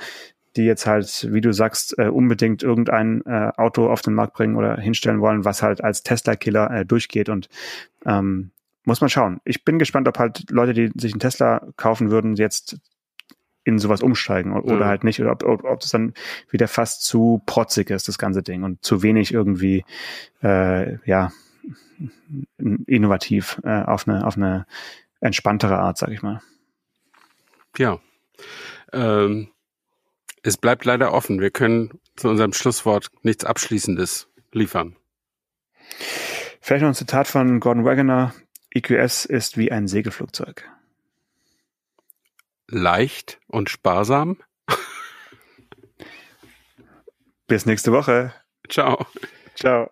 die 0.56 0.64
jetzt 0.64 0.86
halt, 0.86 1.28
wie 1.32 1.42
du 1.42 1.52
sagst, 1.52 1.98
äh, 1.98 2.08
unbedingt 2.08 2.64
irgendein 2.64 3.24
äh, 3.26 3.52
Auto 3.58 3.90
auf 3.90 4.02
den 4.02 4.14
Markt 4.14 4.34
bringen 4.34 4.56
oder 4.56 4.78
hinstellen 4.78 5.22
wollen, 5.22 5.46
was 5.46 5.64
halt 5.64 5.84
als 5.84 6.04
Tesla-Killer 6.04 6.72
äh, 6.72 6.86
durchgeht. 6.86 7.30
Und 7.30 7.50
ähm, 8.06 8.52
muss 8.86 9.02
man 9.02 9.10
schauen. 9.10 9.40
Ich 9.46 9.64
bin 9.64 9.80
gespannt, 9.80 10.08
ob 10.08 10.20
halt 10.20 10.50
Leute, 10.52 10.74
die 10.74 10.92
sich 10.96 11.14
einen 11.14 11.20
Tesla 11.20 11.66
kaufen 11.78 12.12
würden, 12.12 12.36
jetzt 12.36 12.78
in 13.64 13.80
sowas 13.80 14.02
umsteigen 14.02 14.52
oder 14.54 14.76
mhm. 14.76 14.86
halt 14.86 15.04
nicht, 15.06 15.22
oder 15.22 15.32
ob, 15.32 15.44
ob, 15.44 15.64
ob 15.64 15.80
das 15.80 15.92
dann 15.92 16.14
wieder 16.50 16.68
fast 16.68 17.04
zu 17.04 17.42
protzig 17.46 17.90
ist, 17.90 18.10
das 18.10 18.18
ganze 18.18 18.44
Ding, 18.44 18.64
und 18.64 18.84
zu 18.84 19.04
wenig 19.04 19.34
irgendwie, 19.34 19.86
äh, 20.44 20.98
ja, 21.08 21.32
innovativ 22.58 23.60
äh, 23.64 23.84
auf 23.84 24.08
eine 24.08 24.26
auf 24.26 24.38
eine 24.38 24.66
entspanntere 25.20 25.78
Art, 25.78 25.98
sag 25.98 26.10
ich 26.10 26.22
mal. 26.22 26.42
Ja. 27.78 28.00
Ähm, 28.92 29.50
es 30.44 30.58
bleibt 30.58 30.86
leider 30.86 31.14
offen. 31.14 31.40
Wir 31.40 31.52
können 31.52 32.00
zu 32.16 32.30
unserem 32.30 32.54
Schlusswort 32.54 33.08
nichts 33.22 33.46
Abschließendes 33.46 34.28
liefern. 34.52 34.96
Vielleicht 36.62 36.82
noch 36.82 36.90
ein 36.90 36.96
Zitat 36.96 37.28
von 37.28 37.60
Gordon 37.60 37.86
Wagoner. 37.86 38.34
EQS 38.72 39.26
ist 39.26 39.58
wie 39.58 39.72
ein 39.72 39.88
Segelflugzeug. 39.88 40.70
Leicht 42.68 43.40
und 43.48 43.70
sparsam. 43.70 44.38
Bis 47.48 47.66
nächste 47.66 47.92
Woche. 47.92 48.34
Ciao. 48.70 49.06
Ciao. 49.56 49.92